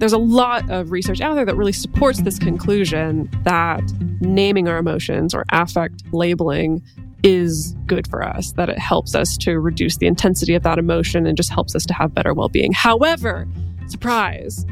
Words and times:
there's 0.00 0.12
a 0.14 0.18
lot 0.18 0.68
of 0.70 0.90
research 0.90 1.20
out 1.20 1.34
there 1.34 1.44
that 1.44 1.56
really 1.56 1.72
supports 1.72 2.22
this 2.22 2.38
conclusion 2.38 3.28
that 3.44 3.82
naming 4.20 4.66
our 4.66 4.78
emotions 4.78 5.34
or 5.34 5.44
affect 5.50 6.02
labeling 6.12 6.82
is 7.22 7.76
good 7.86 8.08
for 8.08 8.22
us, 8.26 8.52
that 8.52 8.70
it 8.70 8.78
helps 8.78 9.14
us 9.14 9.36
to 9.36 9.60
reduce 9.60 9.98
the 9.98 10.06
intensity 10.06 10.54
of 10.54 10.62
that 10.62 10.78
emotion 10.78 11.26
and 11.26 11.36
just 11.36 11.50
helps 11.52 11.76
us 11.76 11.84
to 11.84 11.92
have 11.92 12.14
better 12.14 12.32
well 12.32 12.48
being. 12.48 12.72
However, 12.72 13.46
surprise, 13.88 14.64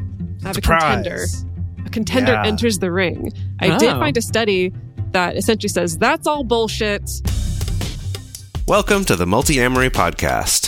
I 0.43 0.46
have 0.48 0.54
Surprise. 0.54 0.82
a 0.82 0.95
contender. 0.96 1.25
A 1.84 1.90
contender 1.90 2.32
Yeah. 2.32 2.46
enters 2.46 2.79
the 2.79 2.90
ring. 2.90 3.30
I 3.60 3.76
did 3.76 3.90
Oh. 3.90 3.98
find 3.98 4.16
a 4.16 4.22
study 4.22 4.72
that 5.12 5.36
essentially 5.36 5.68
says 5.68 5.98
that's 5.98 6.26
all 6.26 6.42
bullshit. 6.42 7.02
Welcome 8.66 9.04
to 9.04 9.14
the 9.14 9.26
Multiamory 9.26 9.90
Podcast. 9.90 10.68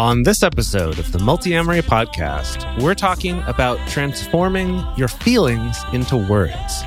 On 0.00 0.22
this 0.22 0.42
episode 0.42 0.98
of 0.98 1.12
the 1.12 1.18
Multiamory 1.18 1.82
Podcast, 1.82 2.82
we're 2.82 2.94
talking 2.94 3.38
about 3.42 3.76
transforming 3.86 4.82
your 4.96 5.08
feelings 5.08 5.76
into 5.92 6.16
words. 6.16 6.82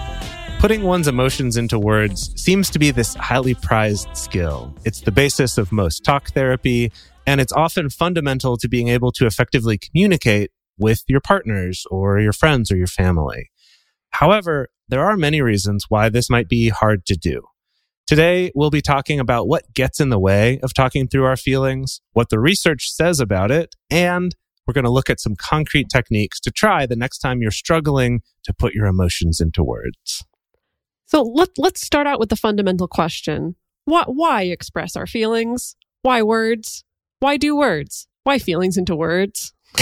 Putting 0.57 0.81
one's 0.81 1.07
emotions 1.07 1.55
into 1.55 1.77
words 1.77 2.33
seems 2.41 2.71
to 2.71 2.79
be 2.79 2.89
this 2.89 3.13
highly 3.13 3.53
prized 3.53 4.07
skill. 4.17 4.75
It's 4.83 5.01
the 5.01 5.11
basis 5.11 5.59
of 5.59 5.71
most 5.71 6.03
talk 6.03 6.31
therapy, 6.31 6.91
and 7.27 7.39
it's 7.39 7.53
often 7.53 7.91
fundamental 7.91 8.57
to 8.57 8.67
being 8.67 8.87
able 8.87 9.11
to 9.11 9.27
effectively 9.27 9.77
communicate 9.77 10.49
with 10.79 11.03
your 11.07 11.21
partners 11.21 11.85
or 11.91 12.19
your 12.19 12.33
friends 12.33 12.71
or 12.71 12.77
your 12.77 12.87
family. 12.87 13.51
However, 14.09 14.69
there 14.89 15.05
are 15.05 15.17
many 15.17 15.39
reasons 15.39 15.85
why 15.87 16.09
this 16.09 16.31
might 16.31 16.49
be 16.49 16.69
hard 16.69 17.05
to 17.05 17.15
do. 17.15 17.43
Today, 18.05 18.51
we'll 18.53 18.69
be 18.69 18.81
talking 18.81 19.21
about 19.21 19.47
what 19.47 19.73
gets 19.73 20.01
in 20.01 20.09
the 20.09 20.19
way 20.19 20.59
of 20.61 20.73
talking 20.73 21.07
through 21.07 21.23
our 21.23 21.37
feelings, 21.37 22.01
what 22.11 22.29
the 22.29 22.39
research 22.39 22.91
says 22.91 23.21
about 23.21 23.49
it, 23.49 23.75
and 23.89 24.35
we're 24.67 24.73
going 24.73 24.83
to 24.83 24.91
look 24.91 25.09
at 25.09 25.21
some 25.21 25.35
concrete 25.37 25.87
techniques 25.89 26.41
to 26.41 26.51
try 26.51 26.85
the 26.85 26.97
next 26.97 27.19
time 27.19 27.41
you're 27.41 27.49
struggling 27.49 28.21
to 28.43 28.53
put 28.53 28.73
your 28.73 28.87
emotions 28.87 29.39
into 29.39 29.63
words. 29.63 30.25
So, 31.05 31.21
let, 31.21 31.49
let's 31.57 31.85
start 31.85 32.05
out 32.05 32.19
with 32.19 32.27
the 32.27 32.35
fundamental 32.35 32.89
question 32.89 33.55
what, 33.85 34.07
Why 34.13 34.43
express 34.43 34.97
our 34.97 35.07
feelings? 35.07 35.77
Why 36.01 36.23
words? 36.23 36.83
Why 37.19 37.37
do 37.37 37.55
words? 37.55 38.07
Why 38.25 38.37
feelings 38.37 38.75
into 38.75 38.97
words? 38.97 39.53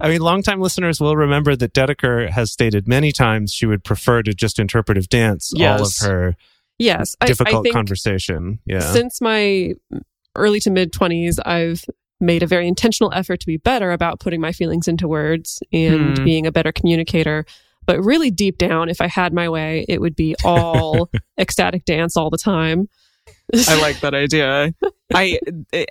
I 0.00 0.08
mean, 0.08 0.20
longtime 0.20 0.60
listeners 0.60 1.00
will 1.00 1.16
remember 1.16 1.56
that 1.56 1.74
Dedeker 1.74 2.30
has 2.30 2.52
stated 2.52 2.86
many 2.86 3.10
times 3.10 3.52
she 3.52 3.66
would 3.66 3.82
prefer 3.82 4.22
to 4.22 4.32
just 4.32 4.60
interpretive 4.60 5.08
dance 5.08 5.52
all 5.56 5.82
of 5.82 5.92
her 6.08 6.36
Yes, 6.78 7.14
I, 7.20 7.24
I 7.24 7.28
difficult 7.28 7.62
think 7.64 7.74
conversation. 7.74 8.58
Yeah. 8.66 8.80
since 8.80 9.20
my 9.20 9.72
early 10.34 10.60
to 10.60 10.70
mid 10.70 10.92
20s, 10.92 11.38
I've 11.44 11.84
made 12.20 12.42
a 12.42 12.46
very 12.46 12.66
intentional 12.68 13.12
effort 13.14 13.40
to 13.40 13.46
be 13.46 13.56
better 13.56 13.90
about 13.92 14.20
putting 14.20 14.40
my 14.40 14.52
feelings 14.52 14.88
into 14.88 15.06
words 15.08 15.62
and 15.72 16.18
Hmm. 16.18 16.24
being 16.24 16.46
a 16.46 16.52
better 16.52 16.72
communicator. 16.72 17.44
But 17.86 18.02
really, 18.02 18.30
deep 18.30 18.58
down, 18.58 18.88
if 18.88 19.00
I 19.00 19.06
had 19.06 19.32
my 19.32 19.48
way, 19.48 19.84
it 19.88 20.00
would 20.00 20.16
be 20.16 20.34
all 20.44 21.08
ecstatic 21.38 21.84
dance 21.84 22.16
all 22.16 22.30
the 22.30 22.38
time. 22.38 22.88
I 23.68 23.80
like 23.80 24.00
that 24.00 24.14
idea. 24.14 24.72
I 25.14 25.38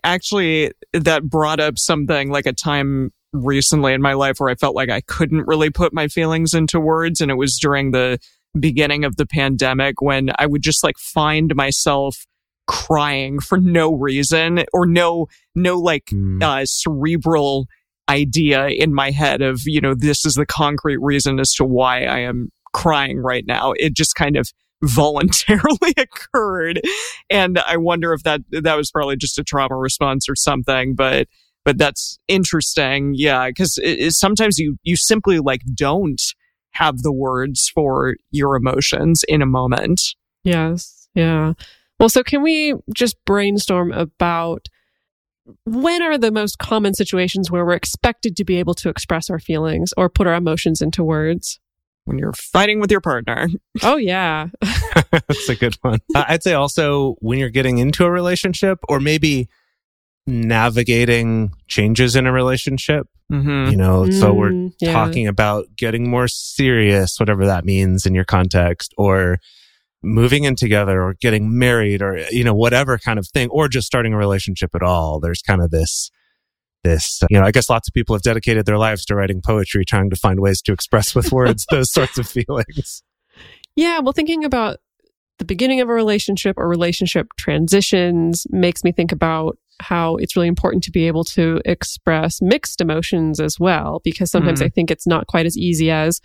actually 0.04 0.72
that 0.94 1.24
brought 1.24 1.60
up 1.60 1.78
something 1.78 2.30
like 2.30 2.46
a 2.46 2.54
time 2.54 3.12
recently 3.34 3.94
in 3.94 4.02
my 4.02 4.14
life 4.14 4.40
where 4.40 4.50
I 4.50 4.56
felt 4.56 4.76
like 4.76 4.90
I 4.90 5.02
couldn't 5.02 5.48
really 5.48 5.70
put 5.70 5.94
my 5.94 6.08
feelings 6.08 6.54
into 6.54 6.80
words 6.80 7.22
and 7.22 7.30
it 7.32 7.36
was 7.36 7.58
during 7.62 7.92
the 7.92 8.18
beginning 8.60 9.04
of 9.06 9.18
the 9.18 9.26
pandemic 9.26 10.02
when 10.02 10.30
I 10.38 10.46
would 10.46 10.62
just 10.62 10.84
like 10.84 10.98
find 10.98 11.56
myself 11.56 12.26
crying 12.68 13.40
for 13.40 13.60
no 13.60 13.94
reason 13.94 14.66
or 14.74 14.86
no 14.86 15.28
no 15.54 15.78
like 15.78 16.10
Hmm. 16.10 16.42
uh, 16.42 16.66
cerebral 16.66 17.68
idea 18.10 18.68
in 18.68 18.94
my 18.94 19.12
head 19.12 19.42
of 19.42 19.62
you 19.66 19.82
know 19.82 19.94
this 19.96 20.26
is 20.26 20.34
the 20.36 20.46
concrete 20.46 20.98
reason 21.02 21.40
as 21.40 21.54
to 21.54 21.66
why 21.66 22.04
I 22.06 22.20
am 22.20 22.50
crying 22.74 23.20
right 23.20 23.46
now. 23.48 23.74
It 23.78 23.96
just 23.96 24.16
kind 24.16 24.36
of 24.36 24.50
voluntarily 24.84 25.94
occurred, 25.98 26.82
and 27.30 27.60
I 27.60 27.78
wonder 27.78 28.14
if 28.14 28.24
that 28.24 28.42
that 28.52 28.76
was 28.76 28.92
probably 28.92 29.16
just 29.18 29.40
a 29.40 29.44
trauma 29.44 29.76
response 29.78 30.28
or 30.30 30.36
something. 30.36 30.96
But 30.96 31.28
but 31.64 31.78
that's 31.78 32.20
interesting, 32.28 33.14
yeah, 33.16 33.48
because 33.48 33.80
sometimes 34.10 34.60
you 34.60 34.78
you 34.84 34.96
simply 34.98 35.40
like 35.40 35.62
don't 35.74 36.22
have 36.76 37.02
the 37.02 37.12
words 37.12 37.72
for 37.74 38.16
your 38.32 38.56
emotions 38.56 39.24
in 39.28 39.42
a 39.42 39.46
moment. 39.46 40.02
Yes. 40.44 41.08
Yeah. 41.16 41.54
Well, 42.00 42.10
so 42.10 42.22
can 42.24 42.42
we 42.42 42.74
just 42.94 43.16
brainstorm 43.26 43.92
about 43.94 44.68
when 45.64 46.02
are 46.02 46.18
the 46.18 46.32
most 46.32 46.58
common 46.58 46.94
situations 46.94 47.50
where 47.50 47.66
we're 47.66 47.74
expected 47.74 48.36
to 48.36 48.44
be 48.44 48.58
able 48.58 48.74
to 48.76 48.90
express 48.90 49.30
our 49.30 49.40
feelings 49.40 49.94
or 49.96 50.10
put 50.10 50.28
our 50.28 50.34
emotions 50.34 50.82
into 50.82 51.04
words? 51.04 51.60
When 52.04 52.20
you're 52.20 52.34
fighting 52.34 52.80
with 52.80 52.92
your 52.92 53.02
partner, 53.02 53.48
Oh, 53.84 53.96
yeah. 53.96 54.48
That's 55.12 55.50
a 55.50 55.56
good 55.56 55.76
one. 55.82 56.00
I'd 56.16 56.44
say 56.44 56.54
also 56.54 57.16
when 57.20 57.40
you're 57.40 57.50
getting 57.50 57.78
into 57.78 58.06
a 58.06 58.12
relationship 58.12 58.80
or 58.90 59.00
maybe 59.00 59.48
navigating 60.28 61.52
changes 61.68 62.16
in 62.16 62.26
a 62.26 62.32
relationship, 62.32 63.08
hmm 63.30 63.70
you 63.70 63.76
know, 63.78 64.08
so 64.10 64.34
we're 64.34 64.52
Mm, 64.52 64.74
yeah. 64.80 64.94
talking 64.94 65.28
about 65.28 65.66
getting 65.76 66.10
more 66.10 66.28
serious, 66.28 67.20
whatever 67.20 67.46
that 67.46 67.66
means 67.66 68.06
in 68.06 68.14
your 68.14 68.26
context, 68.26 68.94
or 68.98 69.40
moving 70.04 70.44
in 70.44 70.56
together 70.56 71.02
or 71.02 71.16
getting 71.20 71.58
married 71.58 72.02
or, 72.02 72.20
you 72.30 72.44
know, 72.44 72.54
whatever 72.54 72.98
kind 73.00 73.18
of 73.18 73.28
thing, 73.28 73.50
or 73.50 73.68
just 73.68 73.88
starting 73.88 74.14
a 74.14 74.18
relationship 74.18 74.76
at 74.76 74.84
all. 74.84 75.20
There's 75.20 75.42
kind 75.42 75.62
of 75.64 75.72
this, 75.72 76.12
this, 76.84 77.24
uh, 77.24 77.28
you 77.32 77.40
know, 77.40 77.46
I 77.46 77.52
guess 77.52 77.70
lots 77.70 77.88
of 77.88 77.94
people 77.96 78.16
have 78.16 78.22
dedicated 78.22 78.68
their 78.68 78.78
lives 78.78 79.04
to 79.06 79.16
writing 79.16 79.42
poetry, 79.44 79.84
trying 79.84 80.12
to 80.12 80.16
find 80.16 80.40
ways 80.40 80.62
to 80.64 80.74
express 80.74 81.16
with 81.16 81.32
words 81.32 81.66
those 81.72 81.92
sorts 81.92 82.20
of 82.20 82.28
feelings. 82.28 83.02
Yeah, 83.76 84.00
well, 84.00 84.14
thinking 84.14 84.46
about 84.46 84.78
the 85.38 85.46
beginning 85.46 85.82
of 85.82 85.90
a 85.90 85.94
relationship 85.94 86.58
or 86.58 86.68
relationship 86.68 87.28
transitions 87.38 88.48
makes 88.50 88.84
me 88.84 88.92
think 88.92 89.12
about 89.12 89.58
how 89.82 90.16
it's 90.16 90.36
really 90.36 90.48
important 90.48 90.84
to 90.86 90.92
be 90.92 91.08
able 91.08 91.26
to 91.26 91.62
express 91.66 92.42
mixed 92.42 92.80
emotions 92.80 93.40
as 93.42 93.60
well, 93.60 94.02
because 94.04 94.32
sometimes 94.32 94.62
Mhm. 94.62 94.66
I 94.66 94.70
think 94.70 94.90
it's 94.90 95.06
not 95.06 95.28
quite 95.28 95.46
as 95.46 95.58
easy 95.58 95.92
as 95.92 96.22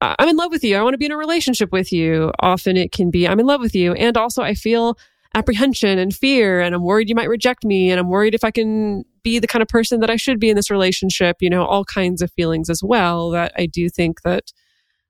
I'm 0.00 0.28
in 0.28 0.36
love 0.36 0.50
with 0.50 0.64
you. 0.64 0.76
I 0.76 0.82
want 0.82 0.94
to 0.94 0.98
be 0.98 1.06
in 1.06 1.12
a 1.12 1.16
relationship 1.16 1.70
with 1.70 1.92
you. 1.92 2.32
Often 2.40 2.76
it 2.76 2.90
can 2.90 3.08
be 3.08 3.28
I'm 3.28 3.38
in 3.38 3.46
love 3.46 3.60
with 3.60 3.76
you. 3.76 3.92
And 3.92 4.16
also 4.16 4.42
I 4.42 4.54
feel 4.54 4.98
apprehension 5.34 5.96
and 5.96 6.12
fear 6.12 6.60
and 6.60 6.74
I'm 6.74 6.82
worried 6.82 7.08
you 7.08 7.14
might 7.14 7.28
reject 7.28 7.64
me 7.64 7.88
and 7.90 8.00
I'm 8.00 8.08
worried 8.08 8.34
if 8.34 8.42
I 8.42 8.50
can 8.50 9.04
be 9.22 9.38
the 9.38 9.46
kind 9.46 9.62
of 9.62 9.68
person 9.68 10.00
that 10.00 10.10
I 10.10 10.16
should 10.16 10.40
be 10.40 10.50
in 10.50 10.56
this 10.56 10.72
relationship, 10.72 11.36
you 11.40 11.48
know, 11.48 11.64
all 11.64 11.84
kinds 11.84 12.20
of 12.20 12.32
feelings 12.32 12.68
as 12.68 12.82
well 12.82 13.30
that 13.30 13.52
I 13.56 13.66
do 13.66 13.88
think 13.88 14.22
that 14.22 14.52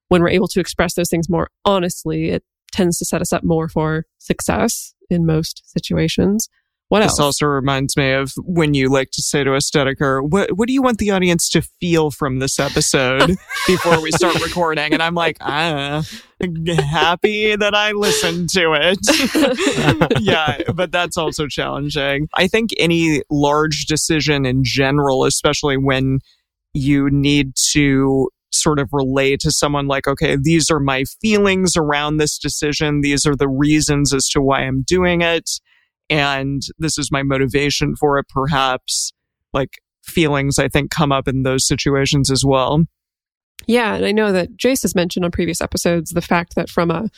when 0.08 0.20
we're 0.20 0.28
able 0.28 0.48
to 0.48 0.60
express 0.60 0.92
those 0.92 1.08
things 1.08 1.30
more 1.30 1.48
honestly, 1.64 2.28
it 2.28 2.44
tends 2.72 2.98
to 2.98 3.04
set 3.04 3.20
us 3.20 3.32
up 3.32 3.44
more 3.44 3.68
for 3.68 4.06
success 4.18 4.94
in 5.10 5.26
most 5.26 5.62
situations. 5.66 6.48
What 6.92 7.00
This 7.00 7.12
else? 7.12 7.20
also 7.20 7.46
reminds 7.46 7.96
me 7.96 8.12
of 8.12 8.32
when 8.44 8.74
you 8.74 8.90
like 8.90 9.10
to 9.12 9.22
say 9.22 9.42
to 9.44 9.54
us, 9.54 9.70
Dedeker, 9.70 10.28
what, 10.28 10.58
what 10.58 10.66
do 10.66 10.74
you 10.74 10.82
want 10.82 10.98
the 10.98 11.10
audience 11.10 11.48
to 11.48 11.62
feel 11.80 12.10
from 12.10 12.38
this 12.38 12.60
episode 12.60 13.34
before 13.66 13.98
we 14.02 14.10
start 14.12 14.38
recording? 14.42 14.92
And 14.92 15.02
I'm 15.02 15.14
like, 15.14 15.38
ah, 15.40 16.02
happy 16.68 17.56
that 17.56 17.74
I 17.74 17.92
listened 17.92 18.50
to 18.50 18.74
it. 18.78 20.20
yeah, 20.20 20.70
but 20.74 20.92
that's 20.92 21.16
also 21.16 21.46
challenging. 21.46 22.28
I 22.34 22.46
think 22.46 22.72
any 22.78 23.22
large 23.30 23.86
decision 23.86 24.44
in 24.44 24.62
general, 24.62 25.24
especially 25.24 25.78
when 25.78 26.18
you 26.74 27.08
need 27.10 27.52
to 27.70 28.28
sort 28.54 28.78
of 28.78 28.88
relay 28.92 29.36
to 29.36 29.50
someone 29.50 29.86
like, 29.86 30.06
okay, 30.06 30.36
these 30.40 30.70
are 30.70 30.80
my 30.80 31.04
feelings 31.20 31.76
around 31.76 32.16
this 32.16 32.38
decision. 32.38 33.00
These 33.00 33.26
are 33.26 33.36
the 33.36 33.48
reasons 33.48 34.12
as 34.12 34.28
to 34.28 34.40
why 34.40 34.60
I'm 34.60 34.82
doing 34.86 35.20
it. 35.22 35.50
And 36.10 36.62
this 36.78 36.98
is 36.98 37.10
my 37.10 37.22
motivation 37.22 37.94
for 37.96 38.18
it, 38.18 38.26
perhaps. 38.28 39.12
Like 39.52 39.78
feelings, 40.04 40.58
I 40.58 40.68
think, 40.68 40.90
come 40.90 41.12
up 41.12 41.28
in 41.28 41.42
those 41.42 41.66
situations 41.66 42.30
as 42.30 42.44
well. 42.44 42.82
Yeah, 43.66 43.94
and 43.94 44.04
I 44.04 44.12
know 44.12 44.32
that 44.32 44.56
Jase 44.56 44.82
has 44.82 44.94
mentioned 44.94 45.24
on 45.24 45.30
previous 45.30 45.60
episodes 45.60 46.10
the 46.10 46.20
fact 46.20 46.56
that 46.56 46.68
from 46.68 46.90
a 46.90 47.08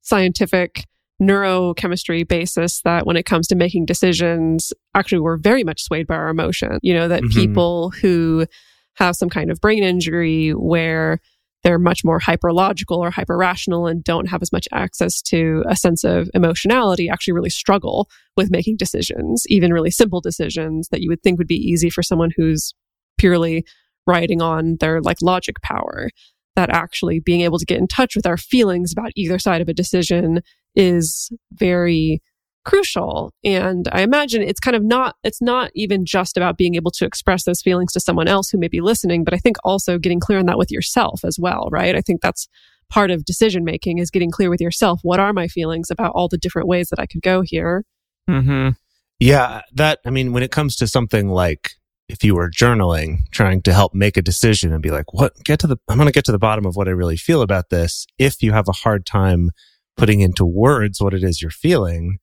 scientific 0.00 0.86
neurochemistry 1.20 2.26
basis 2.26 2.80
that 2.82 3.06
when 3.06 3.16
it 3.16 3.26
comes 3.26 3.46
to 3.48 3.54
making 3.54 3.86
decisions, 3.86 4.72
actually 4.94 5.20
we're 5.20 5.36
very 5.36 5.62
much 5.62 5.82
swayed 5.82 6.06
by 6.06 6.14
our 6.14 6.28
emotion. 6.28 6.78
You 6.82 6.94
know, 6.94 7.08
that 7.08 7.22
Mhm. 7.22 7.34
people 7.34 7.90
who 7.90 8.46
have 8.94 9.16
some 9.16 9.28
kind 9.28 9.50
of 9.50 9.60
brain 9.60 9.82
injury 9.82 10.50
where 10.50 11.18
they're 11.62 11.78
much 11.78 12.04
more 12.04 12.18
hyperlogical 12.18 12.98
or 12.98 13.10
hyper 13.10 13.36
rational 13.36 13.86
and 13.86 14.02
don't 14.02 14.28
have 14.28 14.42
as 14.42 14.52
much 14.52 14.66
access 14.72 15.22
to 15.22 15.62
a 15.68 15.76
sense 15.76 16.02
of 16.04 16.28
emotionality 16.34 17.08
actually 17.08 17.34
really 17.34 17.50
struggle 17.50 18.08
with 18.36 18.50
making 18.50 18.76
decisions, 18.76 19.44
even 19.48 19.72
really 19.72 19.90
simple 19.90 20.20
decisions 20.20 20.88
that 20.90 21.00
you 21.00 21.08
would 21.08 21.22
think 21.22 21.38
would 21.38 21.46
be 21.46 21.54
easy 21.54 21.88
for 21.88 22.02
someone 22.02 22.30
who's 22.36 22.74
purely 23.16 23.64
riding 24.06 24.42
on 24.42 24.76
their 24.80 25.00
like 25.00 25.18
logic 25.22 25.56
power. 25.62 26.08
That 26.54 26.68
actually 26.68 27.18
being 27.18 27.40
able 27.40 27.58
to 27.58 27.64
get 27.64 27.78
in 27.78 27.88
touch 27.88 28.14
with 28.14 28.26
our 28.26 28.36
feelings 28.36 28.92
about 28.92 29.12
either 29.16 29.38
side 29.38 29.62
of 29.62 29.70
a 29.70 29.74
decision 29.74 30.42
is 30.74 31.30
very 31.52 32.20
crucial. 32.64 33.32
And 33.44 33.88
I 33.92 34.02
imagine 34.02 34.42
it's 34.42 34.60
kind 34.60 34.76
of 34.76 34.84
not, 34.84 35.16
it's 35.24 35.42
not 35.42 35.70
even 35.74 36.04
just 36.04 36.36
about 36.36 36.56
being 36.56 36.74
able 36.74 36.90
to 36.92 37.04
express 37.04 37.44
those 37.44 37.62
feelings 37.62 37.92
to 37.92 38.00
someone 38.00 38.28
else 38.28 38.50
who 38.50 38.58
may 38.58 38.68
be 38.68 38.80
listening, 38.80 39.24
but 39.24 39.34
I 39.34 39.38
think 39.38 39.56
also 39.64 39.98
getting 39.98 40.20
clear 40.20 40.38
on 40.38 40.46
that 40.46 40.58
with 40.58 40.70
yourself 40.70 41.24
as 41.24 41.38
well, 41.40 41.68
right? 41.70 41.96
I 41.96 42.00
think 42.00 42.20
that's 42.20 42.48
part 42.90 43.10
of 43.10 43.24
decision 43.24 43.64
making 43.64 43.98
is 43.98 44.10
getting 44.10 44.30
clear 44.30 44.50
with 44.50 44.60
yourself. 44.60 45.00
What 45.02 45.18
are 45.20 45.32
my 45.32 45.48
feelings 45.48 45.90
about 45.90 46.12
all 46.14 46.28
the 46.28 46.38
different 46.38 46.68
ways 46.68 46.88
that 46.90 47.00
I 47.00 47.06
could 47.06 47.22
go 47.22 47.42
here? 47.42 47.84
Mm-hmm. 48.28 48.70
Yeah, 49.18 49.62
that, 49.74 50.00
I 50.04 50.10
mean, 50.10 50.32
when 50.32 50.42
it 50.42 50.50
comes 50.50 50.76
to 50.76 50.86
something 50.86 51.28
like 51.28 51.72
if 52.08 52.22
you 52.22 52.34
were 52.34 52.50
journaling, 52.50 53.20
trying 53.30 53.62
to 53.62 53.72
help 53.72 53.94
make 53.94 54.16
a 54.16 54.22
decision 54.22 54.72
and 54.72 54.82
be 54.82 54.90
like, 54.90 55.14
what, 55.14 55.32
get 55.44 55.58
to 55.60 55.66
the, 55.66 55.78
I'm 55.88 55.96
going 55.96 56.06
to 56.06 56.12
get 56.12 56.24
to 56.26 56.32
the 56.32 56.38
bottom 56.38 56.66
of 56.66 56.76
what 56.76 56.88
I 56.88 56.90
really 56.90 57.16
feel 57.16 57.40
about 57.40 57.70
this. 57.70 58.06
If 58.18 58.42
you 58.42 58.52
have 58.52 58.68
a 58.68 58.72
hard 58.72 59.06
time 59.06 59.50
putting 59.96 60.20
into 60.20 60.44
words 60.44 61.00
what 61.00 61.14
it 61.14 61.24
is 61.24 61.40
you're 61.40 61.50
feeling, 61.50 62.18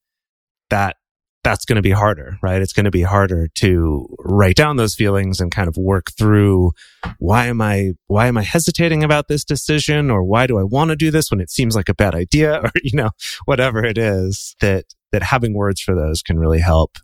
that, 0.70 0.98
that's 1.44 1.64
going 1.64 1.78
to 1.78 1.82
be 1.82 1.92
harder, 1.92 2.38
right? 2.42 2.62
It's 2.62 2.74
going 2.74 2.84
to 2.86 2.92
be 2.92 3.02
harder 3.02 3.48
to 3.56 4.08
write 4.20 4.58
down 4.58 4.76
those 4.76 4.94
feelings 4.94 5.40
and 5.40 5.52
kind 5.52 5.70
of 5.70 5.78
work 5.78 6.08
through 6.18 6.72
why 7.18 7.46
am 7.46 7.62
I, 7.62 7.94
why 8.08 8.28
am 8.28 8.38
I 8.38 8.44
hesitating 8.44 9.04
about 9.04 9.30
this 9.30 9.46
decision 9.46 10.12
or 10.12 10.24
why 10.24 10.48
do 10.48 10.60
I 10.60 10.64
want 10.64 10.90
to 10.90 10.98
do 10.98 11.12
this 11.12 11.32
when 11.32 11.40
it 11.40 11.50
seems 11.50 11.76
like 11.78 11.88
a 11.88 11.96
bad 11.96 12.14
idea 12.14 12.60
or, 12.64 12.72
you 12.84 12.92
know, 12.94 13.12
whatever 13.46 13.84
it 13.86 13.98
is 13.98 14.56
that, 14.60 14.86
that 15.12 15.24
having 15.24 15.54
words 15.54 15.82
for 15.82 15.96
those 15.96 16.22
can 16.22 16.38
really 16.38 16.60
help. 16.60 16.98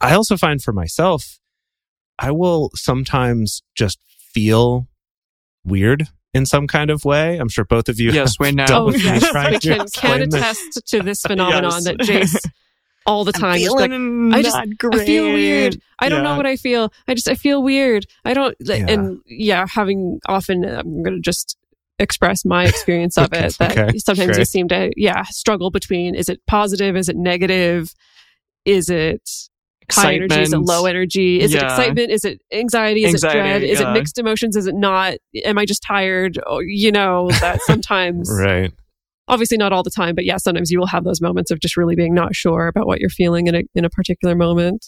I 0.00 0.14
also 0.14 0.36
find 0.36 0.62
for 0.62 0.72
myself, 0.72 1.40
I 2.18 2.30
will 2.30 2.70
sometimes 2.74 3.62
just 3.74 3.98
feel 4.32 4.86
weird 5.64 6.08
in 6.32 6.46
some 6.46 6.66
kind 6.66 6.90
of 6.90 7.04
way. 7.04 7.38
I'm 7.38 7.48
sure 7.48 7.64
both 7.64 7.88
of 7.88 7.98
you. 7.98 8.12
Yes, 8.12 8.36
have 8.38 8.46
we 8.46 8.52
know. 8.52 8.66
Oh, 8.70 8.86
with 8.86 9.02
yes. 9.02 9.22
We 9.22 9.30
can, 9.30 9.60
can 9.60 9.80
explain 9.80 10.30
this. 10.30 10.34
attest 10.34 10.86
to 10.88 11.02
this 11.02 11.22
phenomenon 11.26 11.72
Yes. 11.72 11.84
that 11.84 11.98
Jase 12.00 12.40
all 13.08 13.24
the 13.24 13.32
time. 13.32 13.60
Like, 13.60 13.90
I 13.90 14.42
just- 14.42 14.56
I 14.56 15.04
feel 15.04 15.24
weird. 15.32 15.80
I 15.98 16.08
don't 16.08 16.22
know 16.22 16.36
what 16.36 16.46
I 16.46 16.56
feel. 16.56 16.92
I 17.08 17.14
just, 17.14 17.28
I 17.28 17.34
feel 17.34 17.62
weird. 17.62 18.06
I 18.24 18.34
don't, 18.34 18.54
like, 18.64 18.80
Yeah. 18.80 18.90
and 18.90 19.20
yeah, 19.26 19.66
having 19.66 20.20
often, 20.28 20.64
I'm 20.64 21.02
going 21.02 21.16
to 21.16 21.20
just 21.20 21.56
express 21.98 22.44
my 22.44 22.64
experience 22.72 23.18
of 23.18 23.24
Okay, 23.24 23.46
it 23.46 23.58
that 23.58 23.76
okay, 23.78 23.98
sometimes 23.98 24.38
you 24.38 24.44
seem 24.44 24.68
to, 24.68 24.92
yeah, 24.96 25.22
struggle 25.24 25.70
between 25.70 26.14
is 26.14 26.28
it 26.28 26.40
positive? 26.46 26.96
Is 26.96 27.08
it 27.08 27.16
negative? 27.16 27.92
Is 28.64 28.88
it 28.88 29.28
high 29.90 30.14
energy? 30.14 30.40
Is 30.40 30.52
it 30.52 30.58
low 30.58 30.84
energy? 30.86 31.40
Is 31.40 31.54
it 31.54 31.62
excitement? 31.62 32.10
Is 32.10 32.24
it 32.24 32.40
anxiety? 32.52 33.04
Is 33.04 33.14
Anxiety, 33.14 33.38
it 33.38 33.42
dread? 33.42 33.62
Is 33.62 33.80
yeah. 33.80 33.90
it 33.90 33.92
mixed 33.94 34.18
emotions? 34.18 34.54
Is 34.56 34.66
it 34.66 34.74
not? 34.74 35.14
Am 35.44 35.58
I 35.58 35.64
just 35.64 35.82
tired? 35.82 36.38
Oh, 36.46 36.60
you 36.60 36.92
know, 36.92 37.30
that 37.40 37.62
sometimes 37.62 38.30
Right. 38.38 38.72
Obviously 39.28 39.56
not 39.56 39.72
all 39.72 39.82
the 39.82 39.90
time, 39.90 40.14
but 40.14 40.24
yeah, 40.24 40.36
sometimes 40.36 40.70
you 40.70 40.78
will 40.78 40.86
have 40.86 41.04
those 41.04 41.20
moments 41.20 41.50
of 41.50 41.60
just 41.60 41.76
really 41.76 41.94
being 41.94 42.14
not 42.14 42.34
sure 42.34 42.66
about 42.66 42.86
what 42.86 43.00
you're 43.00 43.10
feeling 43.10 43.46
in 43.46 43.54
a 43.54 43.62
in 43.74 43.84
a 43.84 43.90
particular 43.90 44.34
moment. 44.34 44.86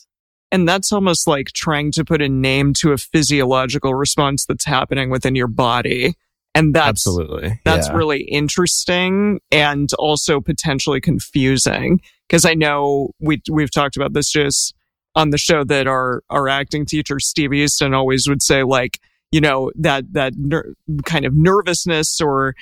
And 0.53 0.69
that's 0.69 0.91
almost 0.93 1.29
like 1.29 1.49
trying 1.55 1.93
to 1.93 2.05
put 2.05 2.21
a 2.21 2.29
name 2.29 2.73
to 2.75 2.91
a 2.93 2.99
physiological 2.99 3.95
response 3.95 4.47
that's 4.47 4.65
happening 4.65 5.09
within 5.09 5.37
your 5.37 5.47
body. 5.47 6.15
And 6.57 6.75
that's 6.75 7.07
Absolutely. 7.07 7.61
That's 7.65 7.87
Yeah. 7.87 7.95
really 7.95 8.23
interesting 8.23 9.39
and 9.53 9.89
also 9.99 10.41
potentially 10.41 11.01
confusing 11.01 12.01
because 12.29 12.45
I 12.45 12.55
know 12.55 13.11
we 13.21 13.41
we've 13.51 13.71
talked 13.71 13.97
about 13.97 14.13
this 14.15 14.31
just 14.31 14.75
on 15.15 15.31
the 15.31 15.39
show 15.39 15.63
that 15.65 15.87
our 15.87 16.23
our 16.31 16.49
acting 16.49 16.87
teacher 16.87 17.21
Steve 17.21 17.53
Easton 17.53 17.95
always 17.95 18.29
would 18.29 18.43
say 18.43 18.65
like 18.65 18.99
you 19.31 19.41
know 19.41 19.71
that 19.77 20.13
that 20.13 20.33
ner- 20.37 20.75
kind 21.05 21.25
of 21.25 21.35
nervousness 21.37 22.21
or 22.21 22.55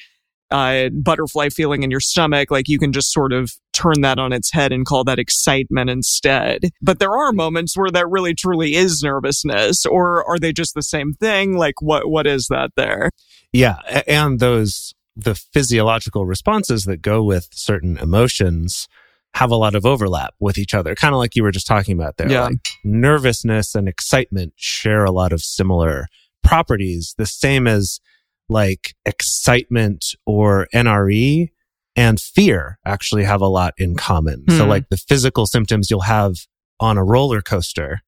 uh, 0.50 0.89
butterfly 0.91 1.49
feeling 1.49 1.83
in 1.83 1.91
your 1.91 2.00
stomach 2.00 2.50
like 2.50 2.69
you 2.69 2.79
can 2.79 2.93
just 2.93 3.12
sort 3.12 3.33
of 3.33 3.53
turn 3.73 4.00
that 4.00 4.19
on 4.19 4.33
its 4.33 4.53
head 4.53 4.73
and 4.73 4.87
call 4.87 5.05
that 5.05 5.19
excitement 5.19 5.91
instead 5.91 6.71
but 6.83 6.99
there 6.99 7.17
are 7.17 7.33
moments 7.33 7.77
where 7.77 7.91
that 7.91 8.09
really 8.09 8.35
truly 8.35 8.75
is 8.75 9.03
nervousness 9.03 9.85
or 9.87 10.25
are 10.29 10.39
they 10.39 10.53
just 10.53 10.75
the 10.75 10.83
same 10.83 11.12
thing 11.15 11.56
like 11.56 11.81
what 11.81 12.09
what 12.09 12.27
is 12.27 12.47
that 12.49 12.71
there 12.77 13.11
Yeah. 13.53 13.77
And 14.06 14.41
those, 14.41 14.95
the 15.17 15.35
physiological 15.35 16.27
responses 16.27 16.85
that 16.85 17.03
go 17.03 17.23
with 17.23 17.49
certain 17.53 17.97
emotions 17.99 18.89
have 19.35 19.50
a 19.50 19.56
lot 19.56 19.75
of 19.75 19.85
overlap 19.85 20.35
with 20.39 20.59
each 20.59 20.75
other. 20.75 20.95
Kind 20.95 21.15
of 21.15 21.19
like 21.19 21.37
you 21.37 21.43
were 21.43 21.50
just 21.50 21.67
talking 21.67 21.99
about 21.99 22.17
there. 22.17 22.31
Yeah. 22.31 22.45
Like 22.45 22.69
nervousness 22.85 23.75
and 23.75 23.89
excitement 23.89 24.55
share 24.56 25.05
a 25.05 25.11
lot 25.11 25.33
of 25.33 25.41
similar 25.41 26.06
properties, 26.43 27.15
the 27.19 27.27
same 27.27 27.67
as 27.67 28.00
like 28.49 28.95
excitement 29.05 30.15
or 30.27 30.69
NRE 30.75 31.49
and 31.97 32.21
fear 32.21 32.79
actually 32.87 33.25
have 33.25 33.41
a 33.41 33.49
lot 33.49 33.75
in 33.79 33.97
common. 33.97 34.45
So 34.50 34.65
Hmm. 34.65 34.71
like 34.71 34.89
the 34.89 34.97
physical 34.97 35.47
symptoms 35.47 35.91
you'll 35.91 36.00
have 36.03 36.35
on 36.81 36.97
a 36.97 37.05
roller 37.05 37.43
coaster 37.43 38.00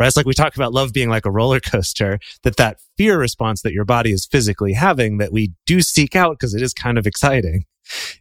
right? 0.00 0.06
It's 0.06 0.16
like 0.16 0.26
we 0.26 0.32
talk 0.34 0.54
about 0.54 0.72
love 0.72 0.92
being 0.92 1.08
like 1.08 1.26
a 1.26 1.30
roller 1.30 1.58
coaster, 1.60 2.20
that 2.44 2.56
that 2.56 2.78
fear 2.96 3.18
response 3.18 3.62
that 3.62 3.72
your 3.72 3.84
body 3.84 4.12
is 4.12 4.28
physically 4.30 4.72
having 4.72 5.18
that 5.18 5.32
we 5.32 5.52
do 5.66 5.80
seek 5.80 6.14
out 6.14 6.38
because 6.38 6.54
it 6.54 6.62
is 6.62 6.72
kind 6.72 6.98
of 6.98 7.06
exciting 7.06 7.64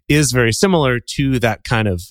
is 0.07 0.31
very 0.31 0.51
similar 0.53 0.99
to 0.99 1.37
that 1.39 1.63
kind 1.63 1.87
of 1.87 2.01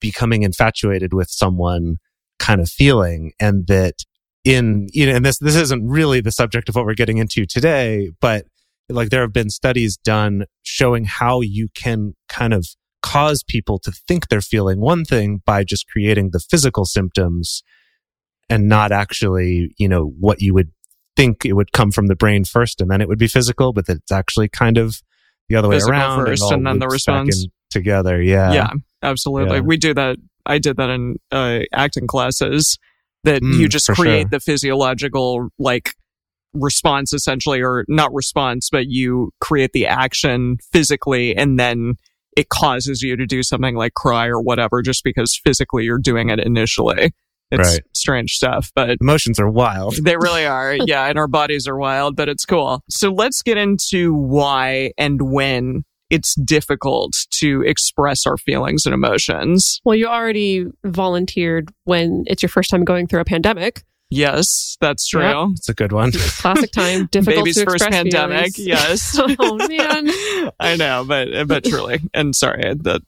becoming 0.00 0.42
infatuated 0.42 1.12
with 1.12 1.28
someone 1.28 1.96
kind 2.38 2.60
of 2.62 2.70
feeling. 2.70 3.32
And 3.38 3.66
that 3.66 4.04
in, 4.44 4.86
you 4.92 5.06
know, 5.06 5.16
and 5.16 5.24
this, 5.24 5.38
this 5.38 5.56
isn't 5.56 5.86
really 5.86 6.20
the 6.20 6.32
subject 6.32 6.68
of 6.70 6.74
what 6.74 6.86
we're 6.86 6.94
getting 6.94 7.18
into 7.18 7.44
today, 7.46 8.10
but 8.20 8.46
like 8.88 9.10
there 9.10 9.22
have 9.22 9.32
been 9.32 9.50
studies 9.50 9.96
done 9.96 10.44
showing 10.62 11.04
how 11.04 11.40
you 11.40 11.68
can 11.74 12.14
kind 12.28 12.52
of 12.52 12.66
cause 13.02 13.42
people 13.46 13.78
to 13.78 13.92
think 14.08 14.28
they're 14.28 14.40
feeling 14.40 14.80
one 14.80 15.04
thing 15.04 15.40
by 15.44 15.62
just 15.64 15.86
creating 15.88 16.30
the 16.32 16.40
physical 16.40 16.84
symptoms 16.84 17.62
and 18.50 18.68
not 18.68 18.92
actually, 18.92 19.74
you 19.78 19.88
know, 19.88 20.12
what 20.18 20.40
you 20.40 20.52
would 20.54 20.70
think 21.16 21.44
it 21.44 21.52
would 21.54 21.72
come 21.72 21.90
from 21.90 22.06
the 22.08 22.16
brain 22.16 22.44
first 22.44 22.80
and 22.80 22.90
then 22.90 23.00
it 23.00 23.08
would 23.08 23.18
be 23.18 23.28
physical, 23.28 23.72
but 23.72 23.86
that 23.86 23.98
it's 23.98 24.12
actually 24.12 24.48
kind 24.48 24.78
of 24.78 25.00
the 25.48 25.56
other 25.56 25.70
Physical 25.70 25.92
way 25.92 25.98
around. 25.98 26.26
first 26.26 26.42
all 26.42 26.54
and 26.54 26.66
then 26.66 26.78
the 26.78 26.88
response. 26.88 27.46
together. 27.70 28.20
Yeah. 28.22 28.52
yeah 28.52 28.70
absolutely 29.02 29.56
Yeah. 29.56 29.62
we 29.62 29.76
do 29.76 29.92
that 29.94 30.16
i 30.46 30.56
did 30.58 30.76
that 30.78 30.88
in 30.88 31.16
uh, 31.30 31.60
acting 31.74 32.06
classes 32.06 32.78
that 33.24 33.42
Mm, 33.42 33.58
you 33.58 33.68
just 33.68 33.86
create 33.88 34.22
sure. 34.22 34.28
the 34.30 34.40
physiological 34.40 35.48
like 35.58 35.94
response 36.54 37.12
essentially 37.12 37.60
or 37.62 37.84
not 37.88 38.12
response 38.14 38.68
but 38.70 38.86
you 38.88 39.30
create 39.40 39.72
the 39.72 39.86
action 39.86 40.56
physically 40.72 41.36
and 41.36 41.58
then 41.58 41.94
it 42.36 42.48
causes 42.48 43.02
you 43.02 43.16
to 43.16 43.26
do 43.26 43.42
something 43.42 43.74
like 43.76 43.94
cry 43.94 44.26
or 44.26 44.40
whatever 44.40 44.82
just 44.82 45.02
because 45.04 45.38
physically 45.44 45.84
you're 45.84 45.98
doing 45.98 46.30
it 46.30 46.38
initially 46.40 47.12
it's 47.50 47.72
Right. 47.74 47.80
strange 47.92 48.30
stuff 48.32 48.70
but 48.74 48.96
Emotions 49.00 49.38
are 49.38 49.50
wild. 49.50 49.96
they 50.02 50.16
really 50.16 50.46
are. 50.46 50.74
Yeah, 50.86 51.06
and 51.06 51.18
our 51.18 51.28
bodies 51.28 51.68
are 51.68 51.76
wild, 51.76 52.16
but 52.16 52.28
it's 52.28 52.44
cool. 52.44 52.82
So 52.88 53.10
let's 53.12 53.42
get 53.42 53.58
into 53.58 54.12
why 54.14 54.92
and 54.98 55.20
when 55.30 55.84
it's 56.10 56.34
difficult 56.36 57.12
to 57.38 57.62
express 57.62 58.26
our 58.26 58.36
feelings 58.38 58.86
and 58.86 58.94
emotions. 58.94 59.80
Well, 59.84 59.94
you 59.94 60.06
already 60.06 60.66
volunteered 60.84 61.70
when 61.84 62.24
it's 62.26 62.42
your 62.42 62.48
first 62.48 62.70
time 62.70 62.84
going 62.84 63.06
through 63.06 63.20
a 63.20 63.24
pandemic. 63.24 63.82
Yes, 64.10 64.76
that's 64.80 65.06
true. 65.08 65.22
Yeah. 65.22 65.48
It's 65.52 65.68
a 65.68 65.74
good 65.74 65.92
one. 65.92 66.12
Classic 66.12 66.70
time, 66.70 67.06
difficult 67.10 67.44
Baby's 67.44 67.56
to 67.56 67.64
first 67.64 67.88
pandemic. 67.88 68.54
feelings. 68.54 68.58
Yes. 68.58 69.18
oh 69.18 69.56
man. 69.56 70.52
I 70.60 70.76
know, 70.76 71.04
but 71.06 71.48
but 71.48 71.64
truly, 71.64 72.00
and 72.12 72.34
sorry, 72.34 72.74
the 72.74 73.00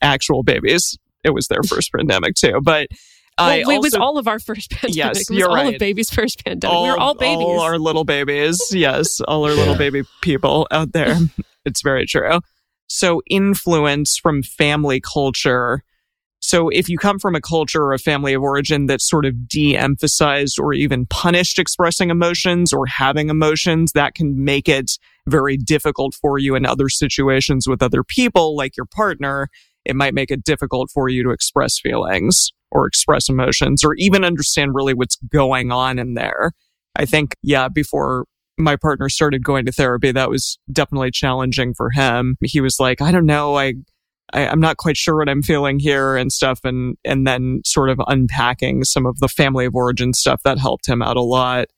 actual 0.00 0.42
babies. 0.42 0.96
It 1.24 1.30
was 1.30 1.48
their 1.48 1.62
first 1.62 1.90
pandemic 1.92 2.34
too, 2.34 2.60
but 2.62 2.88
I 3.38 3.64
Well, 3.66 3.76
it 3.76 3.82
was 3.82 3.94
all 3.94 4.18
of 4.18 4.28
our 4.28 4.38
first 4.38 4.70
pandemic. 4.70 4.96
Yes, 4.96 5.20
it 5.22 5.30
was 5.30 5.38
you're 5.38 5.48
all 5.48 5.54
right. 5.56 5.74
of 5.74 5.78
baby's 5.78 6.10
first 6.10 6.44
pandemic. 6.44 6.76
we 6.82 6.90
were 6.90 6.98
all 6.98 7.14
babies. 7.14 7.44
All 7.44 7.60
our 7.60 7.78
little 7.78 8.04
babies. 8.04 8.60
Yes, 8.70 9.20
all 9.20 9.44
our 9.46 9.54
little 9.54 9.76
baby 9.76 10.02
people 10.20 10.68
out 10.70 10.92
there. 10.92 11.16
it's 11.64 11.82
very 11.82 12.06
true. 12.06 12.40
So, 12.86 13.22
influence 13.28 14.18
from 14.18 14.42
family 14.42 15.00
culture. 15.00 15.82
So, 16.46 16.68
if 16.68 16.90
you 16.90 16.98
come 16.98 17.18
from 17.18 17.34
a 17.34 17.40
culture 17.40 17.82
or 17.82 17.94
a 17.94 17.98
family 17.98 18.34
of 18.34 18.42
origin 18.42 18.84
that 18.84 19.00
sort 19.00 19.24
of 19.24 19.48
de 19.48 19.78
emphasized 19.78 20.58
or 20.60 20.74
even 20.74 21.06
punished 21.06 21.58
expressing 21.58 22.10
emotions 22.10 22.70
or 22.70 22.84
having 22.84 23.30
emotions, 23.30 23.92
that 23.92 24.14
can 24.14 24.44
make 24.44 24.68
it 24.68 24.98
very 25.26 25.56
difficult 25.56 26.12
for 26.12 26.36
you 26.36 26.54
in 26.54 26.66
other 26.66 26.90
situations 26.90 27.66
with 27.66 27.82
other 27.82 28.04
people, 28.04 28.54
like 28.56 28.76
your 28.76 28.84
partner. 28.84 29.48
it 29.86 29.96
might 29.96 30.12
make 30.12 30.30
it 30.30 30.44
difficult 30.44 30.90
for 30.92 31.08
you 31.08 31.22
to 31.22 31.30
express 31.30 31.78
feelings 31.78 32.50
or 32.70 32.86
express 32.86 33.30
emotions 33.30 33.82
or 33.82 33.94
even 33.94 34.22
understand 34.22 34.74
really 34.74 34.92
what's 34.92 35.16
going 35.32 35.72
on 35.72 35.98
in 35.98 36.12
there. 36.12 36.52
I 36.94 37.06
think, 37.06 37.36
yeah, 37.42 37.68
before 37.68 38.26
my 38.58 38.76
partner 38.76 39.08
started 39.08 39.44
going 39.44 39.64
to 39.64 39.72
therapy, 39.72 40.12
that 40.12 40.28
was 40.28 40.58
definitely 40.70 41.10
challenging 41.10 41.72
for 41.74 41.90
him. 41.90 42.36
He 42.42 42.60
was 42.60 42.76
like, 42.78 43.00
I 43.00 43.12
don't 43.12 43.26
know, 43.26 43.56
I, 43.56 43.74
I 44.34 44.40
am 44.40 44.58
not 44.58 44.78
quite 44.78 44.96
sure 44.96 45.16
what 45.16 45.28
I'm 45.28 45.42
feeling 45.42 45.78
here 45.78 46.16
and 46.16 46.32
stuff, 46.32 46.60
and 46.64 46.96
and 47.04 47.26
then 47.26 47.60
sort 47.64 47.88
of 47.88 48.00
unpacking 48.06 48.84
some 48.84 49.06
of 49.06 49.20
the 49.20 49.28
family 49.28 49.64
of 49.64 49.74
origin 49.74 50.12
stuff 50.12 50.42
that 50.44 50.58
helped 50.58 50.88
him 50.88 51.00
out 51.02 51.16
a 51.16 51.22
lot. 51.22 51.68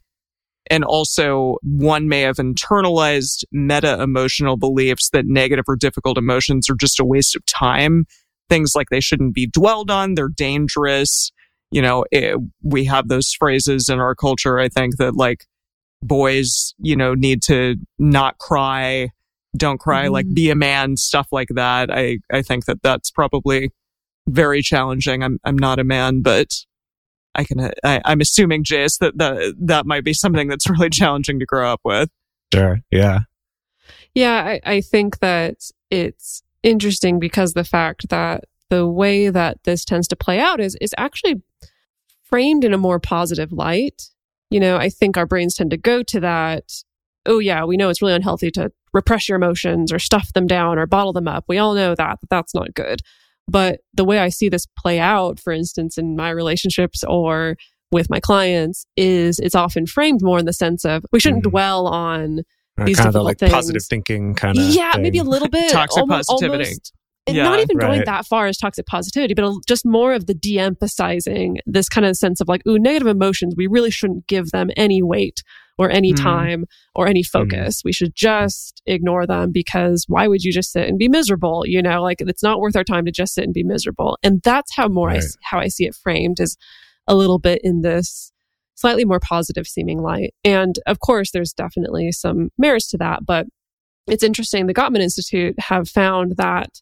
And 0.68 0.82
also, 0.82 1.58
one 1.62 2.08
may 2.08 2.22
have 2.22 2.36
internalized 2.36 3.44
meta 3.52 4.02
emotional 4.02 4.56
beliefs 4.56 5.10
that 5.10 5.26
negative 5.26 5.66
or 5.68 5.76
difficult 5.76 6.18
emotions 6.18 6.68
are 6.68 6.74
just 6.74 6.98
a 6.98 7.04
waste 7.04 7.36
of 7.36 7.44
time. 7.46 8.06
Things 8.48 8.72
like 8.74 8.88
they 8.90 9.00
shouldn't 9.00 9.34
be 9.34 9.46
dwelled 9.46 9.90
on, 9.90 10.14
they're 10.14 10.28
dangerous. 10.28 11.30
You 11.70 11.82
know, 11.82 12.04
it, 12.10 12.36
we 12.62 12.84
have 12.84 13.08
those 13.08 13.32
phrases 13.32 13.88
in 13.88 14.00
our 14.00 14.14
culture, 14.14 14.58
I 14.58 14.68
think, 14.68 14.96
that 14.96 15.14
like 15.14 15.46
boys, 16.02 16.74
you 16.78 16.96
know, 16.96 17.14
need 17.14 17.42
to 17.42 17.76
not 17.98 18.38
cry, 18.38 19.10
don't 19.56 19.78
cry, 19.78 20.04
mm-hmm. 20.04 20.12
like 20.12 20.34
be 20.34 20.50
a 20.50 20.54
man, 20.54 20.96
stuff 20.96 21.28
like 21.32 21.48
that. 21.54 21.90
I, 21.90 22.18
I 22.32 22.42
think 22.42 22.66
that 22.66 22.82
that's 22.82 23.10
probably 23.10 23.72
very 24.28 24.62
challenging. 24.62 25.22
I'm, 25.22 25.38
I'm 25.44 25.56
not 25.56 25.78
a 25.78 25.84
man, 25.84 26.22
but 26.22 26.54
I 27.34 27.44
can, 27.44 27.70
I, 27.84 28.00
am 28.04 28.20
assuming, 28.20 28.64
Jase, 28.64 28.98
that, 28.98 29.18
that 29.18 29.54
that 29.58 29.86
might 29.86 30.04
be 30.04 30.14
something 30.14 30.48
that's 30.48 30.68
really 30.70 30.90
challenging 30.90 31.38
to 31.40 31.46
grow 31.46 31.70
up 31.70 31.80
with. 31.84 32.10
Sure. 32.52 32.78
Yeah. 32.90 33.20
Yeah. 34.14 34.42
I, 34.42 34.60
I 34.64 34.80
think 34.80 35.18
that 35.18 35.70
it's 35.90 36.42
interesting 36.62 37.18
because 37.18 37.52
the 37.52 37.64
fact 37.64 38.08
that 38.08 38.44
the 38.70 38.86
way 38.86 39.28
that 39.28 39.62
this 39.64 39.84
tends 39.84 40.08
to 40.08 40.16
play 40.16 40.40
out 40.40 40.60
is, 40.60 40.76
is 40.80 40.94
actually 40.98 41.42
framed 42.22 42.64
in 42.64 42.74
a 42.74 42.78
more 42.78 42.98
positive 42.98 43.52
light 43.52 44.10
you 44.50 44.60
know, 44.60 44.76
I 44.76 44.88
think 44.88 45.16
our 45.16 45.26
brains 45.26 45.56
tend 45.56 45.70
to 45.70 45.76
go 45.76 46.02
to 46.04 46.20
that. 46.20 46.72
Oh, 47.24 47.38
yeah, 47.38 47.64
we 47.64 47.76
know 47.76 47.88
it's 47.88 48.00
really 48.00 48.14
unhealthy 48.14 48.50
to 48.52 48.72
repress 48.96 49.28
your 49.28 49.36
emotions 49.36 49.92
or 49.92 49.98
stuff 49.98 50.32
them 50.32 50.46
down 50.46 50.78
or 50.78 50.86
bottle 50.86 51.12
them 51.12 51.28
up. 51.28 51.44
We 51.46 51.58
all 51.58 51.74
know 51.74 51.94
that, 51.94 52.18
that 52.20 52.28
that's 52.30 52.54
not 52.54 52.74
good. 52.74 53.02
But 53.46 53.80
the 53.94 54.04
way 54.04 54.18
I 54.18 54.30
see 54.30 54.48
this 54.48 54.66
play 54.76 54.98
out, 54.98 55.38
for 55.38 55.52
instance, 55.52 55.98
in 55.98 56.16
my 56.16 56.30
relationships 56.30 57.04
or 57.06 57.56
with 57.92 58.10
my 58.10 58.18
clients, 58.18 58.86
is 58.96 59.38
it's 59.38 59.54
often 59.54 59.86
framed 59.86 60.20
more 60.22 60.38
in 60.38 60.46
the 60.46 60.52
sense 60.52 60.84
of 60.84 61.04
we 61.12 61.20
shouldn't 61.20 61.44
mm. 61.44 61.50
dwell 61.50 61.86
on 61.86 62.40
uh, 62.80 62.86
these 62.86 62.98
kind 62.98 63.14
of 63.14 63.22
like 63.22 63.38
things. 63.38 63.52
positive 63.52 63.84
thinking 63.84 64.34
kind 64.34 64.58
of 64.58 64.64
yeah 64.64 64.92
thing. 64.92 65.02
maybe 65.02 65.18
a 65.18 65.24
little 65.24 65.48
bit 65.48 65.70
toxic 65.72 66.00
almost, 66.00 66.28
positivity 66.28 66.64
almost, 66.64 66.92
yeah, 67.28 67.42
not 67.44 67.60
even 67.60 67.76
right. 67.76 67.86
going 67.86 68.04
that 68.04 68.26
far 68.26 68.46
as 68.46 68.56
toxic 68.56 68.86
positivity, 68.86 69.34
but 69.34 69.52
just 69.66 69.84
more 69.84 70.12
of 70.12 70.26
the 70.26 70.34
de 70.34 70.58
emphasizing 70.58 71.58
this 71.66 71.88
kind 71.88 72.06
of 72.06 72.16
sense 72.16 72.40
of 72.40 72.48
like, 72.48 72.62
ooh, 72.66 72.78
negative 72.78 73.08
emotions, 73.08 73.54
we 73.56 73.66
really 73.66 73.90
shouldn't 73.90 74.26
give 74.26 74.50
them 74.50 74.70
any 74.76 75.02
weight 75.02 75.42
or 75.78 75.90
any 75.90 76.12
mm. 76.12 76.22
time 76.22 76.64
or 76.94 77.06
any 77.06 77.22
hmm. 77.22 77.38
focus. 77.38 77.80
Mm. 77.80 77.84
We 77.84 77.92
should 77.92 78.14
just 78.14 78.82
ignore 78.86 79.26
them 79.26 79.52
because 79.52 80.06
why 80.08 80.26
would 80.26 80.42
you 80.42 80.52
just 80.52 80.72
sit 80.72 80.88
and 80.88 80.98
be 80.98 81.08
miserable? 81.08 81.64
You 81.66 81.82
know, 81.82 82.02
like 82.02 82.20
it's 82.20 82.42
not 82.42 82.60
worth 82.60 82.76
our 82.76 82.84
time 82.84 83.04
to 83.04 83.12
just 83.12 83.34
sit 83.34 83.44
and 83.44 83.52
be 83.52 83.64
miserable. 83.64 84.18
And 84.22 84.40
that's 84.42 84.74
how 84.74 84.88
more 84.88 85.08
right. 85.08 85.22
I, 85.22 85.26
how 85.42 85.58
I 85.58 85.68
see 85.68 85.86
it 85.86 85.94
framed 85.94 86.40
is 86.40 86.56
a 87.06 87.14
little 87.14 87.38
bit 87.38 87.60
in 87.62 87.82
this 87.82 88.32
slightly 88.74 89.04
more 89.04 89.20
positive 89.20 89.66
seeming 89.66 90.02
light. 90.02 90.34
And 90.44 90.78
of 90.86 91.00
course, 91.00 91.30
there's 91.30 91.52
definitely 91.52 92.12
some 92.12 92.50
merits 92.58 92.88
to 92.90 92.98
that, 92.98 93.24
but 93.26 93.46
it's 94.06 94.22
interesting. 94.22 94.66
The 94.66 94.74
Gottman 94.74 95.00
Institute 95.00 95.58
have 95.58 95.88
found 95.88 96.36
that 96.36 96.80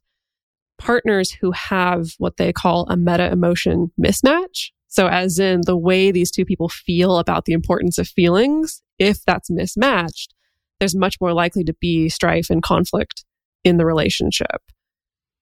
partners 0.78 1.30
who 1.30 1.52
have 1.52 2.08
what 2.18 2.36
they 2.36 2.52
call 2.52 2.86
a 2.88 2.96
meta 2.96 3.30
emotion 3.30 3.92
mismatch. 4.00 4.70
So, 4.88 5.08
as 5.08 5.38
in 5.38 5.62
the 5.64 5.76
way 5.76 6.10
these 6.10 6.30
two 6.30 6.44
people 6.44 6.68
feel 6.68 7.18
about 7.18 7.46
the 7.46 7.52
importance 7.52 7.98
of 7.98 8.06
feelings, 8.06 8.82
if 8.98 9.24
that's 9.24 9.50
mismatched, 9.50 10.34
there's 10.78 10.94
much 10.94 11.16
more 11.20 11.32
likely 11.32 11.64
to 11.64 11.74
be 11.74 12.08
strife 12.08 12.50
and 12.50 12.62
conflict 12.62 13.24
in 13.62 13.76
the 13.76 13.86
relationship, 13.86 14.62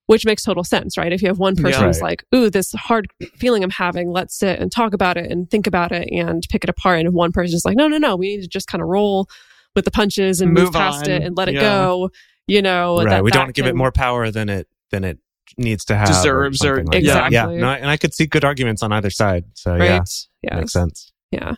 which 0.07 0.25
makes 0.25 0.43
total 0.43 0.65
sense, 0.65 0.97
right? 0.97 1.13
If 1.13 1.23
you 1.23 1.29
have 1.29 1.39
one 1.39 1.57
person 1.57 1.81
yeah, 1.81 1.87
who's 1.87 2.01
like, 2.01 2.25
ooh, 2.35 2.51
this 2.51 2.73
hard 2.73 3.09
feeling 3.37 3.65
I'm 3.65 3.71
having, 3.71 4.11
let's 4.11 4.39
sit 4.39 4.61
and 4.61 4.71
talk 4.71 4.95
about 4.95 5.17
it 5.17 5.31
and 5.31 5.51
think 5.51 5.67
about 5.67 5.93
it 5.93 6.09
and 6.13 6.43
pick 6.49 6.65
it 6.65 6.71
apart. 6.71 7.01
And 7.01 7.09
if 7.09 7.15
one 7.15 7.33
person 7.33 7.57
is 7.57 7.65
like, 7.65 7.77
no, 7.77 7.89
no, 7.89 7.99
no, 7.99 8.17
we 8.17 8.37
need 8.37 8.43
to 8.43 8.49
just 8.49 8.69
kind 8.69 8.83
of 8.83 8.89
roll 8.89 9.27
with 9.75 9.85
the 9.85 9.91
punches 9.91 10.41
and 10.41 10.53
move, 10.53 10.65
move 10.65 10.73
past 10.75 11.05
on. 11.05 11.11
it 11.11 11.23
and 11.23 11.37
let 11.37 11.49
it 11.49 11.55
yeah. 11.55 11.61
go, 11.61 12.11
you 12.47 12.63
know. 12.63 12.99
Right. 12.99 13.09
That, 13.09 13.25
we 13.25 13.31
that 13.31 13.39
don't 13.39 13.55
give 13.55 13.67
it 13.67 13.75
more 13.75 13.93
power 13.93 14.31
than 14.31 14.49
it 14.49 14.69
than 14.91 15.05
it 15.05 15.19
needs 15.59 15.85
to 15.87 15.97
have 15.97 16.09
deserves 16.09 16.65
or, 16.65 16.79
or 16.79 16.85
like 16.85 16.95
exactly. 16.97 17.35
Yeah, 17.35 17.47
no, 17.47 17.69
and 17.69 17.91
I 17.91 17.97
could 17.97 18.15
see 18.15 18.27
good 18.27 18.45
arguments 18.45 18.83
on 18.83 18.93
either 18.93 19.11
side. 19.11 19.45
So 19.55 19.73
right? 19.73 19.85
yeah, 19.85 19.95
yes. 19.97 20.29
makes 20.53 20.73
sense. 20.73 21.13
Yeah. 21.31 21.55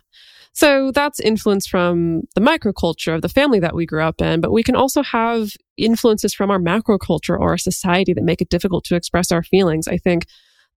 So 0.55 0.89
that's 0.91 1.19
influence 1.19 1.67
from 1.67 2.21
the 2.33 2.39
microculture 2.39 3.13
of 3.13 3.21
the 3.21 3.27
family 3.27 3.59
that 3.59 3.75
we 3.75 3.85
grew 3.85 4.01
up 4.01 4.21
in, 4.21 4.39
but 4.39 4.53
we 4.53 4.63
can 4.63 4.73
also 4.73 5.03
have 5.03 5.49
influences 5.75 6.33
from 6.33 6.49
our 6.49 6.59
macroculture 6.59 7.37
or 7.37 7.49
our 7.49 7.57
society 7.57 8.13
that 8.13 8.23
make 8.23 8.41
it 8.41 8.49
difficult 8.49 8.85
to 8.85 8.95
express 8.95 9.33
our 9.33 9.43
feelings. 9.43 9.85
I 9.85 9.97
think 9.97 10.25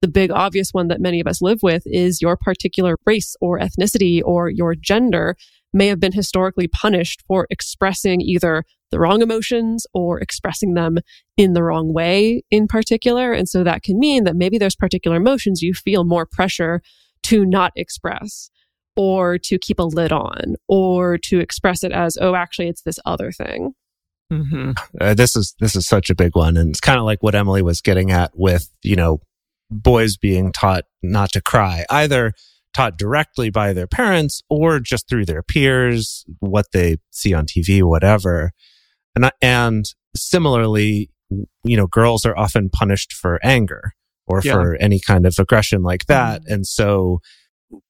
the 0.02 0.08
big 0.08 0.32
obvious 0.32 0.70
one 0.72 0.88
that 0.88 1.00
many 1.00 1.20
of 1.20 1.28
us 1.28 1.40
live 1.40 1.60
with 1.62 1.84
is 1.86 2.20
your 2.20 2.36
particular 2.36 2.96
race 3.06 3.36
or 3.40 3.60
ethnicity 3.60 4.20
or 4.24 4.50
your 4.50 4.74
gender 4.74 5.36
may 5.72 5.86
have 5.86 6.00
been 6.00 6.12
historically 6.12 6.66
punished 6.66 7.22
for 7.28 7.46
expressing 7.48 8.20
either 8.20 8.64
the 8.90 8.98
wrong 8.98 9.22
emotions 9.22 9.86
or 9.94 10.18
expressing 10.18 10.74
them 10.74 10.98
in 11.36 11.52
the 11.52 11.62
wrong 11.62 11.92
way 11.94 12.42
in 12.50 12.66
particular. 12.66 13.32
And 13.32 13.48
so 13.48 13.62
that 13.62 13.84
can 13.84 13.96
mean 14.00 14.24
that 14.24 14.34
maybe 14.34 14.58
there's 14.58 14.74
particular 14.74 15.18
emotions 15.18 15.62
you 15.62 15.72
feel 15.72 16.02
more 16.02 16.26
pressure 16.26 16.82
to 17.24 17.46
not 17.46 17.70
express 17.76 18.50
or 18.98 19.38
to 19.38 19.58
keep 19.58 19.78
a 19.78 19.84
lid 19.84 20.12
on 20.12 20.56
or 20.66 21.16
to 21.16 21.38
express 21.38 21.84
it 21.84 21.92
as, 21.92 22.18
oh, 22.20 22.34
actually, 22.34 22.68
it's 22.68 22.82
this 22.82 22.98
other 23.06 23.30
thing. 23.30 23.72
Mm-hmm. 24.30 24.72
Uh, 25.00 25.14
this 25.14 25.34
is 25.34 25.54
this 25.58 25.74
is 25.74 25.86
such 25.86 26.10
a 26.10 26.14
big 26.14 26.36
one, 26.36 26.58
and 26.58 26.68
it's 26.68 26.80
kind 26.80 26.98
of 26.98 27.06
like 27.06 27.22
what 27.22 27.34
Emily 27.34 27.62
was 27.62 27.80
getting 27.80 28.10
at 28.10 28.32
with 28.34 28.68
you 28.82 28.94
know 28.94 29.20
boys 29.70 30.18
being 30.18 30.52
taught 30.52 30.84
not 31.02 31.32
to 31.32 31.40
cry 31.40 31.86
either 31.88 32.34
taught 32.74 32.98
directly 32.98 33.50
by 33.50 33.72
their 33.72 33.86
parents 33.86 34.42
or 34.50 34.80
just 34.80 35.08
through 35.08 35.24
their 35.24 35.42
peers, 35.42 36.24
what 36.40 36.66
they 36.72 36.96
see 37.10 37.32
on 37.32 37.46
TV, 37.46 37.82
whatever. 37.82 38.52
And, 39.16 39.30
and 39.40 39.84
similarly, 40.14 41.10
you 41.64 41.76
know, 41.76 41.86
girls 41.86 42.24
are 42.24 42.36
often 42.36 42.70
punished 42.70 43.12
for 43.12 43.40
anger 43.42 43.94
or 44.26 44.42
yeah. 44.44 44.52
for 44.52 44.76
any 44.76 45.00
kind 45.00 45.26
of 45.26 45.34
aggression 45.38 45.82
like 45.82 46.06
that. 46.06 46.42
Mm. 46.42 46.52
And 46.52 46.66
so 46.66 47.20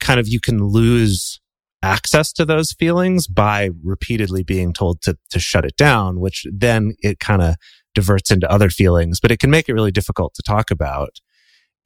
kind 0.00 0.20
of 0.20 0.28
you 0.28 0.40
can 0.40 0.64
lose 0.64 1.40
access 1.82 2.32
to 2.32 2.44
those 2.44 2.72
feelings 2.72 3.26
by 3.26 3.70
repeatedly 3.82 4.42
being 4.42 4.72
told 4.72 5.00
to, 5.02 5.16
to 5.30 5.38
shut 5.38 5.64
it 5.64 5.76
down, 5.76 6.20
which 6.20 6.44
then 6.52 6.94
it 7.00 7.20
kind 7.20 7.42
of 7.42 7.54
diverts 7.94 8.30
into 8.30 8.50
other 8.50 8.70
feelings, 8.70 9.20
but 9.20 9.30
it 9.30 9.38
can 9.38 9.50
make 9.50 9.68
it 9.68 9.74
really 9.74 9.92
difficult 9.92 10.34
to 10.34 10.42
talk 10.42 10.70
about. 10.70 11.10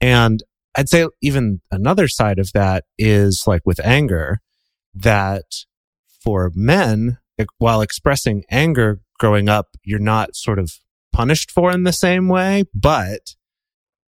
And 0.01 0.41
I'd 0.75 0.89
say 0.89 1.07
even 1.21 1.61
another 1.71 2.07
side 2.07 2.39
of 2.39 2.51
that 2.53 2.85
is 2.97 3.43
like 3.45 3.61
with 3.65 3.79
anger 3.85 4.39
that 4.95 5.45
for 6.23 6.51
men, 6.55 7.17
while 7.57 7.81
expressing 7.81 8.43
anger 8.49 9.01
growing 9.19 9.49
up, 9.49 9.67
you're 9.83 9.99
not 9.99 10.35
sort 10.35 10.59
of 10.59 10.71
punished 11.11 11.51
for 11.51 11.71
in 11.71 11.83
the 11.83 11.93
same 11.93 12.27
way, 12.27 12.63
but 12.73 13.35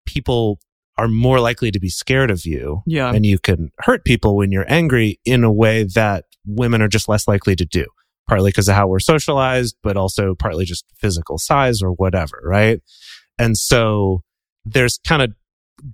people 0.06 0.60
are 0.97 1.07
more 1.07 1.39
likely 1.39 1.71
to 1.71 1.79
be 1.79 1.89
scared 1.89 2.29
of 2.29 2.45
you. 2.45 2.81
Yeah. 2.85 3.12
And 3.12 3.25
you 3.25 3.39
can 3.39 3.71
hurt 3.79 4.05
people 4.05 4.35
when 4.35 4.51
you're 4.51 4.71
angry 4.71 5.19
in 5.25 5.43
a 5.43 5.51
way 5.51 5.83
that 5.95 6.25
women 6.45 6.81
are 6.81 6.88
just 6.88 7.09
less 7.09 7.27
likely 7.27 7.55
to 7.55 7.65
do, 7.65 7.85
partly 8.27 8.50
because 8.50 8.69
of 8.69 8.75
how 8.75 8.88
we're 8.88 9.00
socialized, 9.00 9.75
but 9.81 9.97
also 9.97 10.35
partly 10.35 10.65
just 10.65 10.85
physical 10.95 11.38
size 11.38 11.81
or 11.81 11.89
whatever. 11.91 12.41
Right. 12.43 12.81
And 13.39 13.57
so 13.57 14.21
there's 14.65 15.00
kind 15.05 15.21
of 15.21 15.33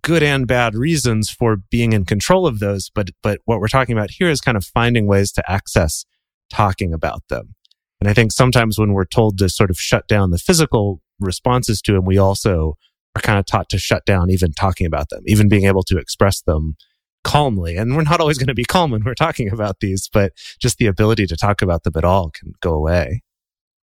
good 0.01 0.21
and 0.21 0.45
bad 0.45 0.75
reasons 0.75 1.29
for 1.29 1.55
being 1.71 1.93
in 1.93 2.05
control 2.05 2.45
of 2.45 2.59
those. 2.59 2.91
But, 2.93 3.09
but 3.23 3.39
what 3.45 3.59
we're 3.59 3.69
talking 3.69 3.97
about 3.97 4.11
here 4.11 4.29
is 4.29 4.41
kind 4.41 4.57
of 4.57 4.65
finding 4.65 5.07
ways 5.07 5.31
to 5.33 5.51
access 5.51 6.05
talking 6.51 6.93
about 6.93 7.23
them. 7.29 7.55
And 8.01 8.09
I 8.09 8.13
think 8.13 8.31
sometimes 8.31 8.77
when 8.77 8.93
we're 8.93 9.05
told 9.05 9.37
to 9.39 9.49
sort 9.49 9.69
of 9.69 9.79
shut 9.79 10.07
down 10.07 10.31
the 10.31 10.37
physical 10.37 11.01
responses 11.19 11.81
to 11.81 11.93
them, 11.93 12.05
we 12.05 12.17
also 12.17 12.77
are 13.15 13.21
kind 13.21 13.39
of 13.39 13.45
taught 13.45 13.69
to 13.69 13.77
shut 13.77 14.05
down 14.05 14.29
even 14.29 14.51
talking 14.51 14.87
about 14.87 15.09
them, 15.09 15.23
even 15.25 15.49
being 15.49 15.65
able 15.65 15.83
to 15.83 15.97
express 15.97 16.41
them 16.41 16.75
calmly. 17.23 17.75
And 17.75 17.95
we're 17.95 18.03
not 18.03 18.21
always 18.21 18.37
going 18.37 18.47
to 18.47 18.53
be 18.53 18.63
calm 18.63 18.91
when 18.91 19.03
we're 19.03 19.13
talking 19.13 19.51
about 19.51 19.79
these, 19.79 20.09
but 20.11 20.33
just 20.59 20.77
the 20.77 20.85
ability 20.87 21.27
to 21.27 21.35
talk 21.35 21.61
about 21.61 21.83
them 21.83 21.93
at 21.95 22.05
all 22.05 22.29
can 22.29 22.53
go 22.61 22.73
away. 22.73 23.23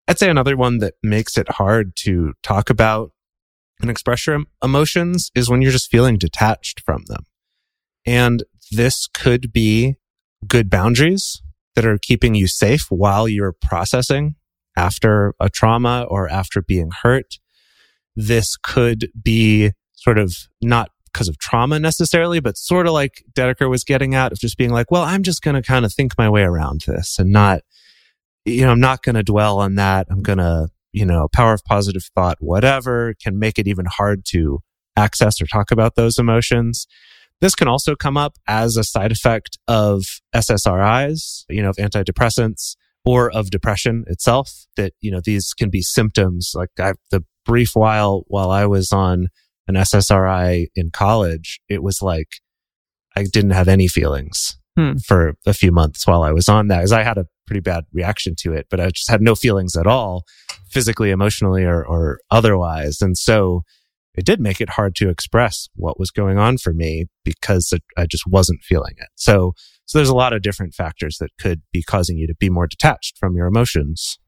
I'd 0.07 0.19
say 0.19 0.29
another 0.29 0.57
one 0.57 0.79
that 0.79 0.95
makes 1.01 1.37
it 1.37 1.49
hard 1.49 1.95
to 1.97 2.33
talk 2.43 2.69
about 2.69 3.11
and 3.81 3.89
express 3.89 4.27
your 4.27 4.43
emotions 4.63 5.31
is 5.35 5.49
when 5.49 5.61
you're 5.61 5.71
just 5.71 5.89
feeling 5.89 6.17
detached 6.17 6.81
from 6.81 7.03
them. 7.07 7.25
And 8.05 8.43
this 8.71 9.07
could 9.13 9.51
be 9.51 9.95
good 10.47 10.69
boundaries 10.69 11.41
that 11.75 11.85
are 11.85 11.97
keeping 11.97 12.35
you 12.35 12.47
safe 12.47 12.87
while 12.89 13.27
you're 13.27 13.53
processing 13.53 14.35
after 14.75 15.33
a 15.39 15.49
trauma 15.49 16.05
or 16.09 16.29
after 16.29 16.61
being 16.61 16.91
hurt. 17.03 17.37
This 18.15 18.57
could 18.57 19.09
be 19.21 19.71
sort 19.93 20.17
of 20.17 20.35
not 20.61 20.91
because 21.11 21.27
of 21.27 21.37
trauma 21.37 21.79
necessarily, 21.79 22.39
but 22.39 22.57
sort 22.57 22.87
of 22.87 22.93
like 22.93 23.23
Dedeker 23.33 23.69
was 23.69 23.83
getting 23.83 24.15
at 24.15 24.31
of 24.31 24.39
just 24.39 24.57
being 24.57 24.69
like, 24.71 24.89
well, 24.91 25.03
I'm 25.03 25.23
just 25.23 25.41
going 25.41 25.55
to 25.55 25.61
kind 25.61 25.85
of 25.85 25.93
think 25.93 26.17
my 26.17 26.29
way 26.29 26.41
around 26.41 26.83
this 26.87 27.19
and 27.19 27.31
not, 27.31 27.61
you 28.45 28.61
know, 28.61 28.71
I'm 28.71 28.79
not 28.79 29.03
going 29.03 29.15
to 29.15 29.23
dwell 29.23 29.59
on 29.59 29.75
that. 29.75 30.07
I'm 30.09 30.21
going 30.21 30.37
to, 30.37 30.69
you 30.93 31.05
know, 31.05 31.27
power 31.33 31.53
of 31.53 31.63
positive 31.65 32.03
thought, 32.15 32.37
whatever 32.39 33.13
can 33.21 33.37
make 33.37 33.59
it 33.59 33.67
even 33.67 33.85
hard 33.85 34.25
to 34.29 34.59
access 34.95 35.41
or 35.41 35.45
talk 35.45 35.71
about 35.71 35.95
those 35.95 36.17
emotions. 36.17 36.87
This 37.39 37.55
can 37.55 37.67
also 37.67 37.95
come 37.95 38.17
up 38.17 38.37
as 38.47 38.77
a 38.77 38.83
side 38.83 39.11
effect 39.11 39.57
of 39.67 40.03
SSRIs, 40.33 41.45
you 41.49 41.61
know, 41.61 41.69
of 41.69 41.77
antidepressants 41.77 42.75
or 43.05 43.31
of 43.31 43.49
depression 43.49 44.03
itself 44.07 44.65
that, 44.77 44.93
you 45.01 45.11
know, 45.11 45.21
these 45.23 45.53
can 45.53 45.69
be 45.69 45.81
symptoms. 45.81 46.51
Like 46.53 46.69
I, 46.79 46.93
the 47.09 47.23
brief 47.45 47.71
while, 47.75 48.23
while 48.27 48.51
I 48.51 48.65
was 48.65 48.91
on 48.91 49.27
an 49.67 49.75
SSRI 49.75 50.67
in 50.75 50.91
college, 50.91 51.59
it 51.69 51.81
was 51.81 52.01
like 52.01 52.27
I 53.15 53.23
didn't 53.23 53.51
have 53.51 53.67
any 53.67 53.87
feelings 53.87 54.57
Hmm. 54.77 54.93
for 55.05 55.33
a 55.45 55.53
few 55.53 55.69
months 55.69 56.07
while 56.07 56.23
I 56.23 56.31
was 56.31 56.47
on 56.47 56.69
that 56.69 56.77
because 56.77 56.93
I 56.93 57.03
had 57.03 57.17
a 57.17 57.25
pretty 57.45 57.59
bad 57.59 57.83
reaction 57.91 58.35
to 58.39 58.53
it, 58.53 58.67
but 58.69 58.79
I 58.79 58.87
just 58.89 59.09
had 59.09 59.21
no 59.21 59.35
feelings 59.35 59.75
at 59.75 59.85
all, 59.85 60.23
physically, 60.69 61.11
emotionally, 61.11 61.65
or, 61.65 61.85
or 61.85 62.21
otherwise. 62.31 63.01
And 63.01 63.17
so 63.17 63.63
it 64.15 64.25
did 64.25 64.39
make 64.39 64.59
it 64.59 64.71
hard 64.71 64.95
to 64.95 65.09
express 65.09 65.69
what 65.75 65.99
was 65.99 66.11
going 66.11 66.37
on 66.37 66.57
for 66.57 66.73
me 66.73 67.05
because 67.23 67.73
I 67.97 68.05
just 68.05 68.23
wasn't 68.27 68.61
feeling 68.61 68.93
it. 68.97 69.07
So, 69.15 69.53
so 69.85 69.97
there's 69.97 70.09
a 70.09 70.15
lot 70.15 70.33
of 70.33 70.41
different 70.41 70.73
factors 70.73 71.17
that 71.19 71.29
could 71.39 71.61
be 71.71 71.83
causing 71.83 72.17
you 72.17 72.27
to 72.27 72.35
be 72.35 72.49
more 72.49 72.67
detached 72.67 73.17
from 73.17 73.35
your 73.35 73.47
emotions. 73.47 74.19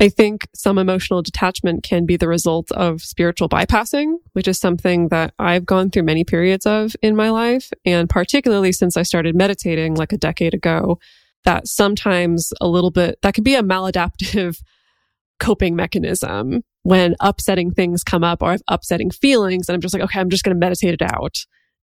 I 0.00 0.08
think 0.08 0.46
some 0.54 0.78
emotional 0.78 1.22
detachment 1.22 1.82
can 1.82 2.06
be 2.06 2.16
the 2.16 2.28
result 2.28 2.70
of 2.72 3.02
spiritual 3.02 3.48
bypassing, 3.48 4.14
which 4.32 4.46
is 4.46 4.60
something 4.60 5.08
that 5.08 5.34
I've 5.40 5.66
gone 5.66 5.90
through 5.90 6.04
many 6.04 6.22
periods 6.22 6.66
of 6.66 6.94
in 7.02 7.16
my 7.16 7.30
life. 7.30 7.70
And 7.84 8.08
particularly 8.08 8.70
since 8.70 8.96
I 8.96 9.02
started 9.02 9.34
meditating 9.34 9.96
like 9.96 10.12
a 10.12 10.18
decade 10.18 10.54
ago, 10.54 11.00
that 11.44 11.66
sometimes 11.66 12.52
a 12.60 12.68
little 12.68 12.92
bit, 12.92 13.18
that 13.22 13.34
can 13.34 13.42
be 13.42 13.56
a 13.56 13.62
maladaptive 13.62 14.60
coping 15.40 15.74
mechanism 15.74 16.62
when 16.82 17.16
upsetting 17.20 17.70
things 17.72 18.02
come 18.02 18.24
up 18.24 18.42
or 18.42 18.48
I 18.48 18.52
have 18.52 18.62
upsetting 18.68 19.10
feelings. 19.10 19.68
And 19.68 19.74
I'm 19.74 19.80
just 19.80 19.94
like, 19.94 20.02
okay, 20.02 20.20
I'm 20.20 20.30
just 20.30 20.44
going 20.44 20.54
to 20.54 20.60
meditate 20.60 20.94
it 20.94 21.02
out. 21.02 21.36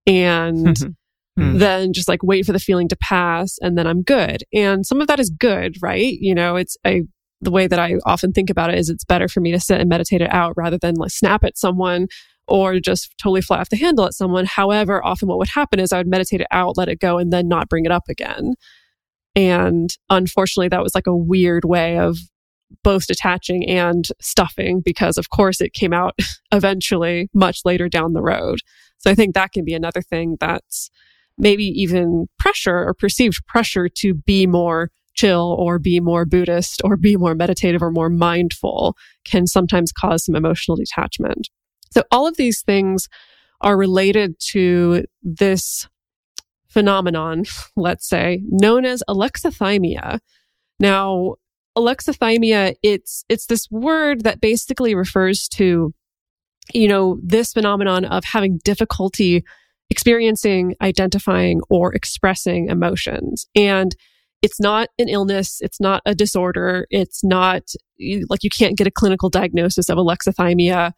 And 0.07 0.77
Hmm. 1.37 1.59
then 1.59 1.93
just 1.93 2.09
like 2.09 2.23
wait 2.23 2.47
for 2.47 2.53
the 2.53 2.61
feeling 2.61 2.87
to 2.89 2.97
pass 2.97 3.57
and 3.61 3.77
then 3.77 3.89
I'm 3.89 4.03
good. 4.03 4.45
And 4.53 4.87
some 4.87 5.01
of 5.01 5.09
that 5.09 5.19
is 5.19 5.31
good, 5.31 5.75
right? 5.83 6.17
You 6.21 6.33
know, 6.33 6.55
it's 6.55 6.77
I 6.85 7.03
the 7.41 7.51
way 7.51 7.67
that 7.67 7.79
I 7.79 7.97
often 8.07 8.33
think 8.33 8.51
about 8.51 8.71
it 8.71 8.79
is 8.79 8.89
it's 8.89 9.05
better 9.05 9.27
for 9.27 9.41
me 9.41 9.51
to 9.51 9.59
sit 9.59 9.81
and 9.81 9.89
meditate 9.89 10.23
it 10.23 10.33
out 10.33 10.55
rather 10.57 10.79
than 10.79 10.95
like 10.95 11.11
snap 11.11 11.43
at 11.43 11.59
someone 11.59 12.07
or 12.47 12.79
just 12.79 13.13
totally 13.19 13.41
fly 13.41 13.59
off 13.59 13.69
the 13.69 13.77
handle 13.77 14.05
at 14.07 14.15
someone. 14.15 14.45
However, 14.45 15.05
often 15.05 15.29
what 15.29 15.39
would 15.39 15.49
happen 15.49 15.81
is 15.81 15.93
I 15.93 15.99
would 15.99 16.07
meditate 16.07 16.41
it 16.41 16.47
out, 16.53 16.77
let 16.77 16.89
it 16.89 17.01
go, 17.01 17.19
and 17.19 17.33
then 17.33 17.49
not 17.49 17.69
bring 17.69 17.85
it 17.85 17.91
up 17.91 18.05
again. 18.09 18.55
And 19.35 19.91
unfortunately, 20.11 20.69
that 20.69 20.83
was 20.83 20.95
like 20.95 21.09
a 21.09 21.17
weird 21.17 21.65
way 21.65 21.99
of 21.99 22.17
both 22.83 23.07
detaching 23.07 23.69
and 23.69 24.09
stuffing 24.21 24.81
because, 24.85 25.19
of 25.19 25.31
course, 25.31 25.61
it 25.61 25.73
came 25.73 25.93
out 25.93 26.19
eventually 26.53 27.29
much 27.35 27.61
later 27.65 27.89
down 27.89 28.13
the 28.13 28.23
road. 28.23 28.61
So 28.99 29.11
I 29.11 29.15
think 29.15 29.35
that 29.35 29.53
can 29.53 29.65
be 29.65 29.75
another 29.75 30.03
thing 30.03 30.37
that's 30.41 30.91
maybe 31.37 31.65
even 31.65 32.29
pressure 32.39 32.87
or 32.87 32.95
perceived 32.95 33.47
pressure 33.47 33.89
to 33.89 34.15
be 34.15 34.47
more 34.47 34.91
chill 35.15 35.57
or 35.59 35.79
be 35.79 36.01
more 36.01 36.25
Buddhist 36.25 36.81
or 36.85 36.97
be 36.97 37.17
more 37.17 37.35
meditative 37.35 37.83
or 37.83 37.91
more 37.91 38.11
mindful 38.11 38.97
can 39.25 39.47
sometimes 39.47 39.93
cause 39.93 40.25
some 40.25 40.35
emotional 40.35 40.77
detachment. 40.77 41.49
So 41.91 42.03
all 42.11 42.27
of 42.27 42.37
these 42.37 42.63
things 42.63 43.09
are 43.61 43.77
related 43.77 44.39
to 44.51 45.05
this 45.23 45.89
phenomenon, 46.69 47.45
let's 47.77 48.09
say, 48.09 48.43
known 48.47 48.85
as 48.85 49.03
alexithymia. 49.09 50.19
Now, 50.81 51.37
alexithymia, 51.77 52.75
it's, 52.83 53.25
it's 53.29 53.47
this 53.47 53.69
word 53.71 54.25
that 54.25 54.41
basically 54.41 54.95
refers 54.95 55.49
to, 55.49 55.93
you 56.73 56.89
know, 56.89 57.19
this 57.23 57.53
phenomenon 57.53 58.05
of 58.05 58.25
having 58.25 58.59
difficulty 58.65 59.45
experiencing, 59.91 60.75
identifying, 60.81 61.61
or 61.71 61.95
expressing 61.95 62.69
emotions. 62.69 63.47
And 63.55 63.95
it's 64.43 64.61
not 64.61 64.89
an 64.99 65.09
illness. 65.09 65.59
It's 65.61 65.81
not 65.81 66.03
a 66.05 66.15
disorder. 66.15 66.87
It's 66.91 67.25
not 67.25 67.63
like 68.29 68.43
you 68.43 68.51
can't 68.51 68.77
get 68.77 68.87
a 68.87 68.91
clinical 68.91 69.31
diagnosis 69.31 69.89
of 69.89 69.97
alexithymia. 69.97 70.93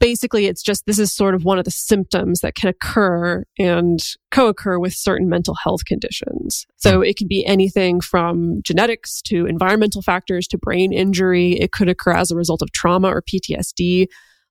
Basically, 0.00 0.46
it's 0.46 0.62
just 0.62 0.86
this 0.86 0.98
is 0.98 1.12
sort 1.12 1.34
of 1.34 1.44
one 1.44 1.58
of 1.58 1.66
the 1.66 1.70
symptoms 1.70 2.40
that 2.40 2.54
can 2.54 2.70
occur 2.70 3.44
and 3.58 4.00
co 4.30 4.48
occur 4.48 4.78
with 4.78 4.94
certain 4.94 5.28
mental 5.28 5.54
health 5.62 5.84
conditions. 5.84 6.66
So 6.76 7.02
it 7.02 7.18
could 7.18 7.28
be 7.28 7.44
anything 7.44 8.00
from 8.00 8.62
genetics 8.62 9.20
to 9.26 9.44
environmental 9.44 10.00
factors 10.00 10.46
to 10.48 10.58
brain 10.58 10.94
injury. 10.94 11.52
It 11.52 11.72
could 11.72 11.90
occur 11.90 12.12
as 12.12 12.30
a 12.30 12.36
result 12.36 12.62
of 12.62 12.72
trauma 12.72 13.08
or 13.08 13.22
PTSD. 13.22 14.06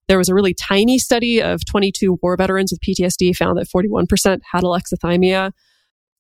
There 0.08 0.20
was 0.20 0.30
a 0.30 0.36
really 0.36 0.54
tiny 0.54 1.00
study 1.00 1.42
of 1.42 1.66
22 1.66 2.20
war 2.22 2.38
veterans 2.38 2.72
with 2.72 2.82
PTSD 2.82 3.36
found 3.36 3.58
that 3.58 3.68
41% 3.68 4.42
had 4.52 4.64
alexithymia. 4.64 5.52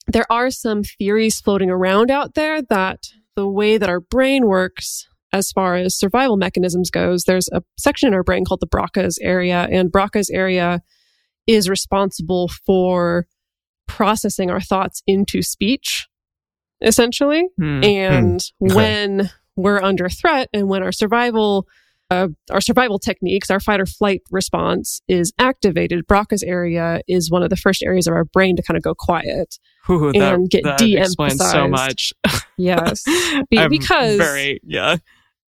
There 0.07 0.31
are 0.31 0.49
some 0.49 0.81
theories 0.81 1.39
floating 1.39 1.69
around 1.69 2.09
out 2.09 2.33
there 2.33 2.63
that 2.63 3.09
the 3.35 3.47
way 3.47 3.77
that 3.77 3.89
our 3.89 3.99
brain 3.99 4.47
works 4.47 5.07
as 5.31 5.51
far 5.51 5.75
as 5.75 5.97
survival 5.97 6.37
mechanisms 6.37 6.89
goes, 6.89 7.23
there's 7.25 7.47
a 7.53 7.61
section 7.77 8.07
in 8.07 8.13
our 8.13 8.23
brain 8.23 8.45
called 8.45 8.59
the 8.61 8.67
Broca's 8.67 9.17
area, 9.21 9.67
and 9.71 9.91
Broca's 9.91 10.29
area 10.29 10.81
is 11.47 11.69
responsible 11.69 12.49
for 12.65 13.25
processing 13.87 14.49
our 14.51 14.61
thoughts 14.61 15.01
into 15.07 15.41
speech, 15.41 16.07
essentially. 16.81 17.43
Hmm. 17.57 17.83
And 17.83 18.41
Okay. 18.63 18.75
when 18.75 19.29
we're 19.55 19.81
under 19.81 20.09
threat 20.09 20.49
and 20.53 20.67
when 20.69 20.83
our 20.83 20.91
survival 20.91 21.67
uh, 22.11 22.27
our 22.49 22.59
survival 22.59 22.97
techniques, 22.97 23.51
our 23.51 23.59
fight 23.59 23.79
or 23.79 23.85
flight 23.85 24.21
response 24.31 24.99
is 25.07 25.31
activated. 25.37 26.07
Broca's 26.07 26.41
area 26.41 27.01
is 27.07 27.29
one 27.29 27.43
of 27.43 27.51
the 27.51 27.55
first 27.55 27.83
areas 27.83 28.07
of 28.07 28.15
our 28.15 28.25
brain 28.25 28.55
to 28.55 28.63
kind 28.63 28.77
of 28.77 28.81
go 28.81 28.95
quiet. 28.97 29.59
Ooh, 29.91 30.11
that, 30.13 30.33
and 30.33 30.49
get 30.49 30.63
that 30.63 30.81
explains 30.81 31.37
so 31.37 31.51
de-emphasized. 31.51 31.71
much. 31.71 32.13
Yes. 32.57 33.03
Be- 33.51 33.67
because- 33.69 34.17
very 34.17 34.59
yeah, 34.65 34.97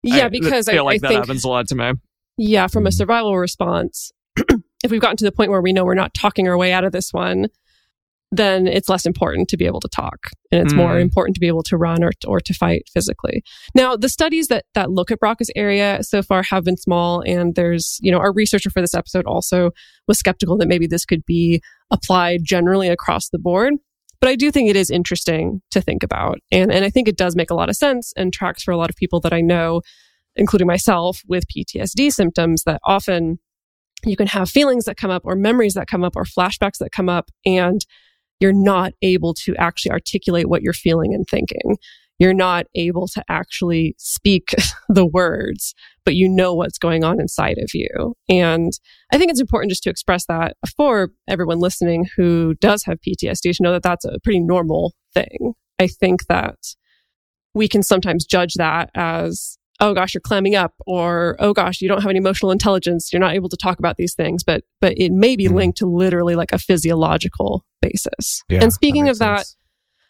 Yeah, 0.03 0.25
I 0.25 0.29
because 0.29 0.67
I, 0.67 0.73
feel 0.73 0.85
like 0.85 0.95
I 0.95 0.97
that 0.99 1.07
think, 1.09 1.19
happens 1.25 1.43
a 1.43 1.49
lot 1.49 1.67
to 1.69 1.75
me. 1.75 1.91
yeah, 2.37 2.67
from 2.67 2.87
a 2.87 2.91
survival 2.91 3.37
response, 3.37 4.11
if 4.83 4.91
we've 4.91 5.01
gotten 5.01 5.17
to 5.17 5.25
the 5.25 5.31
point 5.31 5.51
where 5.51 5.61
we 5.61 5.73
know 5.73 5.83
we're 5.85 5.93
not 5.95 6.13
talking 6.13 6.47
our 6.47 6.57
way 6.57 6.71
out 6.71 6.83
of 6.85 6.91
this 6.91 7.11
one, 7.11 7.47
then 8.31 8.67
it's 8.67 8.87
less 8.87 9.07
important 9.07 9.49
to 9.49 9.57
be 9.57 9.65
able 9.65 9.79
to 9.79 9.87
talk 9.87 10.29
and 10.51 10.61
it's 10.61 10.71
more 10.73 10.93
Mm. 10.93 11.01
important 11.01 11.33
to 11.33 11.39
be 11.39 11.47
able 11.47 11.63
to 11.63 11.75
run 11.77 12.03
or, 12.03 12.11
or 12.27 12.39
to 12.39 12.53
fight 12.53 12.83
physically. 12.93 13.41
Now, 13.73 13.95
the 13.95 14.07
studies 14.07 14.49
that, 14.49 14.65
that 14.75 14.91
look 14.91 15.09
at 15.09 15.19
Broca's 15.19 15.49
area 15.55 15.97
so 16.01 16.21
far 16.21 16.43
have 16.43 16.63
been 16.63 16.77
small. 16.77 17.23
And 17.25 17.55
there's, 17.55 17.97
you 18.01 18.11
know, 18.11 18.19
our 18.19 18.31
researcher 18.31 18.69
for 18.69 18.81
this 18.81 18.93
episode 18.93 19.25
also 19.25 19.71
was 20.07 20.19
skeptical 20.19 20.57
that 20.59 20.67
maybe 20.67 20.85
this 20.85 21.05
could 21.05 21.25
be 21.25 21.59
applied 21.89 22.41
generally 22.43 22.87
across 22.87 23.29
the 23.29 23.39
board. 23.39 23.73
But 24.21 24.29
I 24.29 24.35
do 24.35 24.51
think 24.51 24.69
it 24.69 24.75
is 24.75 24.89
interesting 24.89 25.61
to 25.71 25.81
think 25.81 26.03
about. 26.03 26.39
And, 26.51 26.71
and 26.71 26.83
I 26.83 26.89
think 26.89 27.07
it 27.07 27.17
does 27.17 27.35
make 27.35 27.49
a 27.49 27.55
lot 27.55 27.69
of 27.69 27.75
sense 27.75 28.13
and 28.17 28.33
tracks 28.33 28.63
for 28.63 28.71
a 28.71 28.77
lot 28.77 28.89
of 28.89 28.95
people 28.95 29.19
that 29.21 29.33
I 29.33 29.41
know, 29.41 29.81
including 30.35 30.67
myself 30.67 31.21
with 31.27 31.45
PTSD 31.47 32.11
symptoms 32.11 32.63
that 32.63 32.81
often 32.83 33.39
you 34.05 34.15
can 34.15 34.27
have 34.27 34.49
feelings 34.49 34.85
that 34.85 34.97
come 34.97 35.11
up 35.11 35.23
or 35.25 35.35
memories 35.35 35.73
that 35.73 35.87
come 35.87 36.03
up 36.03 36.15
or 36.15 36.23
flashbacks 36.23 36.77
that 36.79 36.91
come 36.91 37.09
up 37.09 37.29
and 37.45 37.85
you're 38.39 38.53
not 38.53 38.93
able 39.01 39.33
to 39.33 39.55
actually 39.57 39.91
articulate 39.91 40.47
what 40.47 40.61
you're 40.61 40.73
feeling 40.73 41.13
and 41.13 41.27
thinking. 41.27 41.77
You're 42.19 42.33
not 42.33 42.65
able 42.75 43.07
to 43.09 43.23
actually 43.29 43.95
speak 43.97 44.53
the 44.89 45.05
words, 45.05 45.73
but 46.05 46.15
you 46.15 46.27
know 46.29 46.53
what's 46.53 46.77
going 46.77 47.03
on 47.03 47.19
inside 47.19 47.57
of 47.57 47.69
you. 47.73 48.13
And 48.29 48.71
I 49.11 49.17
think 49.17 49.31
it's 49.31 49.39
important 49.41 49.71
just 49.71 49.83
to 49.83 49.89
express 49.89 50.25
that 50.27 50.55
for 50.75 51.09
everyone 51.27 51.59
listening 51.59 52.07
who 52.15 52.55
does 52.55 52.83
have 52.83 52.99
PTSD 53.01 53.55
to 53.55 53.63
know 53.63 53.71
that 53.71 53.83
that's 53.83 54.05
a 54.05 54.19
pretty 54.23 54.39
normal 54.41 54.93
thing. 55.13 55.53
I 55.79 55.87
think 55.87 56.27
that 56.27 56.57
we 57.53 57.67
can 57.67 57.81
sometimes 57.83 58.25
judge 58.25 58.53
that 58.55 58.89
as, 58.95 59.57
oh 59.79 59.93
gosh, 59.93 60.13
you're 60.13 60.21
clamming 60.21 60.55
up, 60.55 60.73
or 60.85 61.35
oh 61.39 61.53
gosh, 61.53 61.79
you 61.81 61.87
don't 61.87 62.01
have 62.01 62.09
any 62.09 62.17
emotional 62.19 62.51
intelligence. 62.51 63.11
You're 63.13 63.21
not 63.21 63.33
able 63.33 63.49
to 63.49 63.57
talk 63.57 63.79
about 63.79 63.95
these 63.97 64.13
things, 64.13 64.43
but 64.43 64.63
but 64.81 64.93
it 64.97 65.11
may 65.11 65.35
be 65.37 65.47
Mhm. 65.47 65.53
linked 65.55 65.77
to 65.79 65.85
literally 65.85 66.35
like 66.35 66.51
a 66.51 66.59
physiological 66.59 67.65
basis. 67.81 68.43
Yeah, 68.49 68.59
and 68.61 68.73
speaking 68.73 69.05
that 69.05 69.11
of 69.11 69.19
that, 69.19 69.37
sense. 69.39 69.55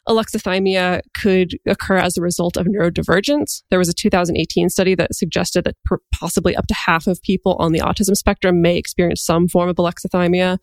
Alexithymia 0.07 1.01
could 1.19 1.59
occur 1.67 1.97
as 1.97 2.17
a 2.17 2.21
result 2.21 2.57
of 2.57 2.65
neurodivergence. 2.65 3.62
There 3.69 3.77
was 3.77 3.89
a 3.89 3.93
2018 3.93 4.69
study 4.69 4.95
that 4.95 5.13
suggested 5.13 5.65
that 5.65 5.75
possibly 6.13 6.55
up 6.55 6.67
to 6.67 6.73
half 6.73 7.05
of 7.05 7.21
people 7.21 7.55
on 7.59 7.73
the 7.73 7.79
autism 7.79 8.15
spectrum 8.15 8.62
may 8.62 8.77
experience 8.77 9.23
some 9.23 9.47
form 9.47 9.69
of 9.69 9.75
alexithymia. 9.75 10.57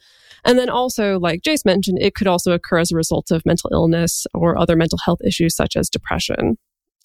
And 0.45 0.59
then 0.59 0.69
also, 0.69 1.19
like 1.19 1.43
Jase 1.43 1.65
mentioned, 1.65 1.99
it 2.01 2.15
could 2.15 2.27
also 2.27 2.53
occur 2.53 2.79
as 2.79 2.91
a 2.91 2.97
result 2.97 3.31
of 3.31 3.47
mental 3.47 3.71
illness 3.73 4.27
or 4.35 4.59
other 4.59 4.75
mental 4.75 4.99
health 5.05 5.21
issues 5.25 5.55
such 5.55 5.77
as 5.77 5.89
depression. 5.89 6.59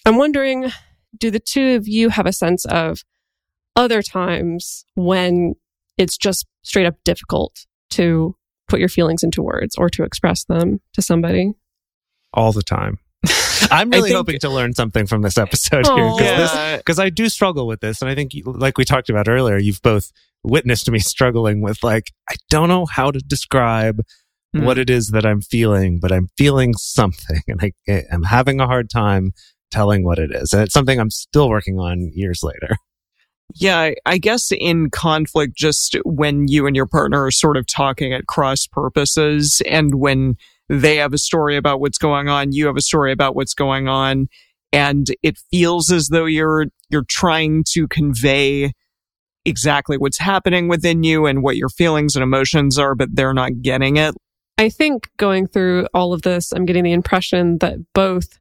I'm 0.06 0.18
wondering, 0.18 0.72
do 1.18 1.30
the 1.30 1.40
two 1.40 1.76
of 1.76 1.88
you 1.88 2.10
have 2.10 2.26
a 2.26 2.34
sense 2.34 2.66
of 2.66 3.04
other 3.76 4.02
times 4.02 4.86
when 4.96 5.54
it's 5.98 6.18
just 6.18 6.46
straight 6.64 6.88
up 6.88 6.96
difficult 7.04 7.66
to 7.92 8.36
put 8.68 8.80
your 8.80 8.90
feelings 8.90 9.22
into 9.22 9.44
words 9.44 9.76
or 9.78 9.90
to 9.90 10.04
express 10.04 10.46
them 10.46 10.80
to 10.94 11.02
somebody? 11.02 11.54
All 12.34 12.52
the 12.52 12.64
time. 12.64 13.00
I'm 13.72 13.90
really 13.90 14.10
think- 14.10 14.16
hoping 14.18 14.40
to 14.40 14.50
learn 14.50 14.74
something 14.74 15.06
from 15.06 15.22
this 15.22 15.38
episode 15.38 15.86
here 15.88 16.12
because 16.78 16.98
Yeah. 16.98 17.04
I 17.04 17.10
do 17.10 17.30
struggle 17.30 17.68
with 17.68 17.80
this. 17.82 18.02
And 18.02 18.10
I 18.10 18.16
think, 18.16 18.32
like 18.46 18.78
we 18.78 18.86
talked 18.86 19.10
about 19.10 19.28
earlier, 19.28 19.58
you've 19.58 19.82
both 19.82 20.12
witnessed 20.44 20.90
me 20.90 21.00
struggling 21.14 21.62
with, 21.62 21.84
like, 21.84 22.12
I 22.30 22.36
don't 22.50 22.70
know 22.70 22.86
how 22.86 23.12
to 23.12 23.20
describe 23.20 24.02
Hmm. 24.54 24.66
what 24.66 24.78
it 24.78 24.90
is 24.90 25.12
that 25.14 25.26
I'm 25.26 25.40
feeling, 25.42 26.00
but 26.02 26.12
I'm 26.12 26.28
feeling 26.38 26.74
something 26.74 27.40
and 27.48 27.62
I, 27.88 28.04
I'm 28.12 28.24
having 28.24 28.60
a 28.60 28.66
hard 28.68 28.90
time 28.90 29.32
telling 29.72 30.04
what 30.04 30.20
it 30.20 30.30
is. 30.36 30.52
And 30.52 30.62
it's 30.62 30.74
something 30.74 31.00
I'm 31.00 31.10
still 31.10 31.48
working 31.48 31.80
on 31.80 32.12
years 32.14 32.42
later. 32.44 32.76
Yeah, 33.56 33.80
I- 33.80 33.96
I 34.06 34.18
guess 34.18 34.52
in 34.52 34.90
conflict, 34.90 35.56
just 35.56 35.96
when 36.04 36.50
you 36.50 36.68
and 36.68 36.76
your 36.76 36.86
partner 36.86 37.24
are 37.24 37.32
sort 37.32 37.56
of 37.56 37.66
talking 37.66 38.12
at 38.14 38.26
cross 38.28 38.68
purposes, 38.68 39.62
and 39.70 39.96
when 39.96 40.36
they 40.72 40.96
have 40.96 41.14
a 41.14 41.18
story 41.18 41.58
about 41.58 41.82
what's 41.82 41.98
going 41.98 42.30
on, 42.30 42.54
you 42.54 42.66
have 42.68 42.78
a 42.78 42.82
story 42.82 43.12
about 43.12 43.36
what's 43.36 43.54
going 43.54 43.90
on, 43.90 44.28
and 44.72 45.08
it 45.22 45.38
feels 45.52 45.92
as 45.92 46.08
though 46.08 46.26
you're 46.26 46.68
you're 46.90 47.06
trying 47.10 47.64
to 47.74 47.88
convey 47.88 48.72
exactly 49.44 49.98
what's 49.98 50.20
happening 50.20 50.68
within 50.68 51.04
you 51.04 51.26
and 51.26 51.44
what 51.44 51.58
your 51.58 51.70
feelings 51.70 52.16
and 52.16 52.24
emotions 52.24 52.78
are, 52.80 52.96
but 52.96 53.10
they're 53.14 53.34
not 53.34 53.62
getting 53.62 53.98
it. 53.98 54.16
I 54.58 54.70
think 54.70 55.10
going 55.18 55.48
through 55.48 55.88
all 55.94 56.14
of 56.14 56.22
this, 56.22 56.52
I'm 56.54 56.66
getting 56.66 56.84
the 56.84 56.94
impression 56.94 57.58
that 57.58 57.78
both 57.94 58.40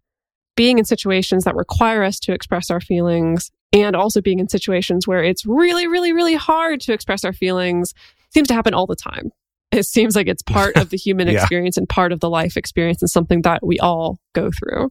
being 0.56 0.78
in 0.78 0.84
situations 0.84 1.44
that 1.44 1.56
require 1.56 2.02
us 2.04 2.20
to 2.20 2.32
express 2.32 2.70
our 2.70 2.80
feelings 2.80 3.50
and 3.72 3.96
also 3.96 4.20
being 4.20 4.38
in 4.38 4.48
situations 4.48 5.08
where 5.08 5.24
it's 5.24 5.46
really, 5.46 5.86
really, 5.86 6.12
really 6.12 6.34
hard 6.34 6.80
to 6.82 6.92
express 6.92 7.24
our 7.24 7.32
feelings 7.32 7.94
seems 8.30 8.48
to 8.48 8.54
happen 8.54 8.74
all 8.74 8.86
the 8.86 8.96
time. 8.96 9.32
It 9.72 9.84
seems 9.86 10.16
like 10.16 10.26
it's 10.26 10.42
part 10.42 10.76
of 10.76 10.90
the 10.90 10.96
human 11.04 11.28
Yeah. 11.28 11.40
experience 11.40 11.76
and 11.76 11.88
part 11.88 12.12
of 12.12 12.20
the 12.20 12.28
life 12.30 12.56
experience 12.56 13.02
and 13.02 13.10
something 13.10 13.42
that 13.42 13.64
we 13.64 13.78
all 13.78 14.18
go 14.34 14.50
through. 14.50 14.90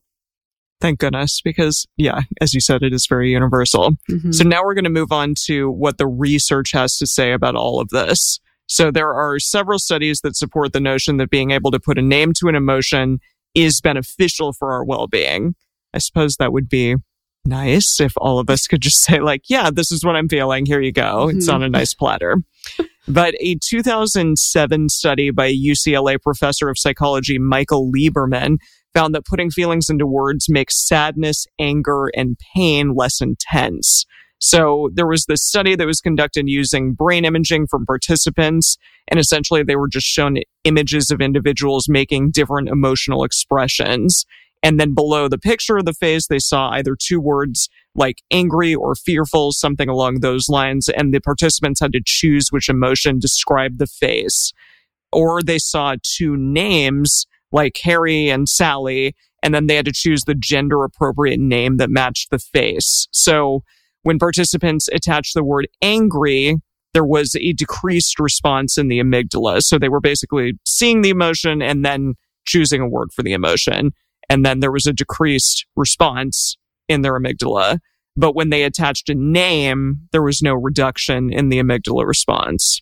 Thank 0.82 1.00
goodness, 1.00 1.42
because 1.44 1.86
yeah, 1.98 2.22
as 2.39 2.54
you 2.54 2.62
said, 2.62 2.84
it 2.84 2.94
is 2.94 3.06
very 3.06 3.32
universal. 3.32 3.92
Mhm. 4.10 4.34
So 4.34 4.46
now 4.46 4.63
we're 4.63 4.74
going 4.76 4.86
to 4.86 4.89
move 4.89 5.12
on 5.12 5.34
to 5.48 5.70
what 5.70 5.98
the 5.98 6.08
research 6.08 6.72
has 6.72 6.96
to 6.98 7.06
say 7.08 7.34
about 7.34 7.56
all 7.56 7.82
of 7.82 7.89
this. 7.89 8.39
So 8.68 8.89
there 8.92 9.13
are 9.13 9.39
several 9.39 9.80
studies 9.80 10.22
that 10.22 10.38
support 10.38 10.72
the 10.72 10.80
notion 10.80 11.18
that 11.18 11.30
being 11.30 11.52
able 11.52 11.72
to 11.72 11.80
put 11.80 11.98
a 11.98 12.02
name 12.02 12.32
to 12.34 12.48
an 12.48 12.56
emotion 12.56 13.20
is 13.56 13.82
beneficial 13.82 14.54
for 14.54 14.72
our 14.72 14.86
well-being. 14.86 15.56
I 15.94 15.98
suppose 15.98 16.36
that 16.38 16.54
would 16.54 16.70
be 16.70 16.96
nice 17.46 18.00
if 18.00 18.13
all 18.18 18.38
of 18.39 18.50
us 18.50 18.68
could 18.68 18.82
just 18.82 19.02
say 19.04 19.20
like, 19.20 19.42
yeah, 19.50 19.72
this 19.72 19.92
is 19.92 20.06
what 20.06 20.15
I'm 20.15 20.30
feeling. 20.30 20.65
Here 20.65 20.80
you 20.82 20.92
go. 20.94 21.28
It's 21.30 21.50
Mhm. 21.50 21.54
on 21.56 21.63
a 21.63 21.70
nice 21.70 21.94
platter. 21.94 22.38
But 23.12 23.34
a 23.39 23.58
2007 23.63 24.89
study 24.89 25.32
by 25.32 25.52
UCLA 25.52 26.22
professor 26.22 26.69
of 26.69 26.78
psychology 26.78 27.39
Michael 27.39 27.91
Lieberman 27.91 28.58
found 28.93 29.15
that 29.15 29.26
putting 29.26 29.50
feelings 29.50 29.89
into 29.89 30.06
words 30.06 30.45
makes 30.48 30.88
sadness, 30.88 31.48
anger, 31.60 32.12
and 32.15 32.38
pain 32.56 32.93
less 32.93 33.19
intense. 33.19 34.06
So 34.38 34.91
there 34.93 35.08
was 35.08 35.26
this 35.26 35.43
study 35.43 35.76
that 35.76 35.88
was 35.88 36.02
conducted 36.02 36.48
using 36.48 36.93
brain 36.93 37.26
imaging 37.26 37.65
from 37.65 37.88
participants, 37.88 38.78
and 39.08 39.19
essentially 39.19 39.63
they 39.63 39.76
were 39.76 39.89
just 39.89 40.06
shown 40.06 40.38
images 40.63 41.10
of 41.10 41.19
individuals 41.19 41.88
making 41.89 42.30
different 42.30 42.69
emotional 42.69 43.24
expressions. 43.24 44.24
And 44.62 44.80
then 44.80 44.93
below 44.93 45.28
the 45.28 45.39
picture 45.39 45.78
of 45.78 45.86
the 45.86 45.93
face, 45.93 46.28
they 46.28 46.39
saw 46.39 46.69
either 46.69 46.95
two 46.95 47.19
words 47.19 47.69
like 47.99 48.23
angry 48.31 48.73
or 48.73 48.95
fearful, 48.95 49.51
something 49.51 49.89
along 49.89 50.21
those 50.21 50.49
lines, 50.49 50.89
and 50.89 51.13
the 51.13 51.19
participants 51.19 51.81
had 51.81 51.91
to 51.93 52.01
choose 52.03 52.47
which 52.49 52.69
emotion 52.69 53.19
described 53.19 53.77
the 53.77 53.88
face. 53.88 54.53
Or 55.12 55.43
they 55.43 55.59
saw 55.59 55.95
two 56.01 56.38
names 56.38 57.27
like 57.51 57.77
Harry 57.83 58.29
and 58.29 58.47
Sally, 58.47 59.15
and 59.43 59.53
then 59.53 59.67
they 59.67 59.75
had 59.75 59.85
to 59.85 59.91
choose 59.91 60.23
the 60.23 60.35
gender 60.35 60.83
appropriate 60.83 61.39
name 61.39 61.77
that 61.77 61.89
matched 61.89 62.31
the 62.31 62.39
face. 62.39 63.07
So 63.12 63.63
when 64.03 64.17
participants 64.17 64.88
attached 64.93 65.33
the 65.33 65.43
word 65.43 65.67
angry, 65.81 66.55
there 66.93 67.05
was 67.05 67.35
a 67.35 67.53
decreased 67.53 68.19
response 68.19 68.77
in 68.77 68.88
the 68.88 68.99
amygdala. 68.99 69.62
So 69.62 69.77
they 69.77 69.89
were 69.89 69.99
basically 69.99 70.53
seeing 70.65 71.01
the 71.01 71.09
emotion 71.09 71.62
and 71.62 71.85
then 71.85 72.13
choosing 72.45 72.81
a 72.81 72.88
word 72.88 73.12
for 73.13 73.23
the 73.23 73.33
emotion. 73.33 73.91
And 74.29 74.45
then 74.45 74.59
there 74.59 74.71
was 74.71 74.85
a 74.85 74.93
decreased 74.93 75.65
response 75.75 76.57
in 76.89 77.02
their 77.04 77.13
amygdala. 77.17 77.80
But 78.17 78.36
when 78.36 78.49
they 78.49 78.63
attached 78.63 79.08
a 79.10 79.15
name, 79.15 80.02
there 80.12 80.21
was 80.21 80.41
no 80.41 80.54
reduction 80.54 81.32
in 81.32 81.47
the 81.49 81.60
amygdala 81.60 82.06
response. 82.06 82.82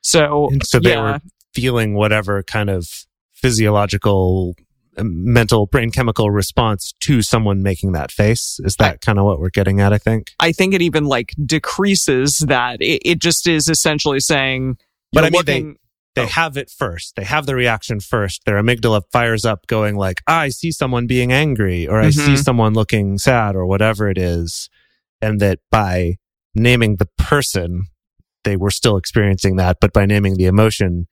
So, 0.00 0.48
And 0.50 0.66
so 0.66 0.80
they 0.80 0.90
yeah. 0.90 1.02
were 1.12 1.20
feeling 1.54 1.94
whatever 1.94 2.42
kind 2.42 2.70
of 2.70 3.04
physiological, 3.32 4.54
uh, 4.96 5.02
mental, 5.04 5.66
brain 5.66 5.90
chemical 5.90 6.30
response 6.30 6.92
to 7.00 7.22
someone 7.22 7.62
making 7.62 7.92
that 7.92 8.10
face. 8.10 8.58
Is 8.64 8.76
that 8.76 9.00
kind 9.00 9.18
of 9.18 9.24
what 9.24 9.38
we're 9.38 9.50
getting 9.50 9.80
at? 9.80 9.92
I 9.92 9.98
think. 9.98 10.32
I 10.40 10.52
think 10.52 10.74
it 10.74 10.82
even 10.82 11.04
like 11.04 11.34
decreases 11.44 12.38
that. 12.38 12.80
It, 12.80 13.02
it 13.04 13.18
just 13.20 13.46
is 13.46 13.68
essentially 13.68 14.20
saying, 14.20 14.76
But 15.12 15.24
I 15.24 15.26
mean, 15.30 15.32
looking- 15.38 15.72
They 15.72 15.78
Oh. 16.24 16.26
have 16.26 16.56
it 16.56 16.70
first. 16.70 17.14
They 17.16 17.24
have 17.24 17.46
the 17.46 17.54
reaction 17.54 18.00
first. 18.00 18.42
Their 18.44 18.60
amygdala 18.62 19.02
fires 19.12 19.44
up, 19.44 19.66
going 19.66 19.96
like, 19.96 20.22
ah, 20.26 20.40
"I 20.40 20.48
see 20.50 20.72
someone 20.72 21.06
being 21.06 21.32
angry," 21.32 21.86
or 21.86 22.00
"I 22.00 22.10
see 22.10 22.32
Mhm. 22.34 22.44
someone 22.44 22.74
looking 22.74 23.18
sad," 23.18 23.54
or 23.56 23.66
whatever 23.66 24.08
it 24.10 24.18
is, 24.18 24.68
and 25.20 25.40
that 25.40 25.58
by 25.70 26.16
naming 26.54 26.96
the 26.96 27.08
person, 27.18 27.86
they 28.44 28.56
were 28.56 28.70
still 28.70 28.96
experiencing 28.96 29.56
that, 29.56 29.78
but 29.80 29.92
by 29.92 30.06
naming 30.06 30.36
the 30.36 30.46
emotion, 30.46 31.06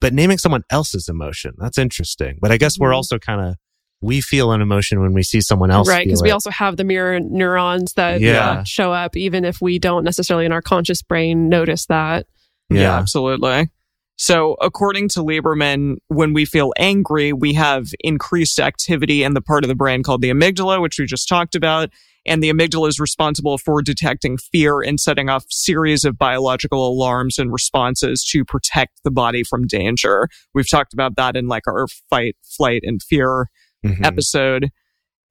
but 0.00 0.12
naming 0.12 0.38
someone 0.38 0.62
else's 0.70 1.08
emotion, 1.08 1.52
that's 1.58 1.78
interesting. 1.78 2.38
But 2.40 2.50
I 2.52 2.56
guess 2.56 2.78
we're 2.78 2.90
Mhm. 2.90 2.96
also 2.96 3.18
kind 3.18 3.40
of 3.40 3.56
we 4.02 4.22
feel 4.22 4.50
an 4.52 4.62
emotion 4.62 4.98
when 5.02 5.12
we 5.12 5.22
see 5.22 5.42
someone 5.42 5.70
else, 5.70 5.86
right 5.86 6.06
because 6.06 6.22
we 6.22 6.30
also 6.30 6.48
have 6.50 6.78
the 6.78 6.84
mirror 6.84 7.20
neurons 7.20 7.92
that 7.96 8.22
Yeah. 8.22 8.50
uh, 8.50 8.64
show 8.64 8.94
up 8.94 9.14
even 9.14 9.44
if 9.44 9.60
we 9.60 9.78
don't 9.78 10.04
necessarily 10.04 10.46
in 10.46 10.52
our 10.52 10.62
conscious 10.62 11.02
brain 11.02 11.50
notice 11.50 11.84
that 11.86 12.26
Yeah. 12.70 12.80
yeah. 12.80 12.98
absolutely. 12.98 13.68
So, 14.22 14.58
according 14.60 15.08
to 15.10 15.20
Lieberman, 15.20 15.96
when 16.08 16.34
we 16.34 16.44
feel 16.44 16.74
angry, 16.78 17.32
we 17.32 17.54
have 17.54 17.86
increased 18.00 18.60
activity 18.60 19.22
in 19.22 19.32
the 19.32 19.40
part 19.40 19.64
of 19.64 19.68
the 19.68 19.74
brain 19.74 20.02
called 20.02 20.20
the 20.20 20.28
amygdala, 20.28 20.82
which 20.82 20.98
we 20.98 21.06
just 21.06 21.26
talked 21.26 21.54
about. 21.54 21.88
And 22.26 22.42
the 22.42 22.50
amygdala 22.50 22.88
is 22.88 23.00
responsible 23.00 23.56
for 23.56 23.80
detecting 23.80 24.36
fear 24.36 24.82
and 24.82 25.00
setting 25.00 25.30
off 25.30 25.46
series 25.48 26.04
of 26.04 26.18
biological 26.18 26.86
alarms 26.86 27.38
and 27.38 27.50
responses 27.50 28.22
to 28.24 28.44
protect 28.44 29.00
the 29.04 29.10
body 29.10 29.42
from 29.42 29.66
danger. 29.66 30.28
We've 30.52 30.68
talked 30.68 30.92
about 30.92 31.16
that 31.16 31.34
in 31.34 31.48
like 31.48 31.66
our 31.66 31.86
fight, 32.10 32.36
flight, 32.42 32.82
and 32.84 33.02
fear 33.02 33.48
Mhm. 33.86 34.04
episode. 34.04 34.68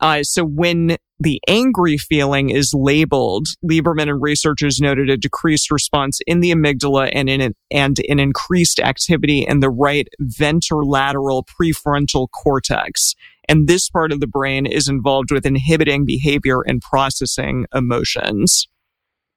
Uh, 0.01 0.23
so 0.23 0.43
when 0.45 0.97
the 1.19 1.41
angry 1.47 1.97
feeling 1.97 2.49
is 2.49 2.73
labeled, 2.73 3.47
Lieberman 3.69 4.09
and 4.09 4.21
researchers 4.21 4.79
noted 4.79 5.09
a 5.09 5.17
decreased 5.17 5.69
response 5.69 6.19
in 6.25 6.39
the 6.39 6.51
amygdala 6.51 7.09
and 7.11 7.29
in 7.29 7.41
an, 7.41 7.53
and 7.69 7.99
an 8.07 8.19
increased 8.19 8.79
activity 8.79 9.45
in 9.45 9.59
the 9.59 9.69
right 9.69 10.07
ventrolateral 10.21 11.43
prefrontal 11.45 12.27
cortex. 12.31 13.15
And 13.49 13.67
this 13.67 13.89
part 13.89 14.11
of 14.11 14.19
the 14.21 14.27
brain 14.27 14.65
is 14.65 14.87
involved 14.87 15.31
with 15.31 15.45
inhibiting 15.45 16.05
behavior 16.05 16.61
and 16.61 16.81
processing 16.81 17.65
emotions. 17.73 18.67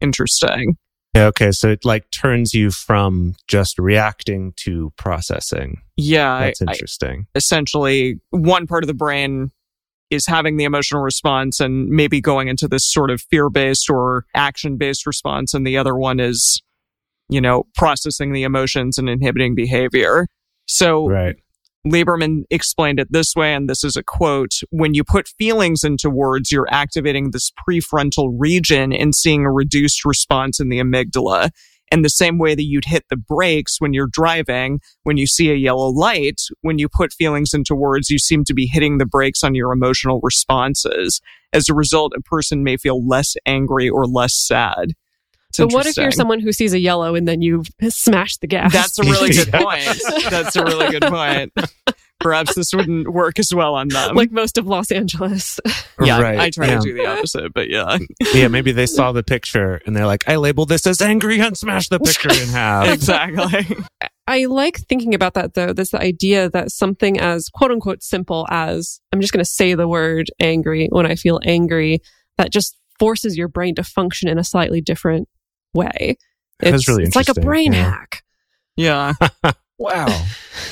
Interesting. 0.00 0.76
Okay, 1.16 1.50
so 1.52 1.70
it 1.70 1.84
like 1.84 2.10
turns 2.10 2.54
you 2.54 2.70
from 2.70 3.34
just 3.46 3.78
reacting 3.78 4.54
to 4.56 4.92
processing. 4.96 5.82
Yeah, 5.96 6.32
I- 6.32 6.44
That's 6.46 6.62
I- 6.62 6.72
interesting. 6.72 7.26
essentially 7.34 8.20
one 8.30 8.66
part 8.66 8.82
of 8.82 8.88
the 8.88 8.94
brain 8.94 9.50
is 10.12 10.26
having 10.26 10.56
the 10.56 10.64
emotional 10.64 11.02
response 11.02 11.60
and 11.60 11.88
maybe 11.88 12.20
going 12.20 12.48
into 12.48 12.68
this 12.68 12.90
sort 12.90 13.10
of 13.10 13.22
fear 13.30 13.48
based 13.50 13.90
or 13.90 14.24
action 14.34 14.76
based 14.76 15.06
response. 15.06 15.54
And 15.54 15.66
the 15.66 15.76
other 15.76 15.96
one 15.96 16.20
is, 16.20 16.62
you 17.28 17.40
know, 17.40 17.64
processing 17.74 18.32
the 18.32 18.42
emotions 18.42 18.98
and 18.98 19.08
inhibiting 19.08 19.54
behavior. 19.54 20.26
So 20.66 21.08
right. 21.08 21.36
Lieberman 21.86 22.44
explained 22.50 23.00
it 23.00 23.08
this 23.10 23.34
way, 23.34 23.54
and 23.54 23.68
this 23.68 23.82
is 23.82 23.96
a 23.96 24.04
quote 24.04 24.60
When 24.70 24.94
you 24.94 25.02
put 25.02 25.26
feelings 25.26 25.82
into 25.82 26.08
words, 26.10 26.52
you're 26.52 26.68
activating 26.70 27.30
this 27.30 27.50
prefrontal 27.68 28.32
region 28.38 28.92
and 28.92 29.14
seeing 29.14 29.44
a 29.44 29.50
reduced 29.50 30.04
response 30.04 30.60
in 30.60 30.68
the 30.68 30.78
amygdala. 30.78 31.50
And 31.92 32.02
the 32.02 32.08
same 32.08 32.38
way 32.38 32.54
that 32.54 32.64
you'd 32.64 32.86
hit 32.86 33.04
the 33.10 33.18
brakes 33.18 33.76
when 33.78 33.92
you're 33.92 34.08
driving, 34.10 34.80
when 35.02 35.18
you 35.18 35.26
see 35.26 35.50
a 35.50 35.54
yellow 35.54 35.88
light, 35.88 36.40
when 36.62 36.78
you 36.78 36.88
put 36.88 37.12
feelings 37.12 37.52
into 37.52 37.74
words, 37.74 38.08
you 38.08 38.18
seem 38.18 38.44
to 38.44 38.54
be 38.54 38.66
hitting 38.66 38.96
the 38.96 39.04
brakes 39.04 39.44
on 39.44 39.54
your 39.54 39.72
emotional 39.72 40.18
responses. 40.22 41.20
As 41.52 41.68
a 41.68 41.74
result, 41.74 42.14
a 42.16 42.22
person 42.22 42.64
may 42.64 42.78
feel 42.78 43.06
less 43.06 43.34
angry 43.44 43.90
or 43.90 44.06
less 44.06 44.34
sad. 44.34 44.94
It's 45.50 45.58
but 45.58 45.72
what 45.74 45.86
if 45.86 45.98
you're 45.98 46.10
someone 46.10 46.40
who 46.40 46.50
sees 46.50 46.72
a 46.72 46.78
yellow 46.78 47.14
and 47.14 47.28
then 47.28 47.42
you 47.42 47.62
smash 47.90 48.38
the 48.38 48.46
gas 48.46 48.72
That's 48.72 48.98
a 48.98 49.02
really 49.02 49.30
good 49.34 49.52
point. 49.52 50.00
That's 50.30 50.56
a 50.56 50.64
really 50.64 50.90
good 50.90 51.02
point. 51.02 51.52
Perhaps 52.22 52.54
this 52.54 52.72
wouldn't 52.72 53.12
work 53.12 53.38
as 53.38 53.54
well 53.54 53.74
on 53.74 53.88
them. 53.88 54.14
like 54.14 54.30
most 54.30 54.58
of 54.58 54.66
Los 54.66 54.90
Angeles. 54.90 55.60
yeah, 56.00 56.20
right. 56.20 56.38
I 56.38 56.50
try 56.50 56.68
yeah. 56.68 56.78
to 56.78 56.80
do 56.80 56.94
the 56.94 57.06
opposite, 57.06 57.52
but 57.52 57.68
yeah, 57.68 57.98
yeah, 58.32 58.48
maybe 58.48 58.72
they 58.72 58.86
saw 58.86 59.12
the 59.12 59.22
picture 59.22 59.80
and 59.86 59.96
they're 59.96 60.06
like, 60.06 60.28
I 60.28 60.36
labeled 60.36 60.68
this 60.68 60.86
as 60.86 61.00
angry 61.02 61.40
and 61.40 61.56
smash 61.56 61.88
the 61.88 61.98
picture 62.00 62.30
in 62.32 62.48
half. 62.48 62.88
exactly. 62.92 63.76
I 64.26 64.44
like 64.46 64.78
thinking 64.78 65.14
about 65.14 65.34
that 65.34 65.54
though. 65.54 65.72
There's 65.72 65.90
the 65.90 66.00
idea 66.00 66.48
that 66.50 66.70
something 66.70 67.18
as 67.18 67.48
quote 67.48 67.70
unquote 67.70 68.02
simple 68.02 68.46
as 68.50 69.00
I'm 69.12 69.20
just 69.20 69.32
going 69.32 69.44
to 69.44 69.50
say 69.50 69.74
the 69.74 69.88
word 69.88 70.28
angry 70.40 70.88
when 70.90 71.06
I 71.06 71.16
feel 71.16 71.40
angry, 71.44 72.00
that 72.38 72.52
just 72.52 72.78
forces 72.98 73.36
your 73.36 73.48
brain 73.48 73.74
to 73.74 73.82
function 73.82 74.28
in 74.28 74.38
a 74.38 74.44
slightly 74.44 74.80
different 74.80 75.28
way. 75.74 76.16
That's 76.60 76.76
It's, 76.76 76.88
really 76.88 77.02
it's 77.04 77.16
like 77.16 77.28
a 77.28 77.34
brain 77.34 77.72
yeah. 77.72 77.90
hack. 77.90 78.22
Yeah, 78.76 79.14
Wow. 79.78 80.06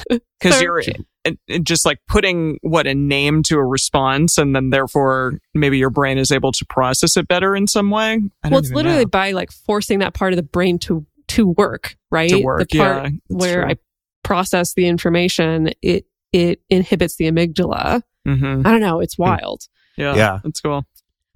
because 0.08 0.62
you're 0.62 0.82
it, 1.24 1.38
it 1.48 1.64
just 1.64 1.84
like 1.84 1.98
putting 2.08 2.58
what 2.62 2.86
a 2.86 2.94
name 2.94 3.42
to 3.44 3.56
a 3.58 3.64
response, 3.64 4.38
and 4.38 4.54
then 4.56 4.70
therefore 4.70 5.34
maybe 5.54 5.78
your 5.78 5.90
brain 5.90 6.16
is 6.18 6.30
able 6.32 6.52
to 6.52 6.64
process 6.68 7.16
it 7.16 7.28
better 7.28 7.54
in 7.54 7.66
some 7.66 7.90
way. 7.90 8.18
I 8.42 8.48
Well, 8.48 8.58
it's 8.60 8.70
literally 8.70 9.04
know. 9.04 9.10
by 9.10 9.32
like 9.32 9.50
forcing 9.52 9.98
that 10.00 10.14
part 10.14 10.32
of 10.32 10.36
the 10.36 10.42
brain 10.42 10.78
to 10.80 11.04
to 11.28 11.46
work, 11.48 11.96
right? 12.10 12.30
to 12.30 12.42
work. 12.42 12.68
the 12.70 12.78
part 12.78 13.04
yeah, 13.04 13.10
where 13.28 13.62
true. 13.62 13.70
I 13.70 13.76
process 14.24 14.74
the 14.74 14.86
information, 14.86 15.72
it 15.82 16.06
it 16.32 16.60
inhibits 16.70 17.16
the 17.16 17.24
amygdala. 17.30 18.02
Mhm. 18.26 18.66
I 18.66 18.70
don't 18.70 18.80
know. 18.80 19.00
It's 19.00 19.18
wild. 19.18 19.62
Yeah, 19.96 20.14
Yeah. 20.14 20.38
that's 20.44 20.60
cool. 20.60 20.84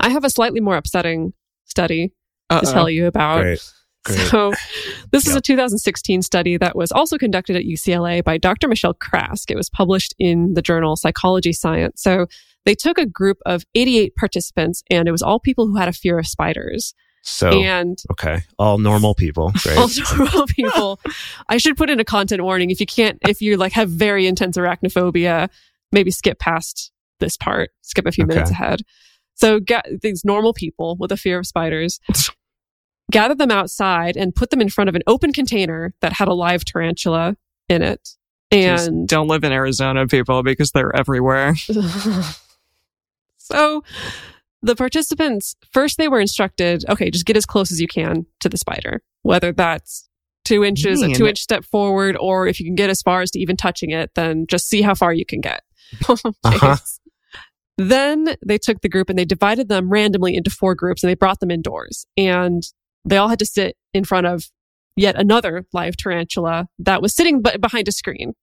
I 0.01 0.09
have 0.11 0.25
a 0.25 0.31
slightly 0.31 0.61
more 0.61 0.77
upsetting 0.77 1.33
study 1.65 2.13
to 2.51 2.57
Uh-oh. 2.57 2.73
tell 2.73 2.91
you 2.91 3.07
about. 3.07 3.41
Great. 3.43 3.73
Great. 4.05 4.19
So, 4.29 4.53
this 5.13 5.27
is 5.27 5.35
a 5.35 5.41
2016 5.41 6.23
study 6.23 6.57
that 6.59 6.77
was 6.77 6.93
also 6.93 7.17
conducted 7.19 7.57
at 7.57 7.63
UCLA 7.65 8.23
by 8.23 8.39
Dr. 8.39 8.69
Michelle 8.69 8.95
Craske. 8.95 9.51
It 9.51 9.57
was 9.57 9.71
published 9.71 10.15
in 10.19 10.55
the 10.55 10.63
journal 10.63 10.97
Psychology 10.97 11.53
Science. 11.53 12.03
So, 12.03 12.27
they 12.67 12.75
took 12.75 12.99
a 12.99 13.07
group 13.07 13.39
of 13.45 13.65
88 13.75 14.15
participants, 14.17 14.83
and 14.91 15.07
it 15.09 15.13
was 15.13 15.23
all 15.23 15.39
people 15.41 15.67
who 15.67 15.77
had 15.77 15.89
a 15.89 15.93
fear 15.93 16.19
of 16.19 16.27
spiders. 16.27 16.95
So, 17.27 17.49
And 17.63 17.99
okay. 18.11 18.43
All 18.59 18.77
normal 18.79 19.15
people. 19.15 19.51
Great. 19.63 19.79
all 19.79 19.89
normal 20.19 20.47
people. 20.47 21.01
I 21.49 21.57
should 21.57 21.77
put 21.77 21.89
in 21.89 21.99
a 22.01 22.05
content 22.05 22.43
warning. 22.43 22.71
If 22.71 22.81
you 22.81 22.87
can't, 22.87 23.19
if 23.27 23.41
you 23.41 23.57
like 23.57 23.73
have 23.73 23.89
very 23.89 24.27
intense 24.27 24.59
arachnophobia, 24.59 25.49
maybe 25.93 26.11
skip 26.11 26.39
past 26.39 26.91
this 27.21 27.37
part, 27.39 27.71
skip 27.81 28.05
a 28.07 28.13
few 28.13 28.25
Okay. 28.25 28.35
minutes 28.35 28.51
ahead. 28.51 28.83
So, 29.35 29.59
get 29.59 29.87
these 30.03 30.23
normal 30.25 30.53
people 30.53 30.97
with 31.01 31.11
a 31.13 31.17
fear 31.17 31.39
of 31.39 31.47
spiders 31.47 31.99
gather 33.11 33.35
them 33.35 33.51
outside 33.51 34.17
and 34.17 34.35
put 34.35 34.51
them 34.51 34.61
in 34.61 34.69
front 34.69 34.89
of 34.89 34.95
an 34.95 35.03
open 35.07 35.33
container 35.33 35.95
that 36.01 36.13
had 36.15 36.29
a 36.29 36.35
live 36.35 36.65
tarantula 36.65 37.37
in 37.69 37.83
it. 37.83 38.11
Just 38.53 38.89
And 38.89 39.09
don't 39.09 39.29
live 39.29 39.45
in 39.45 39.53
Arizona, 39.53 40.07
people, 40.07 40.43
because 40.43 40.71
they're 40.71 40.95
everywhere. 40.95 41.55
so 43.39 43.83
the 44.63 44.75
participants 44.77 45.57
first 45.73 45.99
they 45.99 46.09
were 46.09 46.21
instructed, 46.21 46.85
okay, 46.89 47.11
just 47.11 47.27
get 47.27 47.37
as 47.37 47.47
close 47.47 47.71
as 47.71 47.81
you 47.81 47.89
can 47.89 48.27
to 48.41 48.49
the 48.49 48.57
spider, 48.57 49.03
whether 49.23 49.53
that's 49.53 50.09
two 50.45 50.65
inches, 50.65 51.03
a 51.03 51.13
two 51.13 51.27
inch 51.27 51.41
step 51.41 51.65
forward, 51.65 52.17
or 52.19 52.47
if 52.47 52.61
you 52.61 52.67
can 52.67 52.75
get 52.75 52.91
as 52.91 53.03
far 53.03 53.23
as 53.23 53.31
to 53.33 53.39
even 53.39 53.57
touching 53.57 53.91
it, 53.91 54.11
then 54.15 54.47
just 54.47 54.69
see 54.69 54.83
how 54.83 54.95
far 54.95 55.13
you 55.13 55.27
can 55.27 55.41
get. 55.41 55.63
Uh-huh. 56.45 56.77
Then 57.77 58.37
they 58.47 58.59
took 58.59 58.81
the 58.83 58.89
group 58.89 59.11
and 59.11 59.19
they 59.19 59.25
divided 59.25 59.69
them 59.69 59.91
randomly 59.91 60.37
into 60.37 60.49
four 60.49 60.77
groups 60.77 61.03
and 61.03 61.11
they 61.11 61.17
brought 61.17 61.41
them 61.41 61.51
indoors. 61.51 62.07
And 62.17 62.63
they 63.05 63.17
all 63.17 63.29
had 63.29 63.39
to 63.41 63.47
sit 63.47 63.77
in 63.93 64.05
front 64.05 64.27
of 64.27 64.45
yet 64.97 65.17
another 65.17 65.65
live 65.73 65.97
tarantula 65.97 66.67
that 66.79 67.03
was 67.03 67.15
sitting 67.15 67.43
b- 67.43 67.57
behind 67.61 67.89
a 67.89 67.93
screen. 67.93 68.35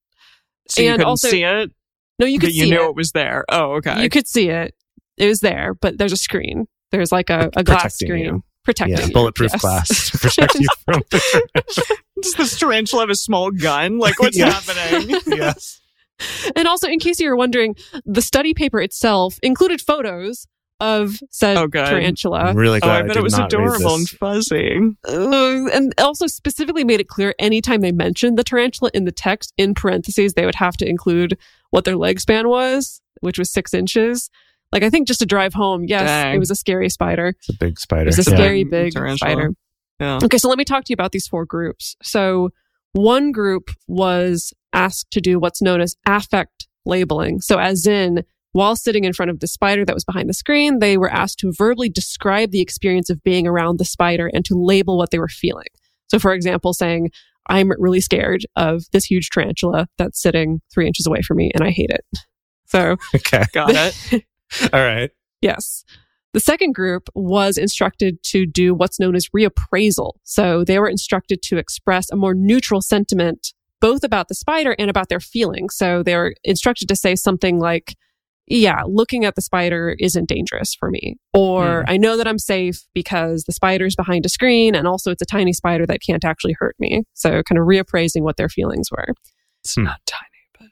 So 0.70 0.82
you 0.82 0.90
And 0.90 0.98
couldn't 0.98 1.10
also- 1.10 1.30
see 1.30 1.44
it, 1.44 1.72
No, 2.20 2.26
you 2.26 2.40
could 2.40 2.48
but 2.48 2.54
you 2.54 2.64
see 2.66 2.70
knew 2.72 2.86
it. 2.86 2.90
it. 2.90 2.96
was 2.96 3.12
there. 3.12 3.46
Oh, 3.50 3.74
okay. 3.78 4.02
You 4.04 4.10
could 4.10 4.28
see 4.28 4.50
it. 4.50 4.76
It 5.18 5.28
was 5.28 5.40
there, 5.40 5.74
but 5.74 5.98
there's 5.98 6.12
a 6.14 6.18
screen. 6.18 6.68
There's 6.92 7.12
like 7.12 7.30
a, 7.30 7.50
a 7.56 7.64
glass 7.64 7.84
Protecting 7.98 8.08
screen 8.08 8.26
you. 8.26 8.44
protecting 8.64 8.98
Yeah. 8.98 9.06
you. 9.08 9.14
Bulletproof 9.14 9.52
Yes. 9.54 9.62
glass 9.62 10.10
to 10.12 10.18
protect 10.20 10.56
you 10.56 10.68
from 10.86 11.02
the 11.10 11.98
Does 12.22 12.34
this 12.36 12.60
tarantula 12.60 13.04
have 13.04 13.10
a 13.10 13.16
small 13.16 13.50
gun? 13.52 13.98
Like, 13.98 14.20
what's 14.20 14.38
Yes. 14.38 14.68
happening? 14.68 15.20
yes. 15.28 15.80
and 16.56 16.68
also, 16.68 16.88
in 16.88 17.00
case 17.00 17.20
you 17.20 17.30
were 17.30 17.36
wondering, 17.36 17.76
the 18.06 18.22
study 18.22 18.54
paper 18.54 18.80
itself 18.82 19.40
included 19.42 19.82
photos 19.82 20.46
of 20.82 21.20
said 21.30 21.56
Oh, 21.58 21.68
good. 21.68 21.86
tarantula. 21.86 22.40
I'm 22.40 22.58
really 22.58 22.80
oh, 22.80 22.86
glad 22.88 22.98
I 22.98 23.02
bet 23.04 23.14
did 23.14 23.18
it 23.20 23.24
was 23.24 23.38
not 23.38 23.54
adorable 23.54 23.96
and 23.96 24.10
fuzzy. 24.10 24.80
Uh, 25.08 25.68
and 25.72 25.94
also 26.00 26.28
specifically 26.28 26.84
made 26.84 27.00
it 27.00 27.08
clear 27.08 27.34
anytime 27.40 27.80
they 27.82 27.92
mentioned 27.94 28.38
the 28.38 28.44
tarantula 28.44 28.92
in 28.94 29.06
the 29.06 29.12
text 29.12 29.54
in 29.58 29.74
parentheses, 29.74 30.34
they 30.34 30.46
would 30.46 30.56
have 30.56 30.76
to 30.78 30.86
include 30.88 31.38
what 31.70 31.86
their 31.86 31.96
leg 31.96 32.20
span 32.20 32.50
was, 32.50 33.02
which 33.22 33.40
was 33.40 33.50
six 33.52 33.74
inches. 33.74 34.30
Like 34.74 34.84
I 34.84 34.90
think 34.90 35.08
just 35.08 35.20
to 35.20 35.26
drive 35.26 35.54
home, 35.54 35.84
yes, 35.86 36.08
Dang. 36.08 36.36
it 36.36 36.40
was 36.40 36.50
a 36.52 36.56
scary 36.56 36.90
spider. 36.90 37.28
It's 37.40 37.50
a 37.50 37.54
big 37.54 37.80
spider. 37.80 38.04
It 38.10 38.18
was 38.18 38.28
a 38.28 38.32
Yeah. 38.32 38.38
scary 38.38 38.64
big 38.64 38.94
Tarantula. 38.94 39.18
spider. 39.18 39.50
Yeah. 40.00 40.20
Okay, 40.24 40.38
so 40.38 40.50
let 40.50 40.58
me 40.58 40.66
talk 40.66 40.84
to 40.86 40.90
you 40.92 40.96
about 40.96 41.12
these 41.12 41.28
four 41.28 41.46
groups. 41.46 41.96
So 42.02 42.50
one 42.94 43.32
group 43.32 43.70
was 43.88 44.54
asked 44.74 45.12
to 45.12 45.22
do 45.22 45.40
what's 45.40 45.62
known 45.62 45.80
as 45.82 45.96
affect 46.08 46.68
labeling. 46.86 47.40
So 47.42 47.60
as 47.60 47.86
in, 47.86 48.24
while 48.54 48.76
sitting 48.76 49.04
in 49.04 49.14
front 49.14 49.32
of 49.32 49.40
the 49.40 49.48
spider 49.48 49.86
that 49.86 49.96
was 49.96 50.04
behind 50.04 50.30
the 50.30 50.34
screen, 50.34 50.80
they 50.80 50.98
were 50.98 51.12
asked 51.12 51.40
to 51.40 51.54
verbally 51.58 51.90
describe 51.90 52.52
the 52.52 52.62
experience 52.62 53.10
of 53.10 53.24
being 53.24 53.48
around 53.48 53.80
the 53.80 53.86
spider 53.86 54.30
and 54.34 54.44
to 54.46 54.56
label 54.56 54.98
what 54.98 55.12
they 55.12 55.20
were 55.20 55.30
feeling. 55.30 55.68
So 56.08 56.20
for 56.20 56.34
example, 56.34 56.74
saying, 56.74 57.12
I'm 57.48 57.72
really 57.80 58.02
scared 58.02 58.46
of 58.56 58.84
this 58.92 59.06
huge 59.06 59.30
tarantula 59.30 59.88
that's 59.98 60.22
sitting 60.22 60.62
three 60.74 60.88
inches 60.88 61.08
away 61.08 61.22
from 61.22 61.38
me 61.38 61.52
and 61.54 61.64
I 61.64 61.72
hate 61.72 61.90
it. 61.90 62.06
So 62.66 62.98
Okay. 63.16 63.46
Got 63.54 63.72
it. 63.74 64.26
All 64.74 64.84
right. 64.84 65.12
Yes. 65.42 65.84
The 66.34 66.40
second 66.40 66.74
group 66.74 67.10
was 67.14 67.58
instructed 67.58 68.22
to 68.24 68.46
do 68.46 68.74
what's 68.74 69.00
known 69.00 69.16
as 69.16 69.28
reappraisal. 69.36 70.14
So 70.24 70.64
they 70.64 70.80
were 70.80 70.88
instructed 70.88 71.42
to 71.44 71.58
express 71.58 72.10
a 72.10 72.16
more 72.16 72.34
neutral 72.34 72.82
sentiment, 72.82 73.54
both 73.82 74.04
about 74.04 74.30
the 74.30 74.36
spider 74.36 74.76
and 74.80 74.90
about 74.90 75.10
their 75.10 75.20
feelings. 75.20 75.76
So 75.76 76.04
they 76.04 76.16
were 76.16 76.34
instructed 76.44 76.88
to 76.88 76.96
say 76.96 77.16
something 77.16 77.60
like, 77.60 77.96
yeah, 78.52 78.82
looking 78.86 79.24
at 79.26 79.36
the 79.36 79.42
spider 79.42 79.96
isn't 80.00 80.28
dangerous 80.28 80.76
for 80.76 80.90
me. 80.92 81.16
Or 81.34 81.86
I 81.88 81.98
know 81.98 82.18
that 82.18 82.28
I'm 82.28 82.40
safe 82.40 82.82
because 82.94 83.44
the 83.46 83.54
spider's 83.54 83.96
behind 83.96 84.26
a 84.26 84.30
screen 84.30 84.76
and 84.76 84.88
also 84.88 85.12
it's 85.12 85.22
a 85.22 85.26
tiny 85.26 85.54
spider 85.54 85.86
that 85.86 86.00
can't 86.06 86.26
actually 86.26 86.56
hurt 86.60 86.76
me. 86.78 87.04
So 87.14 87.42
kind 87.44 87.58
of 87.60 87.66
reappraising 87.66 88.24
what 88.24 88.38
their 88.38 88.50
feelings 88.50 88.90
were. 88.92 89.08
It's 89.64 89.76
Hmm. 89.76 89.84
not 89.84 90.00
tiny, 90.06 90.70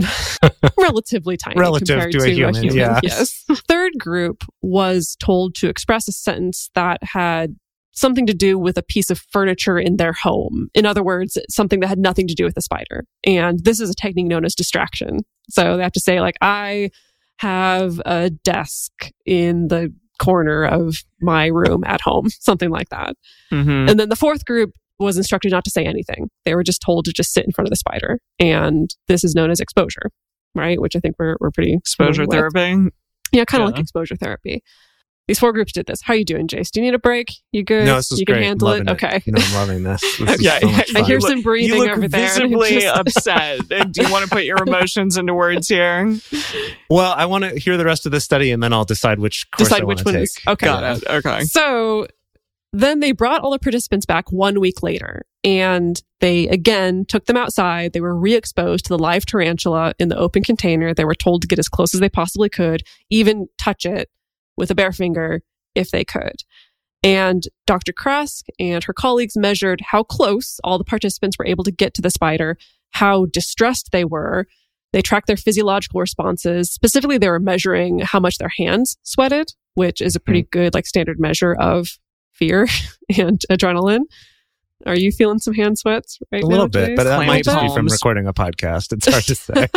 but 0.00 0.72
relatively 0.78 1.36
tiny 1.36 1.58
Relative 1.58 1.88
compared 1.88 2.12
to 2.12 2.22
a 2.24 2.28
human, 2.28 2.64
yeah. 2.76 3.00
Yes. 3.02 3.44
Third 3.66 3.94
group 3.98 4.44
was 4.62 5.16
told 5.18 5.54
to 5.56 5.68
express 5.68 6.06
a 6.06 6.12
sentence 6.12 6.70
that 6.74 7.02
had 7.02 7.56
something 7.92 8.26
to 8.26 8.34
do 8.34 8.58
with 8.58 8.76
a 8.76 8.82
piece 8.82 9.10
of 9.10 9.18
furniture 9.32 9.78
in 9.78 9.96
their 9.96 10.12
home. 10.12 10.68
In 10.74 10.84
other 10.84 11.02
words, 11.02 11.38
something 11.48 11.80
that 11.80 11.86
had 11.88 11.98
nothing 11.98 12.28
to 12.28 12.34
do 12.34 12.44
with 12.44 12.54
the 12.54 12.60
spider. 12.60 13.04
And 13.26 13.64
this 13.64 13.80
is 13.80 13.88
a 13.90 13.94
technique 13.94 14.26
known 14.26 14.44
as 14.44 14.54
distraction. 14.54 15.20
So 15.48 15.76
they 15.76 15.82
have 15.82 15.92
to 15.92 16.00
say 16.00 16.20
like, 16.20 16.36
I 16.42 16.90
have 17.38 18.00
a 18.06 18.30
desk 18.30 18.92
in 19.24 19.68
the 19.68 19.92
corner 20.18 20.64
of 20.64 20.96
my 21.20 21.46
room 21.46 21.84
at 21.84 22.00
home, 22.00 22.28
something 22.40 22.70
like 22.70 22.88
that. 22.88 23.14
Mhm. 23.52 23.90
And 23.90 24.00
then 24.00 24.08
the 24.08 24.16
fourth 24.16 24.44
group 24.44 24.70
was 24.98 25.18
instructed 25.18 25.52
not 25.52 25.62
to 25.64 25.70
say 25.70 25.84
anything. 25.84 26.28
They 26.46 26.54
were 26.54 26.62
just 26.64 26.80
told 26.80 27.04
to 27.04 27.12
just 27.12 27.32
sit 27.34 27.44
in 27.44 27.52
front 27.52 27.66
of 27.66 27.70
the 27.70 27.76
spider. 27.76 28.18
And 28.38 28.88
this 29.08 29.24
is 29.24 29.34
known 29.34 29.50
as 29.50 29.60
exposure, 29.60 30.10
right? 30.54 30.80
Which 30.80 30.96
I 30.96 31.00
think 31.00 31.16
we're, 31.18 31.36
we're 31.38 31.50
pretty 31.50 31.74
exposure 31.74 32.24
therapy. 32.24 32.88
Yeah, 33.32 33.44
kind 33.44 33.62
of 33.62 33.68
Yeah. 33.68 33.72
like 33.72 33.78
exposure 33.80 34.16
therapy. 34.16 34.62
These 35.28 35.40
four 35.40 35.52
groups 35.52 35.72
did 35.72 35.86
this. 35.86 36.00
How 36.02 36.12
are 36.12 36.16
you 36.16 36.24
doing, 36.24 36.46
Jase? 36.46 36.70
Do 36.70 36.78
you 36.80 36.86
need 36.86 36.94
a 36.94 37.00
break? 37.00 37.32
You 37.50 37.64
good? 37.64 37.84
No, 37.84 37.96
this 37.96 38.12
is 38.12 38.20
you 38.20 38.26
great. 38.26 38.36
can 38.36 38.42
handle 38.44 38.68
it? 38.68 38.86
loving 38.86 38.90
Okay. 38.90 39.22
You 39.26 39.32
know, 39.32 39.42
I'm 39.42 39.54
loving 39.54 39.82
this. 39.82 40.00
This 40.18 40.20
is 40.36 40.42
Yeah, 40.42 40.58
so 40.60 40.66
much 40.68 40.92
yeah, 40.92 41.00
I 41.00 41.02
hear 41.02 41.20
some 41.20 41.42
breathing 41.42 41.76
you 41.78 41.82
look 41.82 41.96
over 41.96 42.06
there. 42.06 42.20
I'm 42.30 42.48
visibly 42.50 42.70
just- 42.80 42.96
upset. 42.96 43.68
Do 43.92 44.02
you 44.02 44.12
want 44.12 44.24
to 44.24 44.30
put 44.30 44.44
your 44.44 44.62
emotions 44.62 45.16
into 45.16 45.34
words 45.34 45.66
here? 45.68 46.16
Well, 46.88 47.12
I 47.16 47.26
want 47.26 47.42
to 47.42 47.58
hear 47.58 47.76
the 47.76 47.84
rest 47.84 48.06
of 48.06 48.12
the 48.12 48.20
study 48.20 48.52
and 48.52 48.62
then 48.62 48.72
I'll 48.72 48.84
decide 48.84 49.18
which 49.18 49.50
course 49.50 49.68
decide 49.68 49.82
I 49.82 49.84
which 49.86 50.04
one 50.04 50.14
take. 50.14 50.22
is 50.24 50.38
okay. 50.46 50.66
Got 50.66 50.98
it. 50.98 51.06
Okay. 51.08 51.40
So 51.42 52.06
then 52.72 53.00
they 53.00 53.10
brought 53.10 53.40
all 53.42 53.50
the 53.50 53.58
participants 53.58 54.06
back 54.06 54.30
one 54.30 54.60
week 54.60 54.80
later 54.84 55.24
and 55.42 56.00
they 56.20 56.46
again 56.48 57.04
took 57.04 57.24
them 57.26 57.36
outside. 57.36 57.94
They 57.94 58.00
were 58.00 58.14
re 58.16 58.34
exposed 58.34 58.84
to 58.84 58.90
the 58.90 58.98
live 58.98 59.26
tarantula 59.26 59.94
in 59.98 60.08
the 60.08 60.16
open 60.16 60.44
container. 60.44 60.94
They 60.94 61.04
were 61.04 61.14
told 61.16 61.42
to 61.42 61.48
get 61.48 61.58
as 61.58 61.68
close 61.68 61.94
as 61.94 62.00
they 62.00 62.08
possibly 62.08 62.48
could, 62.48 62.84
even 63.10 63.48
touch 63.58 63.84
it 63.86 64.08
with 64.56 64.70
a 64.70 64.74
bare 64.74 64.92
finger 64.92 65.42
if 65.74 65.90
they 65.90 66.04
could. 66.04 66.42
And 67.02 67.44
Dr. 67.66 67.92
Craske 67.92 68.48
and 68.58 68.82
her 68.84 68.92
colleagues 68.92 69.36
measured 69.36 69.80
how 69.80 70.02
close 70.02 70.58
all 70.64 70.78
the 70.78 70.84
participants 70.84 71.38
were 71.38 71.46
able 71.46 71.64
to 71.64 71.70
get 71.70 71.94
to 71.94 72.02
the 72.02 72.10
spider, 72.10 72.56
how 72.90 73.26
distressed 73.26 73.90
they 73.92 74.04
were. 74.04 74.46
They 74.92 75.02
tracked 75.02 75.26
their 75.26 75.36
physiological 75.36 76.00
responses. 76.00 76.72
Specifically, 76.72 77.18
they 77.18 77.28
were 77.28 77.38
measuring 77.38 78.00
how 78.00 78.18
much 78.18 78.38
their 78.38 78.52
hands 78.56 78.96
sweated, 79.02 79.52
which 79.74 80.00
is 80.00 80.16
a 80.16 80.20
pretty 80.20 80.42
hmm. 80.42 80.48
good, 80.50 80.74
like, 80.74 80.86
standard 80.86 81.20
measure 81.20 81.54
of 81.54 81.98
fear 82.32 82.66
and 83.16 83.40
adrenaline. 83.50 84.02
Are 84.84 84.96
you 84.96 85.10
feeling 85.10 85.38
some 85.38 85.54
hand 85.54 85.78
sweats 85.78 86.18
right 86.30 86.42
A 86.42 86.46
little 86.46 86.68
bit, 86.68 86.96
but 86.96 87.04
that 87.04 87.26
might 87.26 87.44
just 87.44 87.60
be 87.60 87.74
from 87.74 87.86
recording 87.86 88.26
a 88.26 88.32
podcast. 88.34 88.92
It's 88.92 89.08
hard 89.08 89.24
to 89.24 89.34
say. 89.34 89.68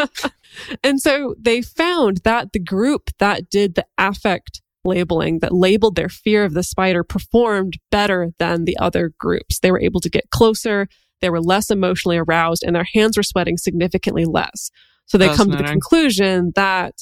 and 0.84 1.00
so 1.00 1.36
they 1.40 1.62
found 1.62 2.18
that 2.26 2.54
the 2.54 2.60
group 2.60 3.10
that 3.20 3.50
did 3.50 3.76
the 3.76 3.86
affect 3.98 4.62
labeling, 4.86 5.40
that 5.40 5.54
labeled 5.54 5.96
their 5.96 6.10
fear 6.10 6.46
of 6.46 6.54
the 6.54 6.64
spider, 6.64 7.04
performed 7.04 7.78
better 7.92 8.30
than 8.40 8.66
the 8.66 8.78
other 8.78 9.12
groups. 9.20 9.60
They 9.60 9.72
were 9.72 9.82
able 9.82 10.00
to 10.02 10.10
get 10.10 10.30
closer, 10.32 10.88
they 11.22 11.30
were 11.30 11.42
less 11.42 11.70
emotionally 11.70 12.18
aroused, 12.18 12.64
and 12.64 12.76
their 12.76 12.88
hands 12.94 13.18
were 13.18 13.24
sweating 13.24 13.58
significantly 13.58 14.26
less. 14.26 14.72
So 15.06 15.18
they 15.18 15.34
come 15.36 15.50
to 15.50 15.58
the 15.58 15.64
conclusion 15.64 16.52
that 16.56 16.94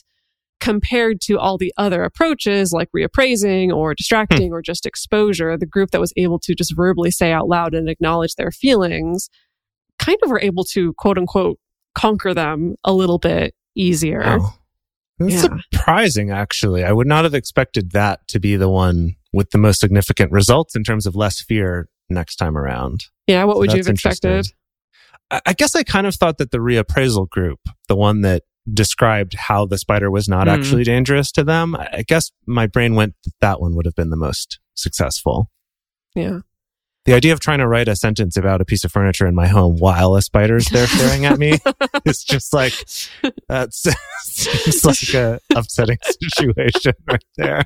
compared 0.60 1.22
to 1.22 1.38
all 1.38 1.58
the 1.58 1.74
other 1.78 2.04
approaches 2.04 2.72
like 2.72 2.90
reappraising 2.96 3.72
or 3.72 3.92
hmm. 3.92 3.96
distracting 3.98 4.52
or 4.52 4.62
just 4.62 4.86
exposure, 4.86 5.58
the 5.58 5.66
group 5.66 5.92
that 5.92 6.02
was 6.02 6.14
able 6.18 6.40
to 6.40 6.56
just 6.56 6.76
verbally 6.76 7.12
say 7.12 7.32
out 7.32 7.48
loud 7.48 7.74
and 7.74 7.90
acknowledge 7.90 8.36
their 8.36 8.52
feelings 8.52 9.30
kind 10.00 10.18
of 10.24 10.30
were 10.30 10.42
able 10.42 10.64
to 10.64 10.94
quote 10.94 11.18
unquote 11.18 11.60
conquer 11.96 12.34
them 12.34 12.76
a 12.84 12.94
little 12.94 13.18
bit 13.18 13.56
easier. 13.76 14.24
Oh. 14.26 14.54
That's 15.20 15.34
Yeah. 15.44 15.58
surprising, 15.74 16.32
actually. 16.32 16.84
I 16.84 16.92
would 16.92 17.08
not 17.08 17.24
have 17.24 17.34
expected 17.34 17.92
that 17.92 18.28
to 18.30 18.40
be 18.40 18.56
the 18.56 18.70
one 18.70 19.16
with 19.34 19.50
the 19.52 19.58
most 19.58 19.80
significant 19.80 20.32
results 20.32 20.76
in 20.76 20.84
terms 20.84 21.06
of 21.06 21.16
less 21.16 21.42
fear 21.42 21.90
next 22.10 22.36
time 22.38 22.58
around. 22.58 23.06
Yeah, 23.28 23.44
what 23.46 23.56
So 23.56 23.60
would 23.60 23.72
you 23.74 23.78
have 23.80 23.88
expected? 23.88 24.48
I 25.32 25.42
I 25.46 25.54
guess 25.54 25.76
I 25.76 25.84
kind 25.84 26.08
of 26.08 26.16
thought 26.16 26.38
that 26.38 26.52
the 26.52 26.60
reappraisal 26.60 27.30
group, 27.30 27.60
the 27.88 27.96
one 27.96 28.22
that 28.22 28.44
described 28.74 29.34
how 29.34 29.66
the 29.66 29.78
spider 29.78 30.10
was 30.12 30.28
not 30.30 30.48
Hmm. 30.48 30.54
actually 30.54 30.84
dangerous 30.84 31.32
to 31.34 31.44
them, 31.44 31.76
I 31.76 31.90
I 32.00 32.04
guess 32.04 32.32
my 32.46 32.68
brain 32.68 32.96
went 32.96 33.16
that 33.26 33.34
that 33.42 33.60
one 33.62 33.76
would 33.76 33.86
have 33.86 33.96
been 33.96 34.10
the 34.10 34.16
most 34.18 34.60
successful. 34.76 35.50
Yeah. 36.16 36.40
The 37.08 37.14
idea 37.14 37.32
of 37.32 37.40
trying 37.40 37.60
to 37.60 37.68
write 37.68 37.88
a 37.88 37.96
sentence 37.96 38.36
about 38.36 38.60
a 38.60 38.66
piece 38.66 38.84
of 38.84 38.92
furniture 38.92 39.26
in 39.28 39.34
my 39.34 39.48
home 39.48 39.78
while 39.78 40.16
a 40.16 40.22
spider's 40.22 40.66
there 40.66 40.88
staring 40.88 41.26
at 41.26 41.40
me 41.40 41.58
is 42.06 42.22
just 42.22 42.54
like 42.54 42.74
that's 43.48 43.88
seems 44.24 44.84
like 44.84 45.14
a 45.14 45.40
upsetting 45.56 45.98
situation 46.04 46.92
right 47.08 47.24
there. 47.38 47.64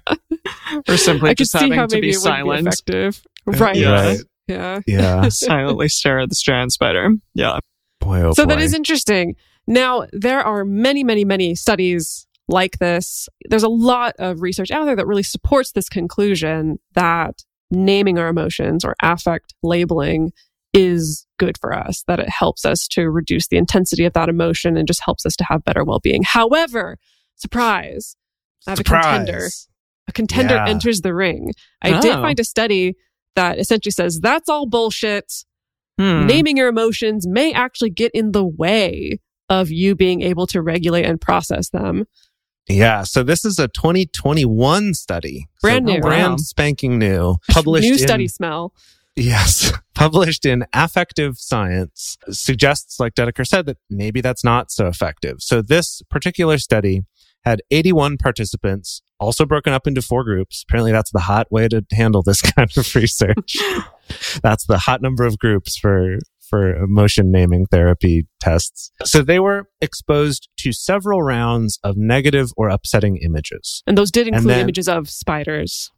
Or 0.87 0.95
simply 0.95 1.31
I 1.31 1.33
just 1.33 1.51
see 1.51 1.57
having 1.57 1.73
how 1.73 1.87
to 1.87 1.95
maybe 1.95 2.09
be 2.09 2.13
it 2.13 2.17
would 2.17 2.23
be 2.23 2.29
silent. 2.29 2.67
effective. 2.67 3.23
Right. 3.47 3.75
Yeah. 3.75 3.91
Right. 3.91 4.19
Yeah. 4.47 4.79
Yeah. 4.85 5.29
Silently 5.29 5.89
stare 5.89 6.19
at 6.19 6.29
the 6.29 6.35
strand 6.35 6.71
spider. 6.71 7.09
Yeah. 7.33 7.57
Boy, 7.99 8.21
oh 8.21 8.33
so 8.33 8.45
boy. 8.45 8.49
that 8.49 8.61
is 8.61 8.75
interesting. 8.75 9.35
Now, 9.65 10.05
there 10.11 10.41
are 10.41 10.63
many, 10.63 11.03
many, 11.03 11.25
many 11.25 11.55
studies 11.55 12.27
like 12.47 12.77
this. 12.77 13.27
There's 13.49 13.63
a 13.63 13.69
lot 13.69 14.13
of 14.19 14.41
research 14.41 14.69
out 14.69 14.85
there 14.85 14.95
that 14.95 15.07
really 15.07 15.23
supports 15.23 15.71
this 15.71 15.89
conclusion 15.89 16.79
that 16.93 17.43
naming 17.71 18.19
our 18.19 18.27
emotions 18.27 18.83
or 18.85 18.95
affect 19.01 19.53
labeling 19.63 20.31
is 20.73 21.25
good 21.37 21.57
for 21.59 21.73
us, 21.73 22.03
that 22.07 22.19
it 22.19 22.29
helps 22.29 22.65
us 22.65 22.87
to 22.89 23.09
reduce 23.09 23.47
the 23.47 23.57
intensity 23.57 24.05
of 24.05 24.13
that 24.13 24.29
emotion 24.29 24.77
and 24.77 24.87
just 24.87 25.01
helps 25.03 25.25
us 25.25 25.35
to 25.37 25.43
have 25.45 25.63
better 25.65 25.83
well 25.83 25.99
being. 25.99 26.23
However, 26.23 26.97
surprise, 27.35 28.15
I 28.67 28.71
have 28.71 28.79
a 28.79 28.83
contender. 28.83 29.47
A 30.07 30.11
contender 30.13 30.55
Yeah. 30.55 30.67
enters 30.69 31.01
the 31.01 31.13
ring. 31.13 31.51
I 31.81 31.99
did 31.99 32.11
Oh. 32.15 32.21
find 32.21 32.39
a 32.39 32.43
study 32.43 32.95
that 33.35 33.59
essentially 33.59 33.91
says 33.91 34.19
that's 34.21 34.49
all 34.49 34.67
bullshit 34.67 35.31
Hmm. 35.99 36.25
naming 36.25 36.57
your 36.57 36.69
emotions 36.69 37.27
may 37.27 37.51
actually 37.53 37.89
get 37.89 38.11
in 38.13 38.31
the 38.31 38.45
way 38.45 39.19
of 39.49 39.69
you 39.71 39.93
being 39.95 40.21
able 40.21 40.47
to 40.47 40.61
regulate 40.61 41.05
and 41.05 41.19
process 41.19 41.69
them. 41.69 42.05
Yeah. 42.67 43.03
So 43.03 43.23
this 43.23 43.43
is 43.45 43.59
a 43.59 43.67
2021 43.67 44.93
study. 44.93 45.47
Brand 45.61 45.87
So 45.87 45.95
new. 45.95 46.01
Brand 46.01 46.31
Wow. 46.33 46.37
spanking 46.37 46.97
new. 46.99 47.35
Published 47.49 47.85
New 47.87 47.93
in, 47.93 47.99
study 47.99 48.27
smell. 48.27 48.73
Yes. 49.15 49.71
Published 49.93 50.45
in 50.45 50.65
Affective 50.73 51.37
Science 51.37 52.17
suggests, 52.29 52.99
like 52.99 53.13
Dedeker 53.13 53.45
said, 53.45 53.65
that 53.65 53.77
maybe 53.89 54.21
that's 54.21 54.43
not 54.43 54.71
so 54.71 54.87
effective. 54.87 55.37
So 55.39 55.61
this 55.61 56.01
particular 56.09 56.57
study 56.57 57.01
had 57.43 57.61
81 57.71 58.17
participants, 58.17 59.01
also 59.19 59.45
broken 59.45 59.73
up 59.73 59.85
into 59.87 60.01
four 60.01 60.23
groups. 60.23 60.63
Apparently 60.67 60.91
that's 60.91 61.11
the 61.11 61.19
hot 61.21 61.51
way 61.51 61.67
to 61.67 61.83
handle 61.91 62.21
this 62.23 62.41
kind 62.53 62.69
of 62.77 62.95
research. 62.95 63.57
that's 64.43 64.65
the 64.65 64.77
hot 64.77 65.01
number 65.01 65.25
of 65.25 65.37
groups 65.39 65.75
for 65.77 66.19
for 66.51 66.75
emotion 66.75 67.31
naming 67.31 67.65
therapy 67.71 68.27
tests. 68.39 68.91
So 69.05 69.23
they 69.23 69.39
were 69.39 69.69
exposed 69.81 70.49
to 70.59 70.71
several 70.71 71.23
rounds 71.23 71.79
of 71.83 71.95
negative 71.97 72.51
or 72.57 72.69
upsetting 72.69 73.17
images. 73.17 73.81
And 73.87 73.97
those 73.97 74.11
did 74.11 74.27
include 74.27 74.49
then- 74.49 74.59
images 74.59 74.87
of 74.87 75.09
spiders 75.09 75.89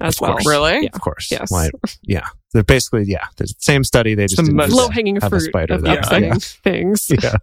as 0.00 0.16
Of 0.16 0.20
well. 0.22 0.32
course. 0.32 0.46
Really? 0.46 0.78
Yeah. 0.84 0.88
Of 0.94 1.00
course. 1.02 1.30
Yes. 1.30 1.50
Why- 1.50 1.70
yeah. 2.02 2.26
They're 2.52 2.64
basically, 2.64 3.04
yeah. 3.06 3.26
The 3.36 3.46
same 3.58 3.84
study. 3.84 4.14
They 4.16 4.26
just 4.26 4.44
the 4.44 4.50
most- 4.52 4.72
low 4.72 4.88
hanging 4.88 5.16
have 5.16 5.24
a 5.24 5.28
fruit 5.30 5.42
spider 5.48 5.74
of 5.74 5.82
there. 5.82 5.98
upsetting 5.98 6.28
Yeah. 6.30 6.34
things. 6.64 7.10
yeah. 7.22 7.34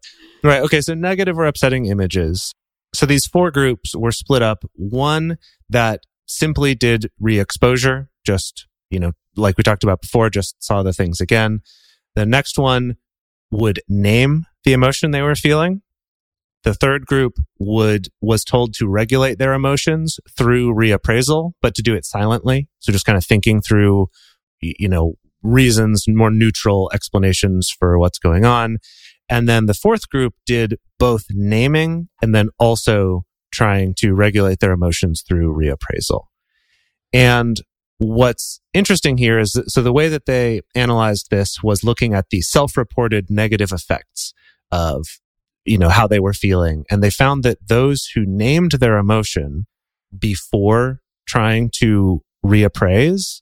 Right. 0.44 0.62
Okay. 0.64 0.82
So 0.82 0.94
negative 0.96 1.38
or 1.38 1.46
upsetting 1.46 1.86
images. 1.86 2.54
So 2.94 3.06
these 3.06 3.26
four 3.28 3.52
groups 3.52 3.96
were 3.96 4.12
split 4.12 4.42
up. 4.42 4.64
One 4.74 5.38
that 5.70 6.02
simply 6.26 6.74
did 6.76 7.10
re-exposure, 7.20 8.10
just, 8.26 8.66
you 8.90 9.00
know, 9.00 9.12
like 9.36 9.58
we 9.58 9.64
talked 9.64 9.84
about 9.84 10.02
before, 10.02 10.30
just 10.30 10.56
saw 10.64 10.82
the 10.84 10.94
things 10.94 11.22
again. 11.22 11.60
The 12.18 12.26
next 12.26 12.58
one 12.58 12.96
would 13.52 13.80
name 13.88 14.48
the 14.64 14.74
emotion 14.74 15.12
they 15.12 15.22
were 15.22 15.36
feeling. 15.36 15.84
The 16.64 16.74
third 16.74 17.06
group 17.06 17.38
would, 17.60 18.08
was 18.22 18.44
told 18.44 18.74
to 18.74 18.88
regulate 18.88 19.38
their 19.38 19.54
emotions 19.54 20.20
through 20.36 20.74
reappraisal, 20.74 21.52
but 21.62 21.76
to 21.76 21.84
do 21.84 21.94
it 21.94 22.06
silently. 22.06 22.70
So 22.80 22.92
just 22.92 23.06
kind 23.06 23.20
of 23.20 23.24
thinking 23.24 23.62
through, 23.62 24.08
you 24.62 24.90
know, 24.90 25.14
reasons, 25.44 26.06
more 26.08 26.32
neutral 26.32 26.90
explanations 26.92 27.70
for 27.70 28.00
what's 28.00 28.18
going 28.18 28.46
on. 28.46 28.80
And 29.30 29.48
then 29.48 29.68
the 29.68 29.76
fourth 29.76 30.10
group 30.10 30.34
did 30.48 30.80
both 30.98 31.26
naming 31.30 32.10
and 32.20 32.34
then 32.34 32.50
also 32.58 33.26
trying 33.54 33.94
to 34.00 34.16
regulate 34.16 34.60
their 34.60 34.72
emotions 34.72 35.24
through 35.26 35.56
reappraisal. 35.56 36.24
And 37.14 37.62
what's 38.00 38.62
interesting 38.74 39.18
here 39.18 39.40
is 39.40 39.54
that, 39.54 39.72
so 39.72 39.82
the 39.82 39.94
way 39.94 40.08
that 40.08 40.26
they 40.26 40.62
analyzed 40.76 41.30
this 41.30 41.64
was 41.64 41.84
looking 41.84 42.14
at 42.14 42.30
the 42.30 42.42
self-reported 42.42 43.30
negative 43.30 43.72
effects 43.72 44.34
of, 44.72 45.06
you 45.66 45.78
know, 45.78 45.90
how 45.90 46.08
they 46.08 46.20
were 46.20 46.34
feeling. 46.34 46.86
And 46.90 47.04
they 47.04 47.10
found 47.10 47.44
that 47.44 47.58
those 47.68 48.10
who 48.14 48.24
named 48.26 48.74
their 48.74 48.98
emotion 48.98 49.66
before 50.18 51.02
trying 51.28 51.70
to 51.76 52.22
reappraise 52.46 53.42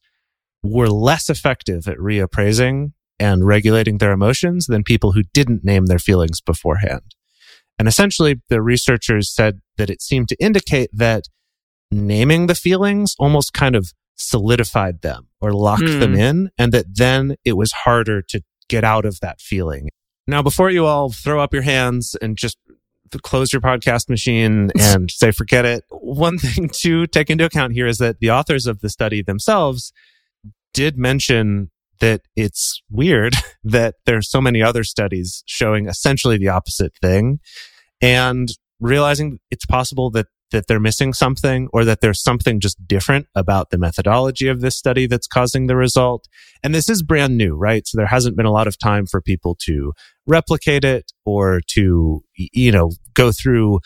were 0.63 0.87
less 0.87 1.29
effective 1.29 1.87
at 1.87 1.97
reappraising 1.97 2.93
and 3.19 3.45
regulating 3.45 3.99
their 3.99 4.11
emotions 4.11 4.65
than 4.65 4.83
people 4.83 5.11
who 5.11 5.23
didn't 5.33 5.63
name 5.63 5.85
their 5.85 5.99
feelings 5.99 6.41
beforehand. 6.41 7.13
And 7.77 7.87
essentially, 7.87 8.41
the 8.49 8.61
researchers 8.61 9.33
said 9.33 9.59
that 9.77 9.89
it 9.89 10.01
seemed 10.01 10.29
to 10.29 10.43
indicate 10.43 10.89
that 10.93 11.25
naming 11.91 12.47
the 12.47 12.55
feelings 12.55 13.15
almost 13.19 13.53
kind 13.53 13.75
of 13.75 13.91
solidified 14.15 15.01
them 15.01 15.27
or 15.41 15.53
locked 15.53 15.83
Hmm. 15.83 15.99
them 15.99 16.15
in, 16.15 16.49
and 16.57 16.71
that 16.71 16.85
then 16.95 17.35
it 17.45 17.53
was 17.53 17.71
harder 17.71 18.21
to 18.23 18.41
get 18.69 18.83
out 18.83 19.05
of 19.05 19.19
that 19.19 19.39
feeling. 19.41 19.89
Now, 20.27 20.41
before 20.41 20.69
you 20.71 20.85
all 20.85 21.11
throw 21.11 21.39
up 21.41 21.53
your 21.53 21.61
hands 21.63 22.15
and 22.21 22.35
just 22.37 22.57
close 23.21 23.53
your 23.53 23.61
podcast 23.61 24.09
machine 24.09 24.71
and 24.79 25.09
say, 25.11 25.31
forget 25.31 25.65
it, 25.65 25.83
one 25.89 26.37
thing 26.39 26.69
to 26.69 27.05
take 27.07 27.29
into 27.29 27.45
account 27.45 27.73
here 27.73 27.87
is 27.87 27.97
that 27.99 28.19
the 28.19 28.31
authors 28.31 28.65
of 28.65 28.79
the 28.81 28.89
study 28.89 29.21
themselves 29.21 29.93
did 30.73 30.97
mention 30.97 31.69
that 32.01 32.21
it's 32.35 32.81
weird 32.89 33.33
that 33.63 33.95
there's 34.05 34.29
so 34.29 34.41
many 34.41 34.61
other 34.61 34.83
studies 34.83 35.43
showing 35.45 35.87
essentially 35.87 36.37
the 36.37 36.49
opposite 36.49 36.93
thing 37.01 37.39
and 38.01 38.49
realizing 38.81 39.39
it's 39.51 39.65
possible 39.65 40.09
that 40.11 40.25
that 40.51 40.67
they're 40.67 40.79
missing 40.79 41.13
something 41.13 41.67
or 41.73 41.83
that 41.85 42.01
there's 42.01 42.21
something 42.21 42.59
just 42.59 42.87
different 42.87 43.27
about 43.35 43.69
the 43.69 43.77
methodology 43.77 44.47
of 44.47 44.61
this 44.61 44.77
study 44.77 45.07
that's 45.07 45.27
causing 45.27 45.67
the 45.67 45.75
result. 45.75 46.27
And 46.63 46.73
this 46.73 46.89
is 46.89 47.03
brand 47.03 47.37
new, 47.37 47.55
right? 47.55 47.85
So 47.87 47.97
there 47.97 48.07
hasn't 48.07 48.37
been 48.37 48.45
a 48.45 48.51
lot 48.51 48.67
of 48.67 48.77
time 48.77 49.05
for 49.05 49.21
people 49.21 49.57
to 49.61 49.93
replicate 50.27 50.83
it 50.83 51.11
or 51.25 51.61
to, 51.71 52.23
you 52.35 52.71
know, 52.71 52.91
go 53.13 53.31
through 53.31 53.79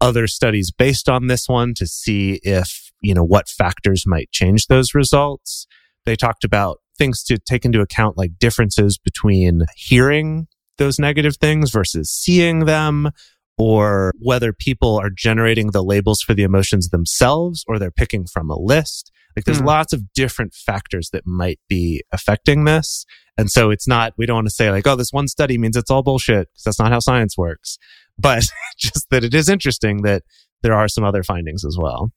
other 0.00 0.26
studies 0.26 0.70
based 0.70 1.08
on 1.08 1.26
this 1.26 1.48
one 1.48 1.72
to 1.74 1.86
see 1.86 2.40
if, 2.42 2.92
you 3.00 3.14
know, 3.14 3.24
what 3.24 3.48
factors 3.48 4.04
might 4.06 4.30
change 4.30 4.66
those 4.66 4.94
results. 4.94 5.66
They 6.04 6.16
talked 6.16 6.44
about 6.44 6.78
things 6.98 7.22
to 7.24 7.38
take 7.38 7.64
into 7.64 7.80
account, 7.80 8.18
like 8.18 8.38
differences 8.38 8.98
between 8.98 9.62
hearing 9.74 10.46
those 10.78 10.98
negative 10.98 11.36
things 11.36 11.70
versus 11.70 12.10
seeing 12.10 12.66
them, 12.66 13.10
or 13.56 14.12
whether 14.18 14.52
people 14.52 14.98
are 14.98 15.10
generating 15.10 15.70
the 15.70 15.82
labels 15.82 16.20
for 16.20 16.34
the 16.34 16.42
emotions 16.42 16.88
themselves 16.88 17.64
or 17.68 17.78
they're 17.78 17.90
picking 17.90 18.26
from 18.26 18.50
a 18.50 18.58
list. 18.58 19.10
Like 19.36 19.44
there's 19.44 19.58
Hmm. 19.58 19.66
lots 19.66 19.92
of 19.92 20.12
different 20.12 20.54
factors 20.54 21.10
that 21.12 21.26
might 21.26 21.60
be 21.68 22.02
affecting 22.12 22.64
this. 22.64 23.04
And 23.36 23.50
so 23.50 23.70
it's 23.70 23.88
not, 23.88 24.12
we 24.16 24.26
don't 24.26 24.36
want 24.36 24.46
to 24.46 24.54
say 24.54 24.70
like, 24.70 24.86
oh, 24.86 24.96
this 24.96 25.12
one 25.12 25.28
study 25.28 25.58
means 25.58 25.76
it's 25.76 25.90
all 25.90 26.02
bullshit 26.02 26.48
because 26.52 26.62
that's 26.64 26.78
not 26.78 26.92
how 26.92 27.00
science 27.00 27.36
works. 27.36 27.78
But 28.18 28.44
just 28.78 29.08
that 29.10 29.24
it 29.24 29.34
is 29.34 29.48
interesting 29.48 30.02
that 30.02 30.22
there 30.62 30.74
are 30.74 30.88
some 30.88 31.04
other 31.04 31.22
findings 31.22 31.64
as 31.64 31.76
well. 31.78 32.10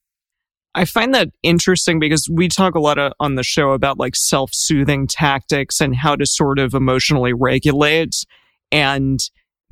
I 0.76 0.86
find 0.86 1.14
that 1.16 1.30
interesting 1.42 2.00
because 2.00 2.30
we 2.32 2.48
talk 2.48 2.76
a 2.76 2.80
lot 2.80 3.00
of, 3.00 3.14
on 3.20 3.34
the 3.34 3.44
show 3.44 3.72
about 3.72 3.98
like 3.98 4.16
self 4.16 4.52
soothing 4.54 5.08
tactics 5.08 5.82
and 5.82 5.96
how 5.96 6.16
to 6.16 6.26
sort 6.28 6.60
of 6.60 6.76
emotionally 6.76 7.34
regulate. 7.34 8.14
And 8.72 9.20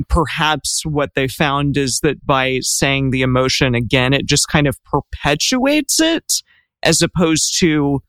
perhaps 0.10 0.86
what 0.86 1.12
they 1.16 1.28
found 1.28 1.78
is 1.78 2.00
that 2.04 2.26
by 2.26 2.60
saying 2.62 3.12
the 3.12 3.22
emotion 3.22 3.76
again, 3.76 4.14
it 4.14 4.26
just 4.26 4.48
kind 4.48 4.68
of 4.68 4.78
perpetuates 4.84 6.00
it 6.00 6.42
as 6.84 7.02
opposed 7.02 7.58
to 7.60 8.02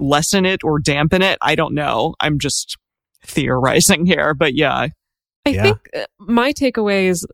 lessen 0.00 0.44
it 0.46 0.62
or 0.64 0.78
dampen 0.78 1.22
it. 1.22 1.38
I 1.42 1.54
don't 1.54 1.74
know. 1.74 2.14
I'm 2.20 2.38
just 2.38 2.76
theorizing 3.24 4.06
here, 4.06 4.34
but 4.34 4.54
yeah. 4.54 4.88
I 5.46 5.50
Yeah. 5.50 5.62
think 5.62 5.78
uh, 5.96 6.04
my 6.18 6.52
takeaway 6.52 7.04
is 7.06 7.26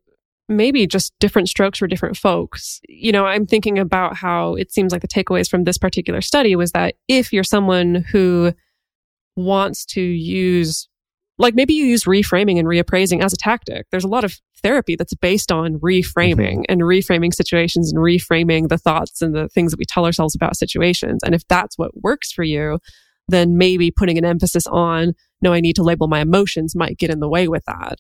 maybe 0.49 0.87
just 0.87 1.13
different 1.21 1.49
strokes 1.49 1.79
for 1.79 1.87
different 1.87 2.17
folks. 2.17 2.81
You 2.89 3.13
know, 3.13 3.25
I'm 3.27 3.47
thinking 3.47 3.79
about 3.79 4.17
how 4.17 4.55
it 4.55 4.71
seems 4.73 4.93
like 4.93 5.01
the 5.03 5.09
takeaways 5.09 5.49
from 5.49 5.65
this 5.65 5.79
particular 5.79 6.21
study 6.21 6.55
was 6.55 6.73
that 6.73 6.95
if 7.09 7.33
you're 7.33 7.45
someone 7.45 8.05
who 8.13 8.53
wants 9.37 9.85
to 9.87 10.01
use, 10.01 10.89
like 11.39 11.55
maybe 11.55 11.75
you 11.75 11.85
use 11.85 12.05
reframing 12.05 12.59
and 12.59 12.69
reappraising 12.69 13.23
as 13.23 13.33
a 13.33 13.37
tactic, 13.37 13.87
there's 13.91 14.05
a 14.05 14.09
lot 14.09 14.25
of 14.25 14.35
therapy 14.63 14.97
that's 14.97 15.15
based 15.15 15.51
on 15.51 15.79
reframing 15.81 16.65
and 16.69 16.83
reframing 16.83 17.35
situations 17.35 17.93
and 17.93 18.01
reframing 18.01 18.69
the 18.69 18.79
thoughts 18.79 19.21
and 19.21 19.35
the 19.35 19.49
things 19.49 19.73
that 19.73 19.79
we 19.79 19.85
tell 19.85 20.07
ourselves 20.07 20.35
about 20.35 20.57
situations. 20.57 21.23
And 21.25 21.35
if 21.35 21.47
that's 21.49 21.77
what 21.77 22.03
works 22.03 22.33
for 22.33 22.45
you, 22.45 22.79
then 23.29 23.59
maybe 23.59 23.91
putting 23.91 24.17
an 24.19 24.25
emphasis 24.25 24.67
on, 24.67 25.13
no, 25.43 25.53
I 25.53 25.61
need 25.61 25.77
to 25.77 25.83
label 25.83 26.09
my 26.09 26.21
emotions 26.21 26.77
might 26.77 26.99
get 26.99 27.11
in 27.11 27.21
the 27.21 27.29
way 27.29 27.49
with 27.49 27.65
that. 27.67 27.99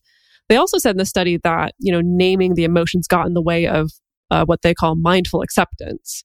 They 0.48 0.56
also 0.56 0.78
said 0.78 0.92
in 0.92 0.98
the 0.98 1.06
study 1.06 1.38
that, 1.42 1.74
you 1.78 1.92
know, 1.92 2.02
naming 2.04 2.54
the 2.54 2.64
emotions 2.64 3.08
got 3.08 3.26
in 3.26 3.34
the 3.34 3.42
way 3.42 3.66
of 3.66 3.90
uh, 4.30 4.44
what 4.44 4.62
they 4.62 4.74
call 4.74 4.94
mindful 4.96 5.42
acceptance. 5.42 6.22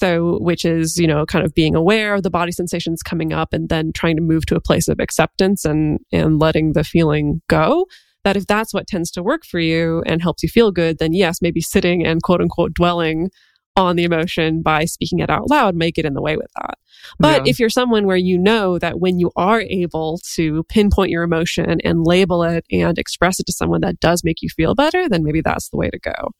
So, 0.00 0.38
which 0.40 0.64
is, 0.64 0.96
you 0.96 1.06
know, 1.06 1.26
kind 1.26 1.44
of 1.44 1.54
being 1.54 1.74
aware 1.74 2.14
of 2.14 2.22
the 2.22 2.30
body 2.30 2.52
sensations 2.52 3.02
coming 3.02 3.32
up 3.34 3.52
and 3.52 3.68
then 3.68 3.92
trying 3.92 4.16
to 4.16 4.22
move 4.22 4.46
to 4.46 4.56
a 4.56 4.60
place 4.60 4.88
of 4.88 4.98
acceptance 4.98 5.64
and, 5.64 5.98
and 6.10 6.38
letting 6.38 6.72
the 6.72 6.84
feeling 6.84 7.42
go. 7.48 7.86
That 8.24 8.36
if 8.36 8.46
that's 8.46 8.72
what 8.74 8.86
tends 8.86 9.10
to 9.12 9.22
work 9.22 9.44
for 9.44 9.60
you 9.60 10.02
and 10.06 10.20
helps 10.22 10.42
you 10.42 10.48
feel 10.48 10.72
good, 10.72 10.98
then 10.98 11.12
yes, 11.12 11.40
maybe 11.42 11.60
sitting 11.60 12.04
and 12.04 12.22
quote 12.22 12.40
unquote 12.40 12.72
dwelling 12.74 13.28
on 13.76 13.96
the 13.96 14.04
emotion 14.04 14.62
by 14.62 14.84
speaking 14.84 15.20
it 15.20 15.30
out 15.30 15.48
loud 15.48 15.74
may 15.74 15.90
get 15.90 16.04
in 16.04 16.14
the 16.14 16.20
way 16.22 16.36
with 16.36 16.50
that. 16.60 16.74
But 17.18 17.46
Yeah. 17.46 17.50
if 17.50 17.58
you're 17.60 17.70
someone 17.70 18.04
where 18.06 18.16
you 18.16 18.36
know 18.36 18.78
that 18.78 19.00
when 19.00 19.18
you 19.18 19.30
are 19.36 19.60
able 19.62 20.18
to 20.34 20.64
pinpoint 20.64 21.10
your 21.10 21.22
emotion 21.22 21.78
and 21.84 22.04
label 22.04 22.42
it 22.42 22.64
and 22.70 22.98
express 22.98 23.38
it 23.40 23.46
to 23.46 23.52
someone 23.52 23.80
that 23.82 24.00
does 24.00 24.22
make 24.24 24.42
you 24.42 24.48
feel 24.48 24.74
better, 24.74 25.08
then 25.08 25.24
maybe 25.24 25.40
that's 25.40 25.68
the 25.70 25.76
way 25.76 25.88
to 25.88 25.98
go. 25.98 26.30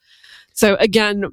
So 0.55 0.77
again, 0.81 1.25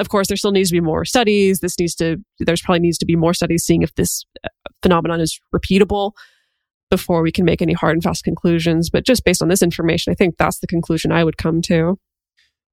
of 0.00 0.08
course, 0.08 0.28
there 0.28 0.36
still 0.36 0.52
needs 0.52 0.70
to 0.70 0.74
be 0.74 0.80
more 0.80 1.04
studies. 1.04 1.60
This 1.60 1.78
needs 1.78 1.94
to, 1.96 2.16
there's 2.38 2.62
probably 2.62 2.80
needs 2.80 2.98
to 2.98 3.06
be 3.06 3.16
more 3.16 3.34
studies 3.34 3.64
seeing 3.64 3.82
if 3.82 3.94
this 3.94 4.24
uh, 4.44 4.48
phenomenon 4.82 5.20
is 5.20 5.40
repeatable 5.54 6.12
before 6.90 7.22
we 7.22 7.30
can 7.30 7.44
make 7.44 7.62
any 7.62 7.72
hard 7.72 7.94
and 7.94 8.02
fast 8.02 8.24
conclusions. 8.24 8.90
But 8.90 9.04
just 9.04 9.24
based 9.24 9.42
on 9.42 9.48
this 9.48 9.62
information, 9.62 10.10
I 10.10 10.14
think 10.14 10.36
that's 10.36 10.58
the 10.58 10.66
conclusion 10.66 11.12
I 11.12 11.22
would 11.22 11.36
come 11.36 11.62
to. 11.62 11.98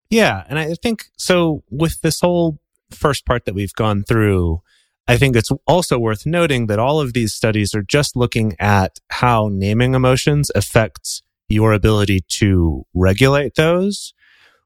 Yeah. 0.09 0.43
And 0.47 0.57
I 0.57 0.73
think 0.81 1.05
so 1.17 1.63
with 1.69 2.01
this 2.01 2.21
whole 2.21 2.59
first 2.91 3.25
part 3.25 3.45
that 3.45 3.53
we've 3.53 3.73
gone 3.73 4.03
through, 4.03 4.61
I 5.07 5.17
think 5.17 5.35
it's 5.35 5.51
also 5.65 5.97
worth 5.97 6.25
noting 6.25 6.67
that 6.67 6.79
all 6.79 6.99
of 6.99 7.13
these 7.13 7.33
studies 7.33 7.73
are 7.73 7.83
just 7.83 8.15
looking 8.15 8.55
at 8.59 8.99
how 9.09 9.49
naming 9.51 9.93
emotions 9.93 10.51
affects 10.53 11.21
your 11.47 11.71
ability 11.71 12.25
to 12.27 12.85
regulate 12.93 13.55
those, 13.55 14.13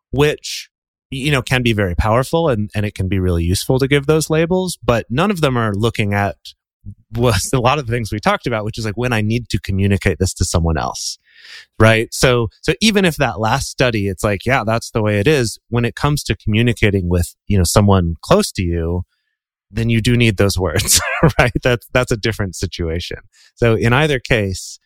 which, 0.09 0.70
you 1.12 1.32
know, 1.32 1.41
can 1.41 1.62
be 1.62 1.74
very 1.74 1.95
powerful 1.95 2.49
and, 2.49 2.72
and 2.74 2.86
it 2.86 2.95
can 2.95 3.07
be 3.07 3.20
really 3.20 3.43
useful 3.43 3.78
to 3.80 3.88
give 3.88 4.05
those 4.05 4.30
labels, 4.30 4.78
but 4.82 5.05
none 5.09 5.30
of 5.30 5.41
them 5.41 5.57
are 5.57 5.74
looking 5.76 6.14
at 6.14 6.38
was 7.14 7.49
a 7.53 7.59
lot 7.59 7.78
of 7.78 7.86
the 7.86 7.91
things 7.91 8.12
we 8.12 8.20
talked 8.20 8.47
about, 8.47 8.66
which 8.66 8.78
is 8.78 8.86
like 8.86 8.97
when 8.97 9.14
I 9.14 9.22
need 9.22 9.49
to 9.49 9.59
communicate 9.59 10.20
this 10.20 10.34
to 10.36 10.45
someone 10.45 10.78
else. 10.78 11.20
Right. 11.80 12.14
So, 12.14 12.47
so 12.62 12.74
even 12.82 13.03
if 13.03 13.18
that 13.18 13.39
last 13.39 13.70
study, 13.70 14.07
it's 14.07 14.24
like, 14.24 14.45
yeah, 14.45 14.64
that's 14.64 14.91
the 14.91 15.01
way 15.01 15.20
it 15.20 15.28
is. 15.28 15.59
When 15.70 15.86
it 15.86 15.95
comes 15.95 16.24
to 16.26 16.36
communicating 16.36 17.09
with, 17.09 17.36
you 17.47 17.57
know, 17.57 17.64
someone 17.64 18.16
close 18.22 18.51
to 18.53 18.64
you, 18.64 19.03
then 19.72 19.89
you 19.89 20.01
do 20.01 20.16
need 20.16 20.38
those 20.38 20.57
words, 20.57 21.01
right? 21.39 21.51
That's, 21.64 21.88
that's 21.93 22.12
a 22.12 22.18
different 22.18 22.55
situation. 22.55 23.20
So 23.55 23.76
in 23.76 23.91
either 23.91 24.20
case, 24.20 24.80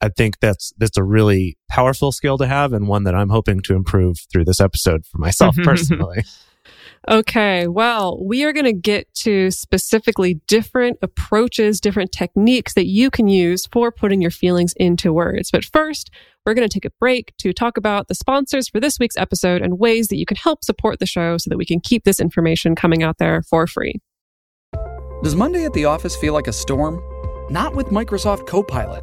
I 0.00 0.08
think 0.08 0.38
that's, 0.40 0.72
that's 0.78 0.96
a 0.96 1.02
really 1.02 1.56
powerful 1.68 2.12
skill 2.12 2.38
to 2.38 2.46
have 2.46 2.72
and 2.72 2.86
one 2.86 3.04
that 3.04 3.14
I'm 3.14 3.30
hoping 3.30 3.60
to 3.62 3.74
improve 3.74 4.16
through 4.32 4.44
this 4.44 4.60
episode 4.60 5.04
for 5.06 5.18
myself 5.18 5.56
personally. 5.64 6.24
Okay, 7.08 7.66
well, 7.68 8.22
we 8.22 8.44
are 8.44 8.52
going 8.52 8.66
to 8.66 8.72
get 8.72 9.12
to 9.14 9.50
specifically 9.50 10.40
different 10.46 10.98
approaches, 11.00 11.80
different 11.80 12.12
techniques 12.12 12.74
that 12.74 12.86
you 12.86 13.10
can 13.10 13.28
use 13.28 13.66
for 13.66 13.90
putting 13.90 14.20
your 14.20 14.30
feelings 14.30 14.74
into 14.76 15.12
words. 15.12 15.50
But 15.50 15.64
first, 15.64 16.10
we're 16.44 16.54
going 16.54 16.68
to 16.68 16.72
take 16.72 16.84
a 16.84 16.94
break 17.00 17.32
to 17.38 17.52
talk 17.52 17.76
about 17.76 18.08
the 18.08 18.14
sponsors 18.14 18.68
for 18.68 18.80
this 18.80 18.98
week's 18.98 19.16
episode 19.16 19.62
and 19.62 19.78
ways 19.78 20.08
that 20.08 20.16
you 20.16 20.26
can 20.26 20.36
help 20.36 20.64
support 20.64 20.98
the 20.98 21.06
show 21.06 21.38
so 21.38 21.48
that 21.48 21.56
we 21.58 21.64
can 21.64 21.80
keep 21.80 22.04
this 22.04 22.20
information 22.20 22.74
coming 22.74 23.02
out 23.02 23.16
there 23.18 23.42
for 23.42 23.66
free. 23.66 24.00
Does 25.22 25.34
Monday 25.34 25.64
at 25.64 25.72
the 25.72 25.86
office 25.86 26.14
feel 26.14 26.34
like 26.34 26.46
a 26.46 26.52
storm? 26.52 27.02
Not 27.50 27.74
with 27.74 27.86
Microsoft 27.86 28.46
Copilot. 28.46 29.02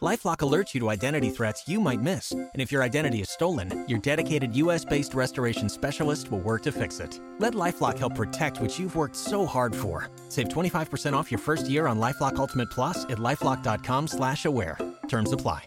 Lifelock 0.00 0.38
alerts 0.38 0.72
you 0.74 0.80
to 0.80 0.90
identity 0.90 1.28
threats 1.28 1.66
you 1.68 1.80
might 1.80 2.00
miss. 2.00 2.30
And 2.30 2.50
if 2.54 2.70
your 2.70 2.84
identity 2.84 3.20
is 3.20 3.28
stolen, 3.30 3.84
your 3.88 3.98
dedicated 3.98 4.54
US 4.54 4.84
based 4.84 5.12
restoration 5.12 5.68
specialist 5.68 6.30
will 6.30 6.38
work 6.38 6.62
to 6.64 6.72
fix 6.72 7.00
it. 7.00 7.18
Let 7.40 7.54
Lifelock 7.54 7.98
help 7.98 8.14
protect 8.14 8.60
what 8.60 8.78
you've 8.78 8.94
worked 8.94 9.16
so 9.16 9.44
hard 9.44 9.74
for. 9.74 10.08
Save 10.28 10.48
25% 10.50 11.14
off 11.14 11.32
your 11.32 11.40
first 11.40 11.68
year 11.68 11.88
on 11.88 11.98
Lifelock 11.98 12.36
Ultimate 12.36 12.70
Plus 12.70 13.04
at 13.06 13.18
lifelock.com 13.18 14.06
slash 14.06 14.44
aware. 14.44 14.78
Terms 15.08 15.32
apply. 15.32 15.64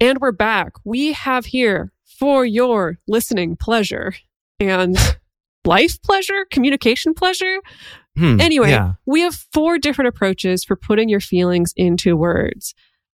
And 0.00 0.18
we're 0.20 0.32
back. 0.32 0.72
We 0.84 1.12
have 1.12 1.44
here 1.44 1.92
for 2.18 2.46
your 2.46 2.98
listening 3.06 3.56
pleasure 3.56 4.14
and 4.58 4.96
life 5.66 6.00
pleasure, 6.02 6.46
communication 6.50 7.12
pleasure. 7.12 7.60
Hmm, 8.16 8.40
Anyway, 8.40 8.70
yeah. 8.70 8.94
we 9.04 9.20
have 9.20 9.34
four 9.52 9.76
different 9.78 10.08
approaches 10.08 10.64
for 10.64 10.76
putting 10.76 11.08
your 11.10 11.20
feelings 11.20 11.74
into 11.76 12.16
words. 12.16 12.74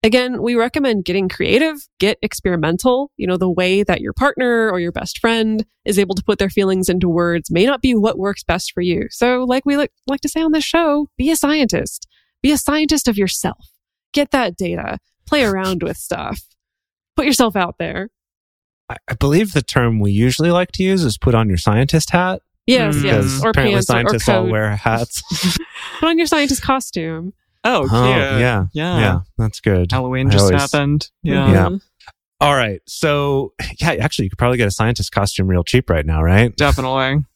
Again, 0.08 0.42
we 0.42 0.56
recommend 0.56 1.04
getting 1.04 1.28
creative, 1.28 1.76
get 2.00 2.18
experimental. 2.22 3.12
You 3.18 3.28
know, 3.28 3.36
the 3.36 3.50
way 3.52 3.84
that 3.84 4.00
your 4.00 4.14
partner 4.14 4.70
or 4.72 4.80
your 4.80 4.94
best 4.94 5.20
friend 5.20 5.66
is 5.84 6.00
able 6.00 6.16
to 6.16 6.24
put 6.24 6.40
their 6.40 6.50
feelings 6.50 6.88
into 6.88 7.10
words 7.10 7.52
may 7.52 7.66
not 7.66 7.82
be 7.82 7.94
what 7.94 8.18
works 8.18 8.42
best 8.42 8.72
for 8.74 8.80
you. 8.80 9.08
So, 9.10 9.44
like 9.44 9.66
we 9.66 9.76
like, 9.76 9.92
like 10.08 10.22
to 10.22 10.30
say 10.30 10.42
on 10.42 10.54
this 10.54 10.64
show, 10.64 11.08
be 11.18 11.30
a 11.30 11.36
scientist. 11.36 12.08
Be 12.42 12.52
a 12.52 12.58
scientist 12.58 13.10
of 13.10 13.18
yourself. 13.18 13.68
Get 14.14 14.32
that 14.32 14.56
data. 14.56 15.00
Play 15.28 15.44
around 15.44 15.84
with 15.84 15.98
stuff. 15.98 16.40
Put 17.18 17.26
yourself 17.26 17.58
out 17.58 17.76
there. 17.78 18.08
I, 18.90 18.96
I 19.10 19.16
believe 19.16 19.52
the 19.52 19.62
term 19.62 20.00
we 20.00 20.12
usually 20.14 20.52
like 20.52 20.72
to 20.74 20.84
use 20.84 21.04
is 21.04 21.18
put 21.18 21.36
on 21.36 21.50
your 21.50 21.58
scientist 21.58 22.12
hat. 22.12 22.42
Yes, 22.66 22.96
Mm. 22.96 23.04
yes. 23.04 23.44
Or 23.44 23.50
apparently 23.50 23.74
pants 23.76 23.90
or, 23.90 23.94
or 23.96 24.04
scientists 24.04 24.30
all 24.30 24.44
coat. 24.46 24.52
wear 24.52 24.76
hats. 24.78 25.58
Put 26.00 26.08
on 26.10 26.18
your 26.18 26.28
scientist 26.28 26.62
costume. 26.62 27.34
Oh, 27.64 27.84
Oh, 27.84 27.88
cute. 27.88 28.40
yeah. 28.40 28.66
Yeah. 28.74 29.00
Yeah, 29.00 29.20
that's 29.38 29.60
good. 29.60 29.92
Halloween 29.92 30.28
I 30.28 30.32
just 30.32 30.46
always- 30.46 30.62
happened. 30.62 31.10
Yeah. 31.24 31.52
Yeah. 31.52 31.78
All 32.40 32.54
right. 32.54 32.82
So, 32.88 33.54
yeah, 33.82 33.94
actually, 33.94 34.26
you 34.26 34.30
could 34.30 34.38
probably 34.38 34.58
get 34.58 34.68
a 34.68 34.72
scientist 34.72 35.12
costume 35.12 35.48
real 35.48 35.64
cheap 35.64 35.90
right 35.90 36.06
now, 36.06 36.22
right? 36.22 36.56
Definitely. 36.56 37.24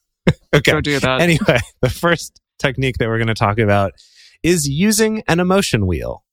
Okay. 0.53 0.73
Go 0.73 0.81
do 0.81 0.99
that. 0.99 1.21
Anyway, 1.21 1.59
the 1.81 1.89
first 1.89 2.39
technique 2.59 2.97
that 2.99 3.07
we're 3.07 3.17
going 3.17 3.27
to 3.27 3.33
talk 3.33 3.57
about 3.57 3.93
is 4.43 4.67
using 4.67 5.23
an 5.27 5.39
emotion 5.39 5.87
wheel. 5.87 6.23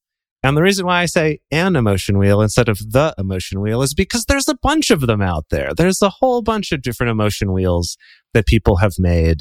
And 0.42 0.56
the 0.56 0.62
reason 0.62 0.84
why 0.86 1.00
I 1.02 1.06
say 1.06 1.40
an 1.50 1.74
emotion 1.76 2.18
wheel 2.18 2.42
instead 2.42 2.68
of 2.68 2.78
the 2.78 3.14
emotion 3.16 3.60
wheel 3.60 3.80
is 3.80 3.94
because 3.94 4.24
there's 4.26 4.48
a 4.48 4.56
bunch 4.60 4.90
of 4.90 5.02
them 5.02 5.22
out 5.22 5.46
there. 5.50 5.70
There's 5.74 6.02
a 6.02 6.10
whole 6.10 6.42
bunch 6.42 6.70
of 6.72 6.82
different 6.82 7.10
emotion 7.10 7.52
wheels 7.52 7.96
that 8.34 8.46
people 8.46 8.76
have 8.76 8.94
made. 8.98 9.38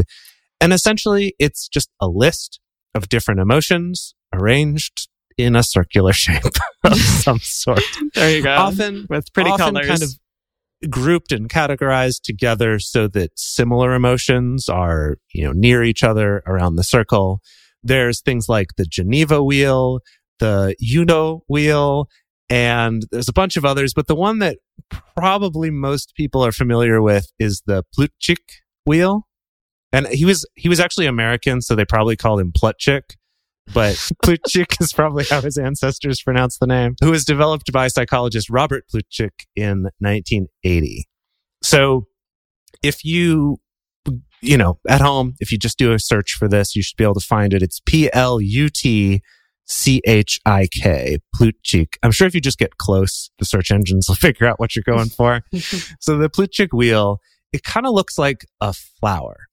And 0.61 0.71
essentially, 0.71 1.35
it's 1.39 1.67
just 1.67 1.89
a 1.99 2.07
list 2.07 2.59
of 2.95 3.09
different 3.09 3.39
emotions 3.39 4.15
arranged 4.37 5.07
in 5.37 5.55
a 5.55 5.63
circular 5.63 6.13
shape 6.13 6.43
of 6.83 6.95
some 6.97 7.39
sort. 7.39 7.81
There 8.15 8.35
you 8.35 8.43
go. 8.43 8.53
Often 8.53 9.07
with 9.09 9.31
pretty 9.33 9.49
often 9.49 9.75
colors. 9.75 9.87
kind 9.87 10.03
of 10.03 10.09
grouped 10.89 11.31
and 11.31 11.49
categorized 11.49 12.21
together 12.21 12.79
so 12.79 13.07
that 13.07 13.31
similar 13.37 13.93
emotions 13.93 14.69
are, 14.69 15.17
you 15.33 15.43
know, 15.43 15.51
near 15.51 15.83
each 15.83 16.03
other 16.03 16.43
around 16.45 16.75
the 16.75 16.83
circle. 16.83 17.41
There's 17.83 18.21
things 18.21 18.47
like 18.49 18.75
the 18.77 18.85
Geneva 18.85 19.43
wheel, 19.43 19.99
the 20.39 20.75
Uno 20.95 21.41
wheel, 21.47 22.09
and 22.49 23.05
there's 23.11 23.29
a 23.29 23.33
bunch 23.33 23.57
of 23.57 23.65
others, 23.65 23.93
but 23.93 24.07
the 24.07 24.15
one 24.15 24.39
that 24.39 24.57
probably 25.15 25.69
most 25.69 26.13
people 26.15 26.45
are 26.45 26.51
familiar 26.51 27.01
with 27.01 27.31
is 27.39 27.61
the 27.65 27.83
Plutchik 27.97 28.61
wheel. 28.85 29.27
And 29.91 30.07
he 30.07 30.25
was 30.25 30.45
he 30.55 30.69
was 30.69 30.79
actually 30.79 31.07
American, 31.07 31.61
so 31.61 31.75
they 31.75 31.85
probably 31.85 32.15
called 32.15 32.39
him 32.39 32.51
Plutchik. 32.51 33.15
But 33.73 33.95
Plutchik 34.23 34.81
is 34.81 34.93
probably 34.93 35.25
how 35.29 35.41
his 35.41 35.57
ancestors 35.57 36.21
pronounced 36.21 36.59
the 36.59 36.67
name, 36.67 36.95
who 37.01 37.11
was 37.11 37.25
developed 37.25 37.71
by 37.71 37.87
psychologist 37.87 38.49
Robert 38.49 38.85
Plutchik 38.93 39.45
in 39.55 39.89
1980. 39.99 41.07
So 41.61 42.07
if 42.83 43.03
you, 43.03 43.57
you 44.41 44.57
know, 44.57 44.79
at 44.87 45.01
home, 45.01 45.33
if 45.39 45.51
you 45.51 45.57
just 45.57 45.77
do 45.77 45.93
a 45.93 45.99
search 45.99 46.33
for 46.33 46.47
this, 46.47 46.75
you 46.75 46.81
should 46.81 46.97
be 46.97 47.03
able 47.03 47.15
to 47.15 47.25
find 47.25 47.53
it. 47.53 47.61
It's 47.61 47.81
P 47.85 48.09
L 48.13 48.39
U 48.39 48.69
T 48.69 49.21
C 49.65 50.01
H 50.05 50.39
I 50.45 50.67
K, 50.67 51.19
Plutchik. 51.35 51.95
I'm 52.01 52.11
sure 52.11 52.27
if 52.27 52.33
you 52.33 52.41
just 52.41 52.59
get 52.59 52.77
close, 52.77 53.29
the 53.39 53.45
search 53.45 53.71
engines 53.71 54.07
will 54.07 54.15
figure 54.27 54.47
out 54.47 54.59
what 54.59 54.75
you're 54.75 54.83
going 54.87 55.09
for. 55.09 55.41
so 55.99 56.17
the 56.17 56.29
Plutchik 56.29 56.69
wheel, 56.73 57.19
it 57.51 57.63
kind 57.63 57.85
of 57.85 57.93
looks 57.93 58.17
like 58.17 58.45
a 58.61 58.73
flower. 58.73 59.47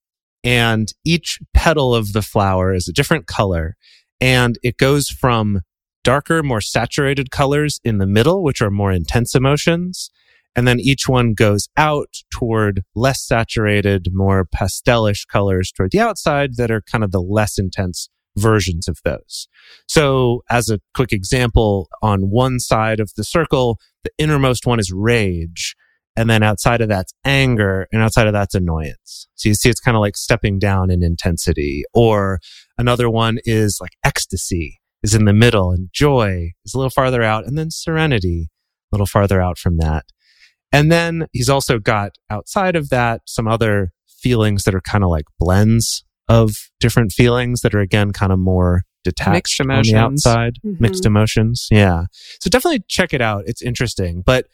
And 0.45 0.93
each 1.07 1.39
petal 1.55 1.95
of 1.95 2.12
the 2.12 2.21
flower 2.21 2.75
is 2.75 2.87
a 2.87 2.93
different 2.93 3.27
color. 3.27 3.77
And 4.25 4.59
it 4.62 4.79
goes 4.79 5.11
from 5.11 5.61
darker, 6.03 6.43
more 6.43 6.62
saturated 6.62 7.31
colors 7.31 7.79
in 7.85 7.99
the 7.99 8.07
middle, 8.07 8.43
which 8.43 8.62
are 8.62 8.70
more 8.70 8.91
intense 8.91 9.35
emotions. 9.35 10.11
And 10.57 10.66
then 10.66 10.81
each 10.81 11.07
one 11.07 11.35
goes 11.35 11.68
out 11.77 12.09
toward 12.31 12.85
less 12.95 13.22
saturated, 13.22 14.09
more 14.14 14.47
pastelish 14.47 15.27
colors 15.27 15.70
toward 15.70 15.91
the 15.91 16.01
outside 16.01 16.57
that 16.57 16.70
are 16.70 16.81
kind 16.81 17.05
of 17.05 17.12
the 17.12 17.20
less 17.20 17.59
intense 17.59 18.09
versions 18.35 18.89
of 18.89 18.99
those. 19.05 19.47
So 19.89 20.43
as 20.49 20.70
a 20.70 20.81
quick 20.95 21.12
example, 21.12 21.91
on 22.01 22.31
one 22.31 22.61
side 22.61 23.01
of 23.01 23.12
the 23.18 23.25
circle, 23.25 23.79
the 24.05 24.11
innermost 24.16 24.64
one 24.64 24.81
is 24.81 24.91
rage. 24.91 25.77
And 26.17 26.31
then 26.31 26.43
outside 26.45 26.81
of 26.81 26.89
that's 26.89 27.12
anger 27.25 27.89
and 27.93 28.01
outside 28.01 28.27
of 28.29 28.33
that's 28.33 28.55
annoyance. 28.55 29.27
So 29.35 29.49
you 29.49 29.55
see 29.55 29.69
it's 29.69 29.81
kind 29.81 29.97
of 29.97 30.01
like 30.01 30.17
stepping 30.17 30.59
down 30.59 30.91
in 30.91 31.03
intensity 31.03 31.83
or 31.93 32.39
another 32.79 33.11
one 33.11 33.39
is 33.45 33.79
like 33.81 33.93
ecstasy 34.05 34.81
is 35.03 35.15
in 35.15 35.25
the 35.25 35.33
middle 35.33 35.73
and 35.73 35.89
joy 35.93 36.53
is 36.65 36.73
a 36.73 36.79
little 36.79 36.91
farther 36.91 37.23
out 37.23 37.47
and 37.47 37.59
then 37.59 37.71
serenity 37.71 38.49
a 38.93 38.95
little 38.95 39.07
farther 39.07 39.41
out 39.43 39.59
from 39.59 39.77
that. 39.79 40.05
And 40.73 40.91
then 40.91 41.27
he's 41.33 41.49
also 41.51 41.79
got 41.79 42.12
outside 42.31 42.77
of 42.77 42.91
that 42.91 43.23
some 43.27 43.49
other 43.49 43.91
feelings 44.07 44.65
that 44.65 44.75
are 44.75 44.81
kind 44.81 45.05
of 45.05 45.11
like 45.11 45.25
blends 45.39 46.05
of 46.29 46.71
different 46.81 47.12
feelings 47.12 47.61
that 47.62 47.75
are 47.75 47.81
again 47.81 48.12
kind 48.12 48.33
of 48.33 48.39
more 48.39 48.83
detached 49.03 49.33
Mixed 49.35 49.61
on 49.61 49.67
the 49.67 49.73
emotions. 49.75 50.27
outside, 50.27 50.55
Mhm. 50.65 50.81
mixed 50.81 51.05
emotions. 51.05 51.67
Yeah. 51.71 52.05
So 52.41 52.49
definitely 52.49 52.85
check 52.89 53.12
it 53.12 53.21
out. 53.21 53.45
It's 53.47 53.61
interesting, 53.61 54.23
but 54.25 54.47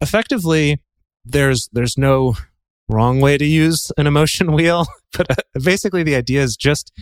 effectively 0.00 0.80
there's 1.30 1.68
there's 1.72 1.96
no 1.96 2.34
wrong 2.88 3.20
way 3.20 3.36
to 3.38 3.44
use 3.44 3.92
an 3.96 4.06
emotion 4.06 4.52
wheel, 4.54 4.86
but 5.12 5.30
uh, 5.30 5.60
basically 5.62 6.02
the 6.02 6.16
idea 6.16 6.42
is 6.42 6.56
just 6.56 6.92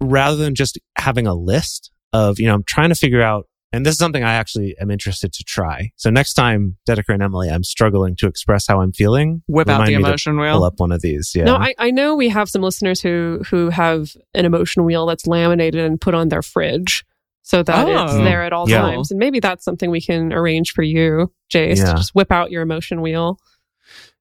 rather 0.00 0.36
than 0.36 0.54
just 0.54 0.78
having 0.98 1.26
a 1.26 1.34
list 1.34 1.90
of, 2.12 2.38
you 2.38 2.46
know, 2.46 2.54
I'm 2.54 2.64
trying 2.64 2.90
to 2.90 2.94
figure 2.94 3.22
out 3.22 3.46
and 3.74 3.84
this 3.84 3.94
is 3.94 3.98
something 3.98 4.22
I 4.22 4.34
actually 4.34 4.76
am 4.80 4.92
interested 4.92 5.32
to 5.32 5.42
try. 5.42 5.90
So 5.96 6.08
next 6.08 6.34
time, 6.34 6.76
Dedeker 6.88 7.12
and 7.12 7.20
Emily, 7.20 7.48
I'm 7.50 7.64
struggling 7.64 8.14
to 8.16 8.28
express 8.28 8.68
how 8.68 8.80
I'm 8.80 8.92
feeling. 8.92 9.42
Whip 9.48 9.68
out 9.68 9.80
remind 9.80 9.88
the 9.88 9.96
me 9.96 10.02
to 10.04 10.08
emotion 10.10 10.36
Pull 10.36 10.62
up 10.62 10.74
one 10.76 10.92
of 10.92 11.00
these. 11.02 11.32
Yeah. 11.34 11.42
No, 11.42 11.56
I, 11.56 11.74
I 11.76 11.90
know 11.90 12.14
we 12.14 12.28
have 12.28 12.48
some 12.48 12.62
listeners 12.62 13.00
who 13.00 13.42
who 13.50 13.70
have 13.70 14.16
an 14.32 14.44
emotion 14.44 14.84
wheel 14.84 15.06
that's 15.06 15.26
laminated 15.26 15.80
and 15.80 16.00
put 16.00 16.14
on 16.14 16.28
their 16.28 16.42
fridge 16.42 17.04
so 17.46 17.62
that 17.62 17.86
it's 17.86 18.12
Oh. 18.14 18.24
there 18.24 18.42
at 18.42 18.52
all 18.54 18.68
Yeah. 18.68 18.80
times. 18.80 19.10
And 19.10 19.18
maybe 19.20 19.38
that's 19.38 19.64
something 19.64 19.90
we 19.90 20.00
can 20.00 20.32
arrange 20.32 20.72
for 20.72 20.82
you, 20.82 21.30
Jase, 21.50 21.78
Yeah. 21.78 21.90
to 21.90 21.94
just 21.94 22.14
whip 22.14 22.32
out 22.32 22.50
your 22.50 22.62
emotion 22.62 23.02
wheel. 23.02 23.38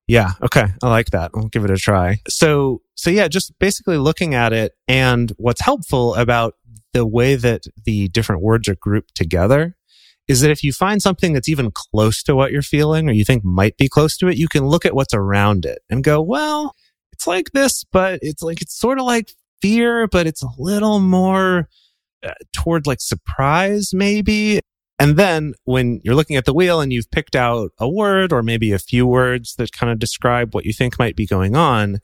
Yeah. 0.08 0.32
Okay. 0.44 0.66
I 0.84 0.90
like 0.90 1.12
that. 1.12 1.32
I'll 1.34 1.48
give 1.48 1.64
it 1.64 1.72
a 1.72 1.78
try. 1.78 2.18
So, 2.28 2.82
so 2.96 3.10
yeah, 3.10 3.30
just 3.30 3.58
basically 3.60 3.98
looking 3.98 4.36
at 4.36 4.52
it 4.52 4.74
and 4.90 5.32
what's 5.38 5.62
helpful 5.62 6.16
about 6.16 6.56
the 6.92 7.08
way 7.08 7.36
that 7.36 7.64
the 7.86 8.10
different 8.10 8.42
words 8.42 8.68
are 8.68 8.76
grouped 8.76 9.16
together 9.16 9.78
is 10.28 10.42
that 10.42 10.52
if 10.52 10.62
you 10.62 10.74
find 10.74 11.02
something 11.02 11.32
that's 11.32 11.48
even 11.50 11.72
close 11.74 12.22
to 12.24 12.36
what 12.36 12.52
you're 12.52 12.62
feeling 12.62 13.08
or 13.10 13.14
you 13.14 13.24
think 13.24 13.46
might 13.46 13.78
be 13.78 13.88
close 13.88 14.18
to 14.18 14.28
it, 14.28 14.38
you 14.38 14.50
can 14.50 14.68
look 14.68 14.86
at 14.86 14.94
what's 14.94 15.14
around 15.14 15.66
it 15.66 15.80
and 15.90 16.04
go, 16.04 16.22
well, 16.22 16.76
it's 17.14 17.26
like 17.26 17.52
this, 17.54 17.86
but 17.90 18.20
it's 18.22 18.42
like, 18.44 18.62
it's 18.62 18.78
sort 18.78 19.00
of 19.00 19.06
like 19.06 19.32
fear, 19.62 20.08
but 20.08 20.28
it's 20.28 20.44
a 20.44 20.50
little 20.58 21.00
more 21.00 21.70
Uh, 22.24 22.34
toward 22.56 22.88
like 22.88 23.02
surprise 23.02 23.94
maybe. 23.94 24.62
And 24.98 25.18
then 25.18 25.56
when 25.66 26.00
you're 26.04 26.16
looking 26.16 26.38
at 26.38 26.46
the 26.46 26.54
wheel 26.54 26.80
and 26.80 26.94
you've 26.94 27.12
picked 27.12 27.36
out 27.36 27.72
a 27.80 27.90
word 27.90 28.32
or 28.32 28.42
maybe 28.42 28.72
a 28.72 28.80
few 28.80 29.06
words 29.06 29.56
that 29.58 29.74
kind 29.74 29.92
of 29.92 30.00
describe 30.00 30.54
what 30.54 30.64
you 30.64 30.72
think 30.72 30.98
might 30.98 31.18
be 31.18 31.26
going 31.26 31.56
on, 31.56 32.00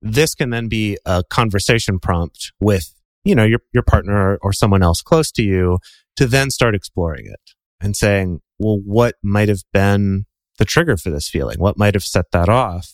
this 0.00 0.34
can 0.34 0.50
then 0.50 0.68
be 0.68 0.98
a 1.04 1.24
conversation 1.30 1.98
prompt 1.98 2.52
with, 2.60 2.94
you 3.24 3.34
know, 3.34 3.44
your, 3.44 3.58
your 3.72 3.82
partner 3.82 4.14
or, 4.14 4.38
or 4.42 4.52
someone 4.52 4.82
else 4.82 5.02
close 5.02 5.32
to 5.32 5.42
you 5.42 5.78
to 6.14 6.26
then 6.26 6.50
start 6.50 6.74
exploring 6.74 7.26
it 7.26 7.54
and 7.80 7.96
saying, 7.96 8.40
well, 8.58 8.80
what 8.84 9.16
might 9.22 9.48
have 9.48 9.62
been 9.72 10.26
the 10.58 10.64
trigger 10.64 10.96
for 10.96 11.10
this 11.10 11.28
feeling? 11.28 11.58
What 11.58 11.78
might 11.78 11.94
have 11.94 12.04
set 12.04 12.30
that 12.30 12.48
off? 12.48 12.92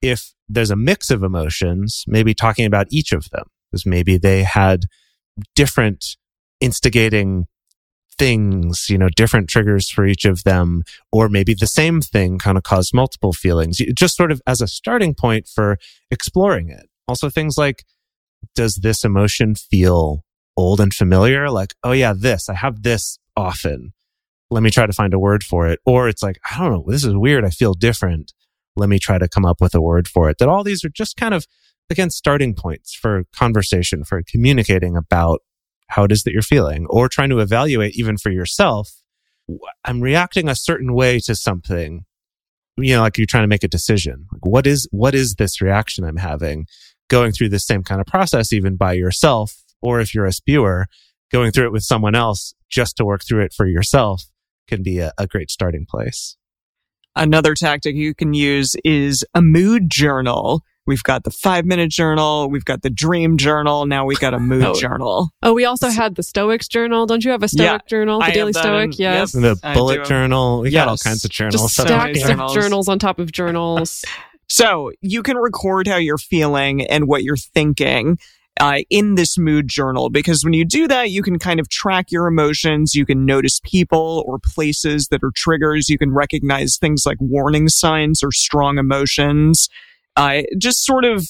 If 0.00 0.32
there's 0.48 0.70
a 0.70 0.76
mix 0.76 1.10
of 1.10 1.22
emotions, 1.22 2.04
maybe 2.06 2.32
talking 2.32 2.64
about 2.64 2.86
each 2.90 3.12
of 3.12 3.28
them, 3.30 3.44
because 3.70 3.84
maybe 3.84 4.16
they 4.16 4.44
had 4.44 4.86
different 5.54 6.16
instigating 6.60 7.46
things, 8.18 8.86
you 8.90 8.98
know, 8.98 9.08
different 9.08 9.48
triggers 9.48 9.88
for 9.88 10.04
each 10.04 10.26
of 10.26 10.44
them, 10.44 10.82
or 11.10 11.28
maybe 11.28 11.54
the 11.54 11.66
same 11.66 12.02
thing 12.02 12.38
kind 12.38 12.58
of 12.58 12.62
caused 12.62 12.92
multiple 12.92 13.32
feelings, 13.32 13.78
just 13.96 14.16
sort 14.16 14.30
of 14.30 14.42
as 14.46 14.60
a 14.60 14.66
starting 14.66 15.14
point 15.14 15.48
for 15.48 15.78
exploring 16.10 16.68
it. 16.68 16.86
Also, 17.08 17.30
things 17.30 17.56
like, 17.56 17.84
does 18.54 18.80
this 18.82 19.04
emotion 19.04 19.54
feel 19.54 20.22
old 20.56 20.80
and 20.80 20.92
familiar? 20.92 21.50
Like, 21.50 21.74
oh 21.82 21.92
yeah, 21.92 22.12
this, 22.16 22.48
I 22.48 22.54
have 22.54 22.82
this 22.82 23.18
often. 23.36 23.92
Let 24.50 24.62
me 24.62 24.70
try 24.70 24.86
to 24.86 24.92
find 24.92 25.14
a 25.14 25.18
word 25.18 25.42
for 25.42 25.68
it. 25.68 25.78
Or 25.86 26.08
it's 26.08 26.22
like, 26.22 26.38
I 26.50 26.58
don't 26.58 26.72
know, 26.72 26.84
this 26.88 27.04
is 27.04 27.16
weird. 27.16 27.44
I 27.44 27.50
feel 27.50 27.72
different. 27.72 28.34
Let 28.76 28.88
me 28.88 28.98
try 28.98 29.16
to 29.18 29.28
come 29.28 29.46
up 29.46 29.60
with 29.60 29.74
a 29.74 29.80
word 29.80 30.08
for 30.08 30.28
it. 30.28 30.38
That 30.38 30.48
all 30.48 30.62
these 30.62 30.84
are 30.84 30.90
just 30.90 31.16
kind 31.16 31.32
of, 31.32 31.46
again, 31.90 32.10
starting 32.10 32.54
points 32.54 32.94
for 32.94 33.24
conversation, 33.34 34.04
for 34.04 34.22
communicating 34.22 34.96
about 34.96 35.40
how 35.88 36.04
it 36.04 36.12
is 36.12 36.22
that 36.22 36.32
you're 36.32 36.42
feeling 36.42 36.86
or 36.88 37.08
trying 37.08 37.30
to 37.30 37.40
evaluate 37.40 37.96
even 37.96 38.16
for 38.16 38.30
yourself. 38.30 39.02
I'm 39.84 40.00
reacting 40.00 40.48
a 40.48 40.54
certain 40.54 40.94
way 40.94 41.18
to 41.20 41.34
something. 41.34 42.04
You 42.76 42.94
know, 42.94 43.02
like 43.02 43.18
you're 43.18 43.26
trying 43.26 43.42
to 43.42 43.48
make 43.48 43.64
a 43.64 43.68
decision. 43.68 44.26
Like 44.32 44.46
what 44.46 44.66
is, 44.66 44.88
what 44.92 45.14
is 45.14 45.34
this 45.34 45.60
reaction 45.60 46.04
I'm 46.04 46.16
having? 46.16 46.66
Going 47.08 47.32
through 47.32 47.48
the 47.48 47.58
same 47.58 47.82
kind 47.82 48.00
of 48.00 48.06
process, 48.06 48.52
even 48.52 48.76
by 48.76 48.92
yourself, 48.92 49.56
or 49.82 50.00
if 50.00 50.14
you're 50.14 50.26
a 50.26 50.32
spewer, 50.32 50.86
going 51.32 51.50
through 51.50 51.66
it 51.66 51.72
with 51.72 51.82
someone 51.82 52.14
else 52.14 52.54
just 52.68 52.96
to 52.96 53.04
work 53.04 53.22
through 53.26 53.42
it 53.42 53.52
for 53.52 53.66
yourself 53.66 54.22
can 54.68 54.82
be 54.82 55.00
a, 55.00 55.12
a 55.18 55.26
great 55.26 55.50
starting 55.50 55.84
place. 55.84 56.36
Another 57.16 57.54
tactic 57.54 57.96
you 57.96 58.14
can 58.14 58.32
use 58.32 58.74
is 58.84 59.24
a 59.34 59.42
mood 59.42 59.90
journal. 59.90 60.62
We've 60.86 61.02
got 61.02 61.24
the 61.24 61.30
five 61.30 61.64
minute 61.66 61.90
journal. 61.90 62.48
We've 62.50 62.64
got 62.64 62.82
the 62.82 62.90
dream 62.90 63.36
journal. 63.36 63.86
Now 63.86 64.04
we've 64.06 64.18
got 64.18 64.34
a 64.34 64.38
mood 64.40 64.64
Oh. 64.64 64.74
journal. 64.74 65.30
Oh, 65.42 65.52
we 65.52 65.64
also 65.64 65.88
had 65.88 66.14
the 66.16 66.22
Stoics 66.22 66.66
journal. 66.68 67.06
Don't 67.06 67.24
you 67.24 67.30
have 67.30 67.42
a 67.42 67.48
Stoic 67.48 67.66
Yeah, 67.66 67.78
journal? 67.88 68.18
The 68.20 68.24
I 68.26 68.30
Daily 68.32 68.52
Stoic? 68.52 68.84
in- 68.86 68.92
yes. 68.98 69.34
yep. 69.34 69.58
The 69.58 69.60
I 69.68 69.74
bullet 69.74 70.04
journal, 70.04 70.60
we 70.62 70.70
got 70.70 70.88
all 70.88 70.96
kinds 70.96 71.24
of 71.24 71.30
journals. 71.30 71.60
Just 71.62 71.74
so 71.76 71.84
stacks 71.84 72.18
there. 72.22 72.30
of 72.32 72.36
journals. 72.38 72.54
journals 72.54 72.88
on 72.88 72.98
top 72.98 73.18
of 73.18 73.30
journals. 73.32 74.04
So 74.52 74.90
you 75.00 75.22
can 75.22 75.36
record 75.36 75.86
how 75.86 75.94
you're 75.98 76.18
feeling 76.18 76.84
and 76.84 77.06
what 77.06 77.22
you're 77.22 77.36
thinking. 77.36 78.18
Uh, 78.58 78.80
in 78.90 79.14
this 79.14 79.38
mood 79.38 79.68
journal, 79.68 80.10
because 80.10 80.42
when 80.44 80.52
you 80.52 80.64
do 80.64 80.88
that, 80.88 81.08
you 81.08 81.22
can 81.22 81.38
kind 81.38 81.60
of 81.60 81.68
track 81.70 82.06
your 82.10 82.26
emotions. 82.26 82.94
You 82.96 83.06
can 83.06 83.24
notice 83.24 83.60
people 83.64 84.24
or 84.26 84.40
places 84.44 85.06
that 85.12 85.22
are 85.22 85.30
triggers. 85.36 85.88
You 85.88 85.96
can 85.98 86.12
recognize 86.12 86.76
things 86.78 87.04
like 87.06 87.16
warning 87.20 87.68
signs 87.68 88.24
or 88.24 88.32
strong 88.32 88.76
emotions. 88.76 89.68
Uh, 90.16 90.42
just 90.58 90.84
sort 90.84 91.04
of, 91.04 91.26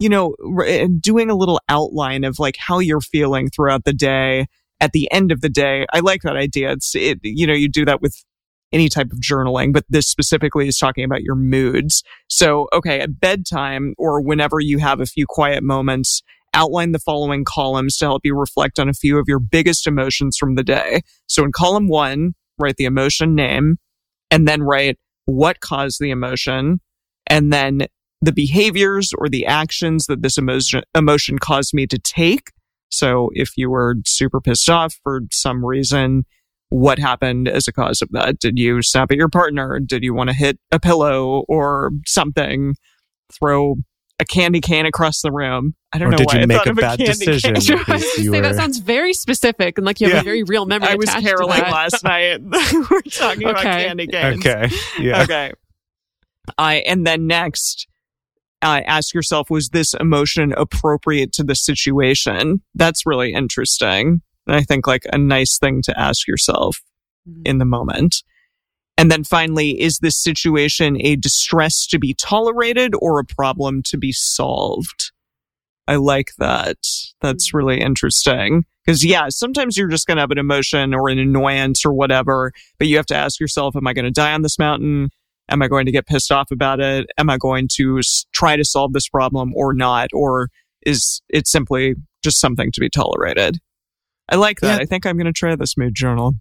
you 0.00 0.08
know, 0.08 0.34
r- 0.58 0.86
doing 1.00 1.30
a 1.30 1.34
little 1.34 1.60
outline 1.68 2.24
of 2.24 2.38
like 2.38 2.56
how 2.58 2.78
you're 2.78 3.00
feeling 3.00 3.48
throughout 3.48 3.84
the 3.84 3.92
day. 3.92 4.46
At 4.80 4.92
the 4.92 5.10
end 5.12 5.30
of 5.30 5.42
the 5.42 5.48
day, 5.48 5.86
I 5.92 6.00
like 6.00 6.22
that 6.22 6.36
idea. 6.36 6.72
It's, 6.72 6.94
it, 6.96 7.20
you 7.22 7.46
know, 7.46 7.52
you 7.52 7.68
do 7.68 7.84
that 7.84 8.02
with 8.02 8.16
any 8.72 8.88
type 8.88 9.12
of 9.12 9.20
journaling, 9.20 9.72
but 9.72 9.84
this 9.88 10.08
specifically 10.08 10.66
is 10.66 10.78
talking 10.78 11.04
about 11.04 11.22
your 11.22 11.36
moods. 11.36 12.02
So, 12.28 12.68
okay, 12.72 13.00
at 13.00 13.20
bedtime 13.20 13.94
or 13.96 14.20
whenever 14.20 14.58
you 14.58 14.78
have 14.78 15.00
a 15.00 15.06
few 15.06 15.26
quiet 15.28 15.62
moments 15.62 16.22
outline 16.54 16.92
the 16.92 16.98
following 16.98 17.44
columns 17.44 17.96
to 17.98 18.04
help 18.06 18.22
you 18.24 18.36
reflect 18.36 18.78
on 18.78 18.88
a 18.88 18.94
few 18.94 19.18
of 19.18 19.24
your 19.28 19.38
biggest 19.38 19.86
emotions 19.86 20.36
from 20.36 20.54
the 20.54 20.62
day. 20.62 21.00
So 21.26 21.44
in 21.44 21.52
column 21.52 21.88
one, 21.88 22.34
write 22.58 22.76
the 22.76 22.84
emotion 22.84 23.34
name 23.34 23.76
and 24.30 24.46
then 24.46 24.62
write 24.62 24.98
what 25.24 25.60
caused 25.60 26.00
the 26.00 26.10
emotion 26.10 26.80
and 27.26 27.52
then 27.52 27.86
the 28.22 28.32
behaviors 28.32 29.10
or 29.18 29.28
the 29.28 29.44
actions 29.44 30.06
that 30.06 30.22
this 30.22 30.38
emotion, 30.38 30.82
emotion 30.94 31.38
caused 31.38 31.74
me 31.74 31.86
to 31.88 31.98
take. 31.98 32.52
So 32.88 33.30
if 33.34 33.50
you 33.56 33.68
were 33.70 33.96
super 34.06 34.40
pissed 34.40 34.70
off 34.70 34.94
for 35.02 35.20
some 35.32 35.64
reason, 35.64 36.24
what 36.68 36.98
happened 36.98 37.48
as 37.48 37.66
a 37.68 37.72
cause 37.72 38.00
of 38.00 38.08
that? 38.12 38.38
Did 38.38 38.58
you 38.58 38.80
snap 38.82 39.10
at 39.10 39.16
your 39.18 39.28
partner? 39.28 39.80
Did 39.80 40.02
you 40.04 40.14
want 40.14 40.30
to 40.30 40.36
hit 40.36 40.58
a 40.70 40.78
pillow 40.80 41.44
or 41.48 41.90
something? 42.06 42.74
Throw 43.32 43.76
a 44.20 44.24
candy 44.24 44.60
can 44.60 44.86
across 44.86 45.20
the 45.20 45.32
room. 45.32 45.74
I 45.92 45.98
don't 45.98 46.08
Or 46.08 46.10
know 46.12 46.16
did 46.18 46.26
why 46.28 46.34
you 46.36 46.40
I 46.42 46.46
make 46.46 46.58
thought 46.58 46.66
a 46.68 46.70
of 46.70 46.76
bad 46.76 46.98
candy 46.98 47.12
decision? 47.26 47.54
cane. 47.54 47.56
I 47.56 47.58
was 47.58 47.66
because 47.66 48.16
gonna 48.18 48.30
say, 48.30 48.40
that 48.40 48.54
sounds 48.56 48.78
very 48.78 49.14
specific 49.14 49.78
and 49.78 49.84
like 49.86 50.00
you 50.00 50.06
have 50.06 50.14
Yeah. 50.14 50.20
a 50.20 50.24
very 50.24 50.42
real 50.44 50.64
memory. 50.64 50.88
I 50.90 50.94
was 50.94 51.08
attached 51.08 51.26
caroling 51.26 51.60
last 51.60 52.04
night. 52.04 52.40
We're 52.90 53.00
talking 53.10 53.48
about 53.48 53.62
candy 53.62 54.06
canes. 54.06 54.46
Okay. 54.46 54.68
Yeah. 55.00 55.22
Okay. 55.24 55.52
I 56.58 56.76
and 56.76 57.06
then 57.06 57.26
next, 57.26 57.86
uh, 58.62 58.80
ask 58.86 59.14
yourself: 59.14 59.50
Was 59.50 59.68
this 59.70 59.94
emotion 59.94 60.52
appropriate 60.56 61.32
to 61.34 61.44
the 61.44 61.54
situation? 61.54 62.62
That's 62.74 63.04
really 63.06 63.32
interesting. 63.32 64.22
And 64.46 64.56
I 64.56 64.62
think 64.62 64.86
like 64.86 65.04
a 65.12 65.18
nice 65.18 65.58
thing 65.58 65.82
to 65.82 65.98
ask 65.98 66.26
yourself 66.26 66.80
Mhm. 67.28 67.42
in 67.44 67.58
the 67.58 67.64
moment. 67.64 68.22
And 68.98 69.10
then 69.10 69.24
finally, 69.24 69.80
is 69.80 69.98
this 69.98 70.20
situation 70.22 70.96
a 71.00 71.16
distress 71.16 71.86
to 71.88 71.98
be 71.98 72.14
tolerated 72.14 72.94
or 73.00 73.18
a 73.18 73.24
problem 73.24 73.82
to 73.86 73.96
be 73.96 74.12
solved? 74.12 75.12
I 75.88 75.96
like 75.96 76.32
that. 76.38 76.76
That's 77.20 77.54
really 77.54 77.80
interesting. 77.80 78.64
Because, 78.84 79.04
yeah, 79.04 79.28
sometimes 79.28 79.76
you're 79.76 79.88
just 79.88 80.06
going 80.06 80.16
to 80.16 80.22
have 80.22 80.30
an 80.32 80.38
emotion 80.38 80.92
or 80.94 81.08
an 81.08 81.18
annoyance 81.18 81.84
or 81.86 81.92
whatever, 81.92 82.52
but 82.78 82.88
you 82.88 82.96
have 82.96 83.06
to 83.06 83.16
ask 83.16 83.38
yourself, 83.40 83.76
am 83.76 83.86
I 83.86 83.92
going 83.92 84.04
to 84.04 84.10
die 84.10 84.32
on 84.32 84.42
this 84.42 84.58
mountain? 84.58 85.10
Am 85.48 85.60
I 85.62 85.68
going 85.68 85.86
to 85.86 85.92
get 85.92 86.06
pissed 86.06 86.32
off 86.32 86.50
about 86.50 86.80
it? 86.80 87.06
Am 87.18 87.28
I 87.28 87.36
going 87.36 87.68
to 87.76 87.98
s- 87.98 88.24
try 88.32 88.56
to 88.56 88.64
solve 88.64 88.92
this 88.92 89.08
problem 89.08 89.52
or 89.54 89.74
not? 89.74 90.08
Or 90.12 90.48
is 90.86 91.20
it 91.28 91.46
simply 91.46 91.94
just 92.22 92.40
something 92.40 92.70
to 92.72 92.80
be 92.80 92.88
tolerated? 92.88 93.58
I 94.30 94.36
like 94.36 94.60
that. 94.60 94.76
Yeah. 94.78 94.82
I 94.82 94.86
think 94.86 95.04
I'm 95.04 95.16
going 95.16 95.26
to 95.26 95.32
try 95.32 95.54
this 95.56 95.76
mood 95.76 95.94
journal. 95.94 96.32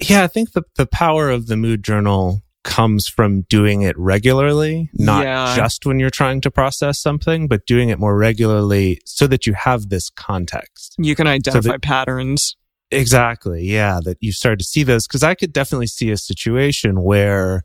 Yeah, 0.00 0.22
I 0.22 0.26
think 0.26 0.52
the, 0.52 0.62
the 0.76 0.86
power 0.86 1.30
of 1.30 1.46
the 1.46 1.56
mood 1.56 1.82
journal 1.82 2.42
comes 2.64 3.08
from 3.08 3.42
doing 3.48 3.82
it 3.82 3.96
regularly, 3.98 4.90
not 4.94 5.24
Yeah. 5.24 5.56
just 5.56 5.86
when 5.86 5.98
you're 5.98 6.10
trying 6.10 6.40
to 6.42 6.50
process 6.50 7.00
something, 7.00 7.48
but 7.48 7.64
doing 7.66 7.88
it 7.88 7.98
more 7.98 8.16
regularly 8.16 9.00
so 9.06 9.26
that 9.28 9.46
you 9.46 9.54
have 9.54 9.88
this 9.88 10.10
context. 10.10 10.94
You 10.98 11.14
can 11.14 11.26
identify 11.26 11.72
that- 11.72 11.82
patterns. 11.82 12.56
Exactly. 12.90 13.64
Yeah. 13.64 14.00
That 14.04 14.16
you 14.20 14.32
start 14.32 14.58
to 14.60 14.64
see 14.64 14.82
those. 14.82 15.06
Cause 15.06 15.22
I 15.22 15.34
could 15.34 15.52
definitely 15.52 15.86
see 15.88 16.10
a 16.10 16.16
situation 16.16 17.02
where 17.02 17.62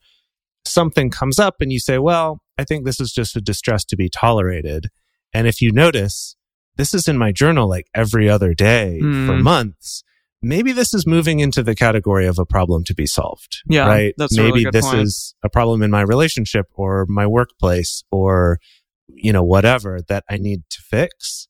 something 0.66 1.10
comes 1.10 1.40
up 1.40 1.56
and 1.60 1.72
you 1.72 1.80
say, 1.80 1.98
well, 2.00 2.42
I 2.58 2.64
think 2.64 2.86
this 2.86 3.00
is 3.00 3.12
just 3.12 3.36
a 3.36 3.42
distress 3.42 3.84
to 3.86 3.96
be 3.96 4.10
tolerated. 4.10 4.88
And 5.34 5.48
if 5.48 5.62
you 5.62 5.72
notice, 5.72 6.36
this 6.78 6.94
is 6.94 7.08
in 7.08 7.18
my 7.18 7.32
journal 7.32 7.68
like 7.68 7.88
every 7.96 8.30
other 8.30 8.54
day 8.54 9.00
for 9.00 9.06
Mm. 9.36 9.42
months. 9.44 10.04
Maybe 10.42 10.72
this 10.74 10.94
is 10.94 11.08
moving 11.08 11.40
into 11.40 11.64
the 11.64 11.74
category 11.76 12.26
of 12.28 12.38
a 12.38 12.46
problem 12.46 12.84
to 12.86 12.94
be 12.94 13.06
solved. 13.06 13.62
Yeah, 13.70 13.88
Right. 13.88 14.14
that's 14.18 14.36
Maybe 14.36 14.52
really 14.52 14.66
this 14.72 14.86
point. 14.86 15.00
is 15.02 15.36
a 15.44 15.50
problem 15.50 15.82
in 15.82 15.90
my 15.90 16.02
relationship 16.02 16.66
or 16.74 17.06
my 17.08 17.26
workplace 17.26 18.04
or, 18.12 18.60
you 19.08 19.32
know, 19.32 19.44
whatever 19.44 20.00
that 20.10 20.24
I 20.30 20.38
need 20.38 20.64
to 20.70 20.82
fix. 20.82 21.48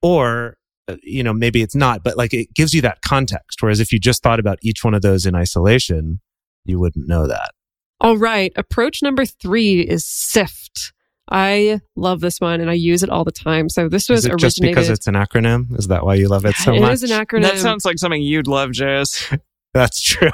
Or, 0.00 0.56
uh, 0.88 0.96
you 1.02 1.22
know, 1.22 1.32
maybe 1.32 1.62
it's 1.62 1.76
not, 1.76 2.02
but 2.02 2.16
like 2.16 2.32
it 2.34 2.54
gives 2.54 2.72
you 2.74 2.80
that 2.82 3.02
context. 3.02 3.62
Whereas 3.62 3.80
if 3.80 3.92
you 3.92 4.00
just 4.00 4.22
thought 4.22 4.40
about 4.40 4.58
each 4.62 4.82
one 4.82 4.94
of 4.94 5.02
those 5.02 5.26
in 5.26 5.34
isolation, 5.34 6.20
you 6.64 6.80
wouldn't 6.80 7.06
know 7.08 7.26
that. 7.26 7.52
All 8.02 8.18
right. 8.18 8.52
Approach 8.56 9.02
number 9.02 9.24
three 9.24 9.80
is 9.80 10.04
SIFT. 10.04 10.92
I 11.30 11.80
love 11.96 12.20
this 12.20 12.40
one 12.40 12.60
and 12.60 12.68
I 12.68 12.74
use 12.74 13.02
it 13.02 13.08
all 13.08 13.24
the 13.24 13.32
time. 13.32 13.68
So 13.70 13.88
this 13.88 14.08
was 14.10 14.20
Is 14.20 14.26
it 14.26 14.32
originated. 14.32 14.40
just 14.40 14.60
because 14.60 14.88
it's 14.90 15.06
an 15.06 15.14
acronym? 15.14 15.78
Is 15.78 15.86
that 15.86 16.04
why 16.04 16.16
you 16.16 16.28
love 16.28 16.44
it 16.44 16.54
so 16.56 16.74
It 16.74 16.80
much? 16.80 16.90
It 16.90 16.92
is 17.04 17.10
an 17.10 17.24
acronym. 17.24 17.42
That 17.42 17.58
sounds 17.58 17.84
like 17.86 17.98
something 17.98 18.20
you'd 18.20 18.48
love, 18.48 18.72
Jase. 18.72 19.32
That's 19.72 20.02
true. 20.02 20.30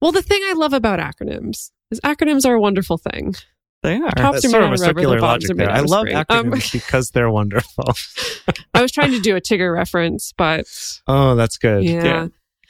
well, 0.00 0.12
the 0.12 0.22
thing 0.22 0.40
I 0.44 0.52
love 0.52 0.72
about 0.74 1.00
acronyms 1.00 1.70
is 1.90 1.98
acronyms 2.04 2.46
are 2.46 2.54
a 2.54 2.60
wonderful 2.60 2.98
thing. 2.98 3.34
They 3.82 3.96
are. 3.96 4.10
Tops 4.10 4.42
That's 4.42 4.44
are 4.44 4.48
sort 4.50 4.62
of 4.62 4.68
a 4.68 4.74
out 4.74 4.80
rubber, 4.80 4.84
circular 5.00 5.20
logic 5.20 5.56
there. 5.56 5.70
I 5.70 5.80
of 5.80 5.86
love 5.86 6.02
spring. 6.06 6.16
Um, 6.28 6.52
acronyms 6.52 6.72
because 6.72 7.10
they're 7.10 7.30
wonderful. 7.30 7.84
I 8.74 8.82
was 8.82 8.92
trying 8.92 9.10
to 9.10 9.18
do 9.18 9.34
a 9.34 9.40
Tigger 9.40 9.74
reference, 9.74 10.32
but 10.36 10.66
Oh, 11.08 11.34
that's 11.34 11.56
good. 11.58 11.82
yeah. 11.82 12.04
Yeah. 12.04 12.28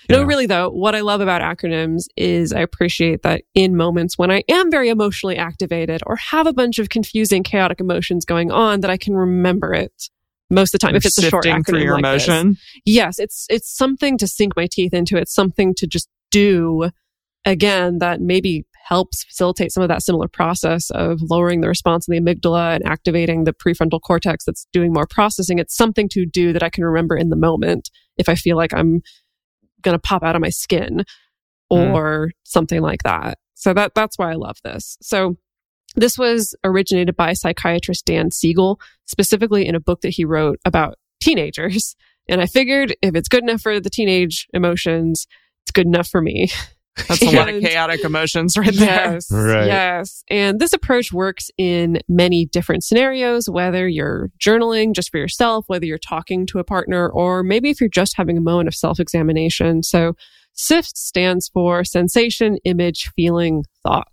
No, 0.08 0.20
Yeah. 0.20 0.26
really 0.26 0.46
though, 0.46 0.70
what 0.70 0.94
I 0.94 1.00
love 1.00 1.20
about 1.20 1.42
acronyms 1.42 2.04
is 2.16 2.52
I 2.52 2.60
appreciate 2.60 3.22
that 3.22 3.42
in 3.54 3.76
moments 3.76 4.18
when 4.18 4.30
I 4.30 4.42
am 4.48 4.70
very 4.70 4.88
emotionally 4.88 5.36
activated 5.36 6.02
or 6.06 6.16
have 6.16 6.46
a 6.46 6.52
bunch 6.52 6.78
of 6.78 6.88
confusing, 6.88 7.42
chaotic 7.42 7.80
emotions 7.80 8.24
going 8.24 8.50
on, 8.50 8.80
that 8.80 8.90
I 8.90 8.96
can 8.96 9.14
remember 9.14 9.72
it 9.72 10.10
most 10.50 10.74
of 10.74 10.80
the 10.80 10.86
time 10.86 10.96
if 10.96 11.06
it's 11.06 11.18
a 11.18 11.28
short 11.30 11.44
acronym 11.44 11.66
through 11.66 11.82
your 11.82 12.00
like 12.00 12.20
this. 12.24 12.56
Yes, 12.84 13.18
it's 13.18 13.46
it's 13.48 13.74
something 13.74 14.18
to 14.18 14.26
sink 14.26 14.54
my 14.56 14.66
teeth 14.70 14.92
into. 14.92 15.16
It's 15.16 15.34
something 15.34 15.74
to 15.76 15.86
just 15.86 16.08
do 16.30 16.90
again 17.44 17.98
that 17.98 18.20
maybe 18.20 18.64
helps 18.84 19.24
facilitate 19.24 19.72
some 19.72 19.82
of 19.82 19.88
that 19.88 20.02
similar 20.02 20.28
process 20.28 20.90
of 20.90 21.20
lowering 21.22 21.60
the 21.60 21.68
response 21.68 22.06
in 22.08 22.12
the 22.12 22.20
amygdala 22.20 22.74
and 22.74 22.84
activating 22.84 23.44
the 23.44 23.52
prefrontal 23.52 24.00
cortex 24.00 24.44
that's 24.44 24.66
doing 24.72 24.92
more 24.92 25.06
processing. 25.06 25.58
It's 25.58 25.76
something 25.76 26.08
to 26.10 26.26
do 26.26 26.52
that 26.52 26.62
I 26.62 26.68
can 26.68 26.84
remember 26.84 27.16
in 27.16 27.28
the 27.30 27.36
moment 27.36 27.90
if 28.18 28.28
I 28.28 28.34
feel 28.34 28.56
like 28.56 28.74
I'm 28.74 29.00
going 29.82 29.94
to 29.94 30.00
pop 30.00 30.22
out 30.22 30.36
of 30.36 30.42
my 30.42 30.50
skin 30.50 31.04
mm-hmm. 31.72 31.94
or 31.94 32.32
something 32.44 32.80
like 32.80 33.02
that. 33.02 33.38
So 33.54 33.74
that 33.74 33.94
that's 33.94 34.18
why 34.18 34.32
I 34.32 34.34
love 34.34 34.58
this. 34.64 34.96
So 35.02 35.36
this 35.94 36.16
was 36.16 36.54
originated 36.64 37.16
by 37.16 37.32
psychiatrist 37.34 38.06
Dan 38.06 38.30
Siegel, 38.30 38.80
specifically 39.04 39.66
in 39.66 39.74
a 39.74 39.80
book 39.80 40.00
that 40.00 40.10
he 40.10 40.24
wrote 40.24 40.58
about 40.64 40.96
teenagers. 41.20 41.94
And 42.28 42.40
I 42.40 42.46
figured 42.46 42.96
if 43.02 43.14
it's 43.14 43.28
good 43.28 43.42
enough 43.42 43.60
for 43.60 43.80
the 43.80 43.90
teenage 43.90 44.48
emotions, 44.54 45.26
it's 45.64 45.72
good 45.72 45.86
enough 45.86 46.08
for 46.08 46.22
me. 46.22 46.50
That's 46.96 47.22
a 47.22 47.30
lot 47.30 47.48
of 47.48 47.62
chaotic 47.62 48.04
emotions 48.04 48.56
right 48.56 48.74
there. 48.74 49.12
Yes. 49.14 49.30
Right. 49.30 49.66
Yes. 49.66 50.24
And 50.28 50.60
this 50.60 50.72
approach 50.72 51.12
works 51.12 51.50
in 51.56 52.00
many 52.08 52.46
different 52.46 52.84
scenarios, 52.84 53.48
whether 53.48 53.88
you're 53.88 54.30
journaling 54.38 54.94
just 54.94 55.10
for 55.10 55.18
yourself, 55.18 55.64
whether 55.68 55.86
you're 55.86 55.98
talking 55.98 56.46
to 56.46 56.58
a 56.58 56.64
partner, 56.64 57.08
or 57.08 57.42
maybe 57.42 57.70
if 57.70 57.80
you're 57.80 57.88
just 57.88 58.16
having 58.16 58.36
a 58.36 58.42
moment 58.42 58.68
of 58.68 58.74
self 58.74 59.00
examination. 59.00 59.82
So 59.82 60.14
SIFT 60.54 60.96
stands 60.96 61.48
for 61.48 61.84
sensation, 61.84 62.58
image, 62.64 63.10
feeling, 63.16 63.64
thought. 63.82 64.06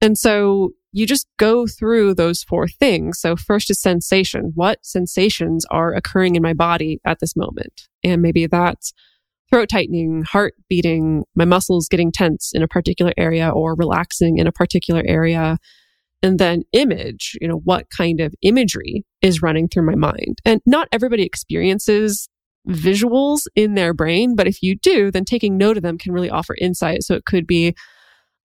And 0.00 0.18
so 0.18 0.70
you 0.92 1.06
just 1.06 1.26
go 1.38 1.66
through 1.66 2.14
those 2.14 2.42
four 2.42 2.68
things. 2.68 3.20
So 3.20 3.36
first 3.36 3.70
is 3.70 3.80
sensation. 3.80 4.52
What 4.54 4.84
sensations 4.84 5.64
are 5.70 5.94
occurring 5.94 6.36
in 6.36 6.42
my 6.42 6.52
body 6.52 7.00
at 7.06 7.20
this 7.20 7.34
moment? 7.34 7.88
And 8.04 8.20
maybe 8.20 8.46
that's 8.46 8.92
throat 9.52 9.68
tightening, 9.68 10.22
heart 10.22 10.54
beating, 10.68 11.24
my 11.34 11.44
muscles 11.44 11.86
getting 11.88 12.10
tense 12.10 12.52
in 12.54 12.62
a 12.62 12.68
particular 12.68 13.12
area 13.18 13.50
or 13.50 13.74
relaxing 13.74 14.38
in 14.38 14.46
a 14.46 14.52
particular 14.52 15.02
area. 15.06 15.58
And 16.22 16.38
then 16.38 16.62
image, 16.72 17.36
you 17.40 17.48
know, 17.48 17.60
what 17.64 17.90
kind 17.90 18.20
of 18.20 18.34
imagery 18.42 19.04
is 19.20 19.42
running 19.42 19.68
through 19.68 19.84
my 19.84 19.94
mind? 19.94 20.38
And 20.46 20.60
not 20.64 20.88
everybody 20.90 21.24
experiences 21.24 22.28
visuals 22.66 23.40
in 23.54 23.74
their 23.74 23.92
brain, 23.92 24.36
but 24.36 24.46
if 24.46 24.62
you 24.62 24.78
do, 24.78 25.10
then 25.10 25.24
taking 25.24 25.58
note 25.58 25.76
of 25.76 25.82
them 25.82 25.98
can 25.98 26.12
really 26.12 26.30
offer 26.30 26.56
insight. 26.58 27.02
So 27.02 27.14
it 27.14 27.26
could 27.26 27.46
be 27.46 27.74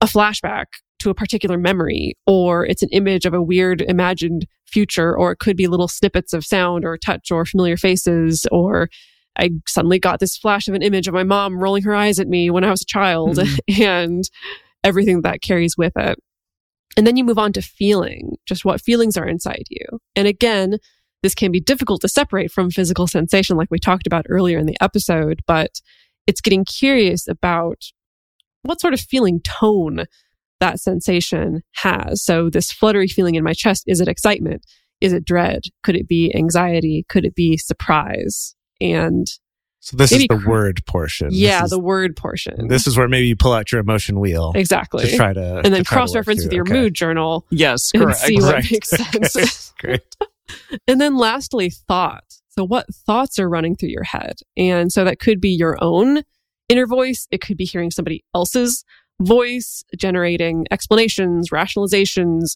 a 0.02 0.08
flashback 0.08 0.66
to 1.00 1.10
a 1.10 1.14
particular 1.14 1.58
memory, 1.58 2.16
or 2.26 2.66
it's 2.66 2.84
an 2.84 2.90
image 2.92 3.26
of 3.26 3.34
a 3.34 3.42
weird 3.42 3.82
imagined 3.84 4.46
future, 4.66 5.16
or 5.16 5.32
it 5.32 5.40
could 5.40 5.56
be 5.56 5.68
little 5.68 5.88
snippets 5.88 6.34
of 6.34 6.44
sound 6.44 6.84
or 6.84 6.98
touch 6.98 7.32
or 7.32 7.46
familiar 7.46 7.78
faces, 7.78 8.46
or 8.52 8.90
I 9.38 9.52
suddenly 9.68 10.00
got 10.00 10.20
this 10.20 10.38
flash 10.38 10.68
of 10.68 10.74
an 10.74 10.82
image 10.82 11.08
of 11.08 11.14
my 11.14 11.24
mom 11.24 11.60
rolling 11.60 11.84
her 11.84 11.96
eyes 11.96 12.20
at 12.20 12.28
me 12.28 12.50
when 12.50 12.64
I 12.64 12.72
was 12.72 12.82
a 12.82 12.86
child 12.86 13.38
mm-hmm. 13.38 13.82
and 13.84 14.24
everything 14.84 15.22
that 15.22 15.42
carries 15.42 15.78
with 15.78 15.94
it. 15.96 16.18
And 16.96 17.06
then 17.06 17.16
you 17.16 17.24
move 17.24 17.38
on 17.38 17.54
to 17.54 17.62
feeling, 17.62 18.38
just 18.48 18.66
what 18.66 18.82
feelings 18.82 19.18
are 19.18 19.28
inside 19.28 19.66
you. 19.70 19.86
And 20.16 20.28
again, 20.28 20.78
this 21.22 21.36
can 21.36 21.52
be 21.52 21.60
difficult 21.60 22.02
to 22.02 22.10
separate 22.10 22.52
from 22.52 22.72
physical 22.72 23.06
sensation, 23.06 23.58
like 23.58 23.70
we 23.70 23.80
talked 23.80 24.08
about 24.08 24.26
earlier 24.30 24.58
in 24.58 24.66
the 24.66 24.78
episode, 24.82 25.42
but 25.46 25.82
it's 26.26 26.42
getting 26.42 26.66
curious 26.66 27.28
about 27.28 27.84
what 28.64 28.82
sort 28.82 28.94
of 28.94 29.00
feeling 29.00 29.42
tone 29.42 30.06
that 30.60 30.80
sensation 30.80 31.62
has. 31.76 32.24
So, 32.24 32.50
this 32.50 32.72
fluttery 32.72 33.08
feeling 33.08 33.36
in 33.36 33.44
my 33.44 33.54
chest, 33.54 33.84
is 33.88 34.02
it 34.02 34.08
excitement? 34.08 34.64
Is 35.00 35.14
it 35.14 35.26
dread? 35.26 35.62
Could 35.84 35.96
it 35.96 36.08
be 36.08 36.36
anxiety? 36.36 37.06
Could 37.08 37.26
it 37.26 37.36
be 37.36 37.58
surprise? 37.58 38.56
And 38.82 39.28
So 39.80 39.96
this 39.98 40.12
Maybe 40.12 40.28
is 40.32 40.40
the 40.42 40.48
word 40.50 40.86
portion. 40.86 41.30
yeah, 41.32 41.64
is, 41.64 41.70
the 41.70 41.80
word 41.80 42.16
portion. 42.16 42.68
this 42.68 42.88
is 42.88 42.98
where 42.98 43.08
maybe 43.08 43.28
you 43.28 43.36
pull 43.36 43.54
out 43.54 43.72
your 43.72 43.80
emotion 43.82 44.20
wheel 44.20 44.52
exactly. 44.56 45.08
to 45.10 45.16
try 45.16 45.34
to 45.34 45.58
and 45.64 45.74
then 45.74 45.84
to 45.84 45.84
try 45.84 45.98
to 45.98 46.02
work 46.02 46.08
cross 46.10 46.16
reference 46.16 46.44
with 46.44 46.54
your 46.54 46.64
Okay. 46.64 46.74
mood 46.74 46.94
journal 46.94 47.46
Yes, 47.50 47.92
and 47.94 48.04
correct. 48.04 48.20
see 48.20 48.38
what 48.42 48.64
makes 48.72 48.90
sense. 49.36 49.74
Great. 49.80 50.02
and 50.88 51.00
then 51.02 51.18
lastly, 51.18 51.70
thought. 51.70 52.24
So, 52.50 52.64
what 52.66 52.88
thoughts 52.94 53.38
are 53.40 53.48
running 53.50 53.76
through 53.76 53.90
your 53.90 54.04
head? 54.04 54.40
And 54.58 54.92
so 54.92 55.04
that 55.06 55.20
could 55.20 55.40
be 55.40 55.50
your 55.52 55.78
own 55.82 56.24
inner 56.70 56.88
voice. 56.88 57.28
It 57.32 57.40
could 57.42 57.56
be 57.58 57.66
hearing 57.66 57.92
somebody 57.92 58.24
else's 58.34 58.84
voice, 59.22 59.84
generating 59.98 60.66
explanations, 60.72 61.50
rationalizations, 61.52 62.56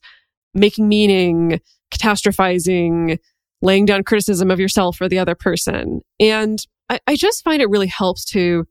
making 0.53 0.87
meaning, 0.87 1.59
catastrophizing, 1.93 3.17
laying 3.61 3.85
down 3.85 4.03
criticism 4.03 4.51
of 4.51 4.59
yourself 4.59 4.99
or 4.99 5.07
the 5.07 5.19
other 5.19 5.35
person. 5.35 6.01
And 6.19 6.59
I, 6.89 6.99
I 7.07 7.15
just 7.15 7.43
find 7.43 7.61
it 7.61 7.69
really 7.69 7.87
helps 7.87 8.25
to 8.31 8.65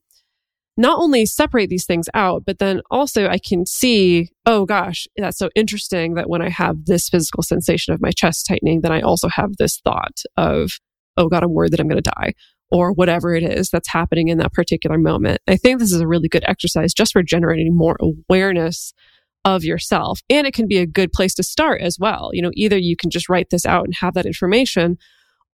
not 0.76 0.99
only 0.99 1.26
separate 1.26 1.68
these 1.68 1.84
things 1.84 2.09
out, 2.14 2.45
but 2.47 2.59
then 2.59 2.80
also 2.91 3.28
I 3.28 3.38
can 3.38 3.66
see, 3.66 4.30
oh 4.47 4.64
gosh, 4.64 5.07
that's 5.16 5.38
so 5.38 5.51
interesting 5.55 6.14
that 6.14 6.28
when 6.28 6.43
I 6.43 6.49
have 6.49 6.86
this 6.86 7.09
physical 7.09 7.43
sensation 7.43 7.93
of 7.93 8.01
my 8.01 8.11
chest 8.11 8.47
tightening, 8.47 8.80
then 8.80 8.93
I 8.93 9.01
also 9.01 9.28
have 9.28 9.57
this 9.59 9.78
thought 9.84 10.22
of, 10.36 10.78
oh 11.16 11.28
God, 11.28 11.43
I'm 11.43 11.53
worried 11.53 11.72
that 11.72 11.80
I'm 11.80 11.88
going 11.88 12.03
to 12.03 12.12
die 12.16 12.32
or 12.70 12.93
whatever 12.93 13.34
it 13.34 13.43
is 13.43 13.68
that's 13.68 13.93
happening 13.93 14.28
in 14.28 14.38
that 14.38 14.53
particular 14.53 14.97
moment. 14.97 15.41
I 15.49 15.57
think 15.57 15.80
this 15.80 15.93
is 15.93 16.01
a 16.01 16.07
really 16.07 16.28
good 16.28 16.45
exercise 16.47 16.95
just 16.95 17.12
for 17.12 17.22
generating 17.22 17.76
more 17.76 17.97
awareness 18.01 18.93
of 19.45 19.64
yourself. 19.64 20.20
And 20.28 20.47
it 20.47 20.55
can 20.55 20.68
be 20.68 20.78
a 20.78 20.86
good 20.86 21.12
place 21.12 21.34
to 21.34 21.43
start 21.43 21.80
as 21.80 21.99
well. 21.99 22.30
You 22.32 22.43
know, 22.43 22.51
either 22.55 22.78
you 22.78 22.97
can 22.97 23.11
just 23.11 23.28
write 23.28 23.51
this 23.51 23.64
out 23.64 23.84
and 23.84 23.95
have 23.95 24.14
that 24.14 24.26
information, 24.26 24.99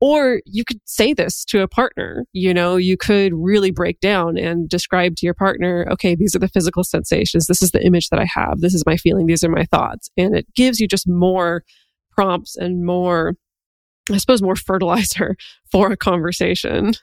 or 0.02 0.42
you 0.46 0.66
could 0.66 0.80
say 0.86 1.14
this 1.14 1.46
to 1.46 1.62
a 1.62 1.68
partner. 1.68 2.26
You 2.34 2.54
know, 2.54 2.76
you 2.76 2.98
could 2.98 3.34
really 3.34 3.72
break 3.72 4.00
down 4.00 4.38
and 4.38 4.68
describe 4.68 5.16
to 5.18 5.26
your 5.26 5.34
partner, 5.34 5.88
okay, 5.92 6.16
these 6.16 6.36
are 6.36 6.40
the 6.40 6.50
physical 6.50 6.84
sensations. 6.84 7.48
This 7.48 7.62
is 7.62 7.72
the 7.72 7.86
image 7.86 8.10
that 8.10 8.20
I 8.20 8.26
have. 8.26 8.60
This 8.60 8.74
is 8.74 8.86
my 8.86 8.98
feeling. 8.98 9.28
These 9.28 9.44
are 9.44 9.50
my 9.50 9.66
thoughts. 9.66 10.10
And 10.18 10.36
it 10.36 10.54
gives 10.54 10.80
you 10.80 10.88
just 10.88 11.08
more 11.08 11.64
prompts 12.12 12.56
and 12.56 12.86
more, 12.86 13.36
I 14.12 14.18
suppose, 14.18 14.42
more 14.42 14.56
fertilizer 14.56 15.38
for 15.72 15.92
a 15.92 15.98
conversation. 15.98 16.94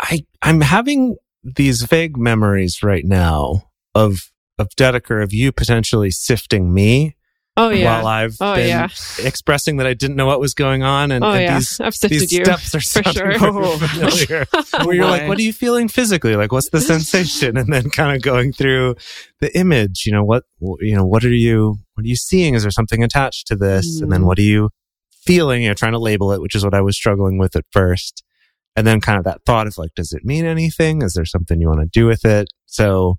I 0.00 0.24
I'm 0.42 0.60
having 0.60 1.16
these 1.42 1.82
vague 1.82 2.16
memories 2.16 2.82
right 2.82 3.04
now 3.04 3.70
of 3.94 4.30
of 4.58 4.68
Dedeker 4.76 5.22
of 5.22 5.32
you 5.32 5.52
potentially 5.52 6.10
sifting 6.10 6.72
me 6.72 7.16
Oh 7.58 7.70
yeah. 7.70 7.96
while 8.02 8.06
I've 8.06 8.36
Oh, 8.38 8.54
been 8.54 8.68
yeah. 8.68 8.88
expressing 9.24 9.78
that 9.78 9.86
I 9.86 9.94
didn't 9.94 10.16
know 10.16 10.26
what 10.26 10.40
was 10.40 10.52
going 10.52 10.82
on 10.82 11.10
and, 11.10 11.24
oh 11.24 11.32
and 11.32 11.42
yeah. 11.42 11.54
these 11.58 11.78
these 12.02 12.32
you 12.32 12.44
steps 12.44 12.74
are 12.74 12.80
for 12.80 13.12
sure. 13.12 13.38
familiar. 13.38 14.46
where 14.84 14.94
you're 14.94 15.06
like, 15.06 15.26
what 15.26 15.38
are 15.38 15.42
you 15.42 15.54
feeling 15.54 15.88
physically? 15.88 16.36
Like, 16.36 16.52
what's 16.52 16.68
the 16.68 16.80
sensation? 16.82 17.56
And 17.56 17.72
then 17.72 17.88
kind 17.88 18.14
of 18.14 18.20
going 18.22 18.52
through 18.52 18.96
the 19.40 19.56
image. 19.56 20.04
You 20.04 20.12
know 20.12 20.22
what? 20.24 20.42
You 20.80 20.96
know 20.96 21.06
what 21.06 21.24
are 21.24 21.30
you? 21.32 21.78
What 21.94 22.04
are 22.04 22.08
you 22.08 22.16
seeing? 22.16 22.54
Is 22.54 22.62
there 22.62 22.70
something 22.70 23.02
attached 23.02 23.46
to 23.46 23.56
this? 23.56 24.00
And 24.02 24.12
then 24.12 24.20
Mm. 24.22 24.26
what 24.26 24.38
are 24.38 24.42
you 24.42 24.68
feeling? 25.24 25.62
You're 25.62 25.74
trying 25.74 25.92
to 25.92 25.98
label 25.98 26.32
it, 26.32 26.42
which 26.42 26.54
is 26.54 26.62
what 26.62 26.74
I 26.74 26.82
was 26.82 26.94
struggling 26.96 27.38
with 27.38 27.56
at 27.56 27.64
first. 27.72 28.22
And 28.76 28.86
then 28.86 29.00
kind 29.00 29.16
of 29.18 29.24
that 29.24 29.40
thought 29.46 29.66
of 29.66 29.78
like, 29.78 29.94
does 29.96 30.12
it 30.12 30.26
mean 30.26 30.44
anything? 30.44 31.00
Is 31.00 31.14
there 31.14 31.24
something 31.24 31.58
you 31.58 31.68
want 31.68 31.80
to 31.80 31.86
do 31.90 32.04
with 32.06 32.26
it? 32.26 32.48
So 32.66 33.16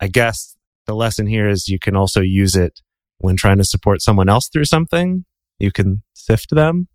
I 0.00 0.08
guess 0.08 0.55
the 0.86 0.94
lesson 0.94 1.26
here 1.26 1.48
is 1.48 1.68
you 1.68 1.78
can 1.78 1.96
also 1.96 2.20
use 2.20 2.54
it 2.54 2.80
when 3.18 3.36
trying 3.36 3.58
to 3.58 3.64
support 3.64 4.02
someone 4.02 4.28
else 4.28 4.48
through 4.48 4.64
something. 4.64 5.24
You 5.58 5.72
can 5.72 6.02
sift 6.14 6.48
them. 6.50 6.88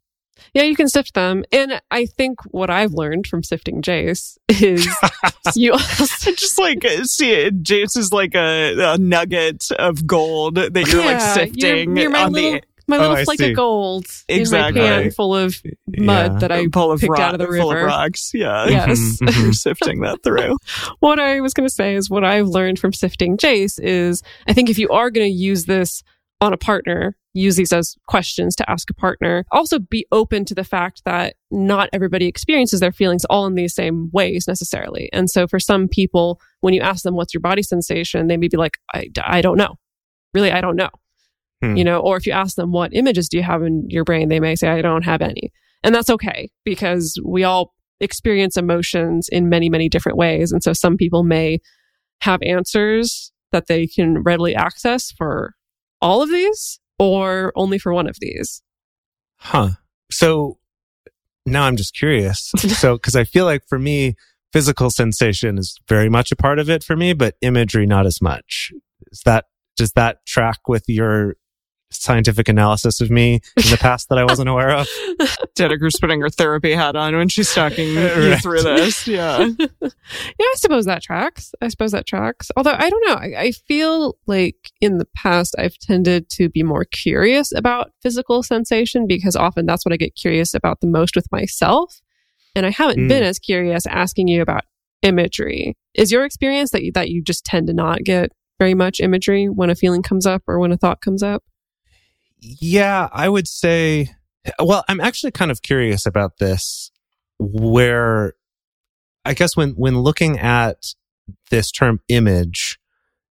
Yeah, 0.53 0.63
you 0.63 0.75
can 0.75 0.87
sift 0.87 1.13
them. 1.13 1.43
And 1.51 1.81
I 1.91 2.05
think 2.05 2.39
what 2.45 2.69
I've 2.69 2.93
learned 2.93 3.27
from 3.27 3.43
sifting 3.43 3.81
Jase 3.81 4.37
is 4.49 4.87
you 5.55 5.73
also 5.73 6.31
just 6.35 6.59
like 6.59 6.83
uh, 6.83 7.03
see 7.03 7.31
it 7.31 7.61
James 7.61 7.95
is 7.95 8.11
like 8.11 8.35
a, 8.35 8.93
a 8.93 8.97
nugget 8.97 9.63
of 9.77 10.07
gold 10.07 10.55
that 10.55 10.87
you're 10.87 11.05
like 11.05 11.21
sifting 11.21 11.95
You're, 11.95 11.99
you're 11.99 12.09
my 12.09 12.23
on 12.23 12.31
little, 12.31 12.51
the 12.53 12.63
my 12.91 12.97
Oh, 12.97 13.01
little 13.01 13.15
I 13.17 13.23
flake 13.23 13.39
see. 13.39 13.49
of 13.51 13.55
gold 13.55 14.05
Exactly. 14.29 14.81
in 14.81 14.87
my 14.87 15.01
pan 15.03 15.11
full 15.11 15.35
of 15.35 15.61
mud 15.97 16.33
Yeah. 16.33 16.39
that 16.39 16.51
I 16.51 16.57
of 16.59 16.99
picked 16.99 17.09
rock, 17.11 17.19
out 17.19 17.33
of 17.33 17.39
the 17.39 17.47
river. 17.47 17.57
full 17.61 17.71
of 17.71 17.83
rocks. 17.83 18.31
Yeah. 18.33 18.67
Yes. 18.67 18.99
Mhm, 18.99 19.27
mhm. 19.27 19.43
You're 19.43 19.53
sifting 19.53 20.01
that 20.01 20.21
through. 20.23 20.57
what 20.99 21.19
I 21.19 21.41
was 21.41 21.53
going 21.53 21.67
to 21.67 21.73
say 21.73 21.95
is 21.95 22.09
what 22.09 22.23
I've 22.23 22.47
learned 22.47 22.77
from 22.79 22.93
sifting 22.93 23.37
Jase 23.37 23.79
is 23.79 24.21
I 24.47 24.53
think 24.53 24.69
if 24.69 24.77
you 24.77 24.89
are 24.89 25.09
going 25.09 25.25
to 25.27 25.33
use 25.35 25.65
this 25.65 26.03
on 26.41 26.53
a 26.53 26.57
partner, 26.57 27.15
use 27.33 27.55
these 27.55 27.71
as 27.71 27.95
questions 28.07 28.55
to 28.57 28.69
ask 28.69 28.89
a 28.89 28.93
partner. 28.93 29.45
Also 29.51 29.79
be 29.79 30.05
open 30.11 30.43
to 30.43 30.55
the 30.55 30.63
fact 30.63 31.01
that 31.05 31.35
not 31.51 31.87
everybody 31.93 32.25
experiences 32.25 32.79
their 32.81 32.91
feelings 32.91 33.23
all 33.25 33.45
in 33.45 33.55
these 33.55 33.73
same 33.75 34.09
ways 34.11 34.45
necessarily. 34.47 35.07
And 35.13 35.29
so 35.29 35.47
for 35.47 35.59
some 35.59 35.87
people, 35.87 36.41
when 36.61 36.73
you 36.73 36.81
ask 36.81 37.03
them, 37.03 37.15
what's 37.15 37.33
your 37.33 37.39
body 37.41 37.61
sensation? 37.63 38.27
They 38.27 38.37
may 38.37 38.47
be 38.49 38.57
like, 38.57 38.77
I, 38.93 39.09
I 39.23 39.41
don't 39.41 39.57
know. 39.57 39.75
Really, 40.33 40.51
I 40.51 40.61
don't 40.61 40.75
know. 40.75 40.89
Hmm. 41.61 41.75
You 41.75 41.83
know, 41.83 41.99
or 41.99 42.17
if 42.17 42.25
you 42.25 42.31
ask 42.31 42.55
them, 42.55 42.71
what 42.71 42.93
images 42.93 43.29
do 43.29 43.37
you 43.37 43.43
have 43.43 43.61
in 43.61 43.85
your 43.89 44.03
brain? 44.03 44.29
They 44.29 44.39
may 44.39 44.55
say, 44.55 44.67
I 44.69 44.81
don't 44.81 45.05
have 45.05 45.21
any. 45.21 45.51
And 45.83 45.93
that's 45.93 46.09
okay 46.09 46.49
because 46.63 47.19
we 47.25 47.43
all 47.43 47.73
experience 47.99 48.57
emotions 48.57 49.29
in 49.31 49.49
many, 49.49 49.69
many 49.69 49.89
different 49.89 50.17
ways. 50.17 50.51
And 50.51 50.63
so 50.63 50.73
some 50.73 50.97
people 50.97 51.23
may 51.23 51.59
have 52.21 52.41
answers 52.43 53.31
that 53.51 53.67
they 53.67 53.87
can 53.87 54.23
readily 54.23 54.55
access 54.55 55.11
for 55.11 55.53
all 56.01 56.21
of 56.21 56.29
these 56.29 56.79
or 56.97 57.51
only 57.55 57.77
for 57.77 57.93
one 57.93 58.07
of 58.07 58.17
these. 58.19 58.61
Huh. 59.37 59.71
So 60.11 60.57
now 61.45 61.63
I'm 61.63 61.77
just 61.77 61.95
curious. 61.95 62.51
so, 62.57 62.95
because 62.95 63.15
I 63.15 63.23
feel 63.23 63.45
like 63.45 63.63
for 63.67 63.79
me, 63.79 64.15
physical 64.53 64.89
sensation 64.89 65.57
is 65.57 65.79
very 65.87 66.09
much 66.09 66.31
a 66.31 66.35
part 66.35 66.59
of 66.59 66.69
it 66.69 66.83
for 66.83 66.95
me, 66.95 67.13
but 67.13 67.35
imagery 67.41 67.85
not 67.85 68.05
as 68.05 68.21
much. 68.21 68.71
Is 69.11 69.21
that 69.25 69.45
does 69.77 69.93
that 69.93 70.25
track 70.25 70.67
with 70.67 70.83
your 70.87 71.35
scientific 71.91 72.47
analysis 72.49 73.01
of 73.01 73.09
me 73.11 73.35
in 73.57 73.69
the 73.69 73.77
past 73.79 74.09
that 74.09 74.17
I 74.17 74.23
wasn't 74.23 74.49
aware 74.49 74.71
of? 74.71 74.87
Dedeker's 75.55 75.97
putting 75.99 76.21
her 76.21 76.29
therapy 76.29 76.73
hat 76.73 76.95
on 76.95 77.15
when 77.15 77.29
she's 77.29 77.53
talking 77.53 77.87
you 77.93 77.99
Right. 78.31 78.41
through 78.41 78.63
this. 78.63 79.07
Yeah. 79.07 79.47
yeah, 79.59 79.89
I 80.41 80.53
suppose 80.55 80.85
that 80.85 81.01
tracks. 81.01 81.51
I 81.61 81.67
suppose 81.67 81.91
that 81.91 82.05
tracks. 82.07 82.49
Although 82.55 82.75
I 82.77 82.89
don't 82.89 83.07
know. 83.07 83.15
I, 83.15 83.41
I 83.41 83.51
feel 83.51 84.17
like 84.27 84.71
in 84.81 84.97
the 84.97 85.07
past 85.15 85.55
I've 85.57 85.77
tended 85.77 86.29
to 86.31 86.49
be 86.49 86.63
more 86.63 86.85
curious 86.85 87.51
about 87.53 87.91
physical 88.01 88.43
sensation 88.43 89.07
because 89.07 89.35
often 89.35 89.65
that's 89.65 89.85
what 89.85 89.93
I 89.93 89.97
get 89.97 90.15
curious 90.15 90.53
about 90.53 90.81
the 90.81 90.87
most 90.87 91.15
with 91.15 91.31
myself. 91.31 92.01
And 92.55 92.65
I 92.65 92.69
haven't 92.69 92.99
Mm. 92.99 93.07
been 93.07 93.23
as 93.23 93.39
curious 93.39 93.85
asking 93.85 94.27
you 94.27 94.41
about 94.41 94.63
imagery. 95.03 95.73
Is 95.93 96.11
your 96.11 96.25
experience 96.25 96.71
that 96.71 96.83
you, 96.83 96.91
that 96.93 97.09
you 97.09 97.21
just 97.23 97.45
tend 97.45 97.67
to 97.67 97.73
not 97.73 98.03
get 98.03 98.31
very 98.59 98.73
much 98.73 98.99
imagery 98.99 99.47
when 99.47 99.69
a 99.69 99.75
feeling 99.75 100.03
comes 100.03 100.25
up 100.25 100.43
or 100.47 100.59
when 100.59 100.71
a 100.71 100.77
thought 100.77 101.01
comes 101.01 101.23
up? 101.23 101.43
Yeah, 102.41 103.07
I 103.11 103.29
would 103.29 103.47
say. 103.47 104.09
Well, 104.59 104.83
I'm 104.89 104.99
actually 104.99 105.31
kind 105.31 105.51
of 105.51 105.61
curious 105.61 106.05
about 106.05 106.37
this. 106.39 106.91
Where 107.39 108.33
I 109.25 109.33
guess 109.33 109.55
when 109.55 109.71
when 109.71 109.99
looking 109.99 110.39
at 110.39 110.93
this 111.49 111.71
term 111.71 111.99
image, 112.07 112.79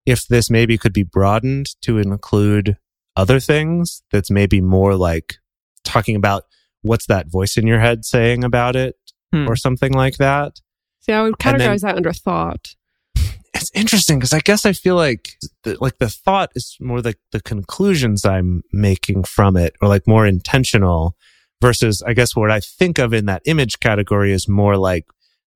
if 0.05 0.27
this 0.27 0.49
maybe 0.49 0.77
could 0.77 0.93
be 0.93 1.03
broadened 1.03 1.69
to 1.81 1.97
include 1.97 2.77
other 3.15 3.39
things, 3.39 4.01
that's 4.11 4.31
maybe 4.31 4.61
more 4.61 4.95
like 4.95 5.35
talking 5.83 6.15
about 6.15 6.43
what's 6.81 7.07
that 7.07 7.27
voice 7.27 7.57
in 7.57 7.67
your 7.67 7.79
head 7.79 8.05
saying 8.05 8.43
about 8.43 8.75
it, 8.75 8.95
Hmm. 9.33 9.47
or 9.49 9.55
something 9.55 9.91
like 9.93 10.17
that. 10.17 10.59
See, 11.01 11.11
I 11.11 11.21
would 11.23 11.35
And 11.43 11.59
then- 11.59 11.69
categorize 11.69 11.81
that 11.81 11.95
under 11.95 12.13
thought. 12.13 12.75
It's 13.59 13.71
interesting 13.73 14.19
because 14.19 14.33
I 14.33 14.39
guess 14.39 14.65
I 14.65 14.73
feel 14.73 14.95
like 14.95 15.33
the, 15.63 15.77
like 15.79 15.97
the 15.99 16.09
thought 16.09 16.51
is 16.55 16.77
more 16.79 17.01
like 17.01 17.19
the 17.31 17.41
conclusions 17.41 18.25
I'm 18.25 18.63
making 18.71 19.23
from 19.23 19.57
it, 19.57 19.75
or 19.81 19.87
like 19.87 20.07
more 20.07 20.25
intentional. 20.25 21.15
Versus, 21.61 22.01
I 22.07 22.13
guess 22.13 22.37
what 22.37 22.51
I 22.51 22.61
think 22.61 22.99
of 22.99 23.13
in 23.13 23.25
that 23.25 23.41
image 23.45 23.81
category 23.81 24.31
is 24.31 24.47
more 24.47 24.77
like 24.77 25.05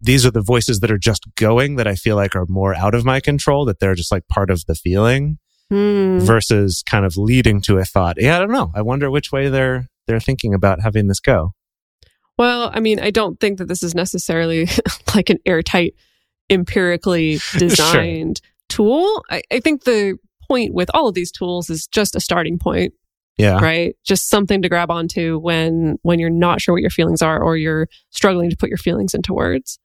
these 0.01 0.25
are 0.25 0.31
the 0.31 0.41
voices 0.41 0.81
that 0.81 0.91
are 0.91 0.97
just 0.97 1.23
going 1.35 1.77
that 1.77 1.87
I 1.87 1.95
feel 1.95 2.17
like 2.17 2.35
are 2.35 2.45
more 2.49 2.75
out 2.75 2.93
of 2.93 3.05
my 3.05 3.21
control. 3.21 3.63
That 3.63 3.79
they're 3.79 3.95
just 3.95 4.11
like 4.11 4.27
part 4.27 4.49
of 4.49 4.65
the 4.67 4.75
feeling 4.75 5.39
Hmm. 5.69 6.19
versus 6.19 6.83
kind 6.85 7.05
of 7.05 7.15
leading 7.17 7.61
to 7.61 7.77
a 7.77 7.85
thought. 7.85 8.17
Yeah, 8.19 8.35
I 8.35 8.39
don't 8.39 8.51
know. 8.51 8.69
I 8.75 8.81
wonder 8.81 9.09
which 9.09 9.31
way 9.31 9.47
they're 9.49 9.87
they're 10.05 10.19
thinking 10.19 10.53
about 10.53 10.81
having 10.81 11.07
this 11.07 11.21
go. 11.21 11.53
Well, 12.37 12.69
I 12.73 12.79
mean, 12.79 12.99
I 12.99 13.11
don't 13.11 13.39
think 13.39 13.59
that 13.59 13.67
this 13.69 13.81
is 13.81 13.95
necessarily 13.95 14.67
like 15.15 15.29
an 15.29 15.39
airtight, 15.45 15.93
empirically 16.53 17.39
designed 17.57 18.41
tool. 18.69 19.23
I, 19.29 19.41
I 19.51 19.59
think 19.59 19.83
the 19.83 20.17
point 20.47 20.73
with 20.73 20.89
all 20.93 21.07
of 21.07 21.15
these 21.15 21.31
tools 21.31 21.69
is 21.69 21.87
just 21.87 22.15
a 22.15 22.19
starting 22.19 22.57
point, 22.59 22.93
Yeah. 23.37 23.59
right? 23.59 23.95
Just 24.05 24.29
something 24.29 24.61
to 24.61 24.69
grab 24.69 24.91
onto 24.91 25.39
when 25.39 25.97
when 26.03 26.19
you're 26.19 26.29
not 26.29 26.61
sure 26.61 26.73
what 26.73 26.81
your 26.81 26.89
feelings 26.89 27.21
are 27.21 27.41
or 27.41 27.57
you're 27.57 27.87
struggling 28.09 28.49
to 28.49 28.57
put 28.57 28.69
your 28.69 28.77
feelings 28.77 29.13
into 29.13 29.33
words. 29.33 29.79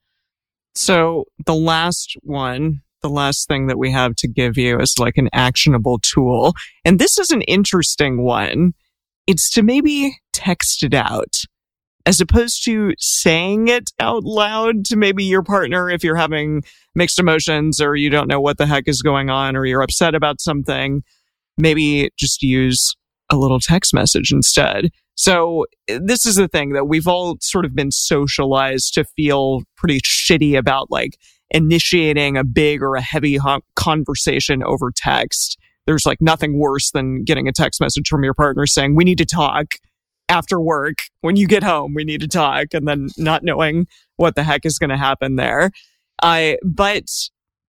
So 0.75 1.25
the 1.47 1.55
last 1.55 2.17
one, 2.23 2.83
the 3.03 3.09
last 3.09 3.49
thing 3.49 3.67
that 3.67 3.79
we 3.79 3.91
have 3.91 4.15
to 4.17 4.29
give 4.29 4.57
you 4.57 4.79
is 4.79 4.95
like 4.99 5.17
an 5.17 5.29
actionable 5.33 5.99
tool. 6.01 6.55
And 6.85 6.99
this 6.99 7.19
is 7.19 7.31
an 7.31 7.43
interesting 7.43 8.23
one. 8.23 8.75
It's 9.27 9.51
to 9.51 9.63
maybe 9.63 10.17
text 10.33 10.83
it 10.83 10.95
out 10.95 11.43
as 12.09 12.23
opposed 12.23 12.65
to 12.65 12.95
saying 12.99 13.69
it 13.69 13.91
out 14.01 14.25
loud 14.25 14.83
to 14.83 14.97
maybe 14.97 15.23
your 15.23 15.43
partner 15.43 15.91
if 15.91 16.03
you're 16.03 16.17
having 16.17 16.63
mixed 16.95 17.19
emotions 17.19 17.83
or 17.83 17.97
you 17.97 18.09
don't 18.09 18.29
know 18.29 18.41
what 18.41 18.57
the 18.57 18.65
heck 18.65 18.85
is 18.87 19.03
going 19.03 19.29
on 19.29 19.55
or 19.55 19.67
you're 19.67 19.83
upset 19.83 20.15
about 20.15 20.41
something. 20.41 21.03
Maybe 21.59 22.09
just 22.19 22.43
use 22.43 22.97
a 23.29 23.37
little 23.37 23.61
text 23.61 23.93
message 23.93 24.33
instead. 24.33 24.89
So 25.17 25.67
this 25.87 26.25
is 26.25 26.37
the 26.37 26.49
thing 26.49 26.71
that 26.71 26.87
we've 26.87 27.07
all 27.07 27.37
sort 27.43 27.67
of 27.67 27.75
been 27.75 27.91
socialized 27.91 28.95
to 28.95 29.05
feel 29.05 29.65
pretty 29.77 30.01
shitty 30.01 30.57
about 30.57 30.91
like 30.91 31.19
initiating 31.51 32.39
a 32.39 32.45
big 32.45 32.83
or 32.83 32.95
a 32.95 33.03
heavy 33.03 33.39
conversation 33.77 34.63
over 34.63 34.91
text. 34.97 35.59
There's 35.85 36.07
like 36.07 36.23
nothing 36.23 36.59
worse 36.59 36.91
than 36.91 37.25
getting 37.25 37.49
a 37.49 37.53
text 37.53 37.83
message 37.83 38.09
from 38.09 38.25
your 38.25 38.33
partner 38.33 38.65
saying, 38.65 38.97
we 38.97 39.05
need 39.05 39.19
to 39.19 39.27
talk 39.27 39.75
after 40.29 40.61
work. 40.61 40.99
When 41.21 41.37
you 41.37 41.47
get 41.47 41.63
home, 41.63 41.95
we 41.95 42.05
need 42.05 42.21
to 42.21 42.29
talk 42.29 42.67
and 42.73 42.87
then 42.87 43.09
not 43.17 43.43
knowing 43.43 43.87
what 44.17 44.35
the 44.35 44.43
heck 44.43 44.65
is 44.65 44.79
going 44.79 44.91
to 44.91 44.97
happen 44.97 45.37
there. 45.37 45.71
I, 46.23 46.59
but 46.65 47.05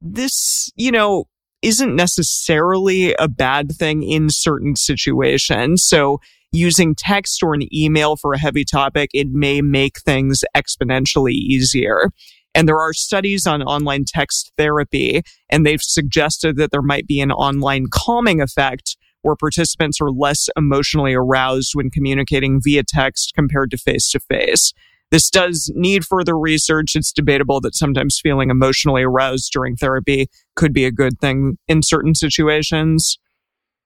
this, 0.01 0.71
you 0.75 0.91
know, 0.91 1.25
isn't 1.61 1.95
necessarily 1.95 3.13
a 3.19 3.27
bad 3.27 3.71
thing 3.71 4.03
in 4.03 4.29
certain 4.29 4.75
situations. 4.75 5.83
So 5.83 6.19
using 6.51 6.95
text 6.95 7.43
or 7.43 7.53
an 7.53 7.73
email 7.73 8.15
for 8.15 8.33
a 8.33 8.39
heavy 8.39 8.65
topic, 8.65 9.09
it 9.13 9.27
may 9.29 9.61
make 9.61 9.99
things 9.99 10.43
exponentially 10.55 11.33
easier. 11.33 12.11
And 12.55 12.67
there 12.67 12.79
are 12.79 12.93
studies 12.93 13.45
on 13.45 13.61
online 13.61 14.05
text 14.07 14.51
therapy, 14.57 15.21
and 15.49 15.65
they've 15.65 15.81
suggested 15.81 16.57
that 16.57 16.71
there 16.71 16.81
might 16.81 17.05
be 17.05 17.19
an 17.21 17.31
online 17.31 17.85
calming 17.91 18.41
effect 18.41 18.97
where 19.21 19.35
participants 19.35 19.99
are 20.01 20.11
less 20.11 20.49
emotionally 20.57 21.13
aroused 21.13 21.71
when 21.73 21.89
communicating 21.89 22.59
via 22.63 22.83
text 22.83 23.33
compared 23.35 23.71
to 23.71 23.77
face 23.77 24.09
to 24.11 24.19
face. 24.19 24.73
This 25.11 25.29
does 25.29 25.71
need 25.75 26.05
further 26.05 26.37
research. 26.37 26.95
It's 26.95 27.11
debatable 27.11 27.59
that 27.61 27.75
sometimes 27.75 28.19
feeling 28.21 28.49
emotionally 28.51 29.01
aroused 29.01 29.51
during 29.51 29.75
therapy 29.75 30.27
could 30.55 30.71
be 30.71 30.85
a 30.85 30.91
good 30.91 31.19
thing 31.19 31.57
in 31.67 31.81
certain 31.81 32.13
situations. 32.13 33.17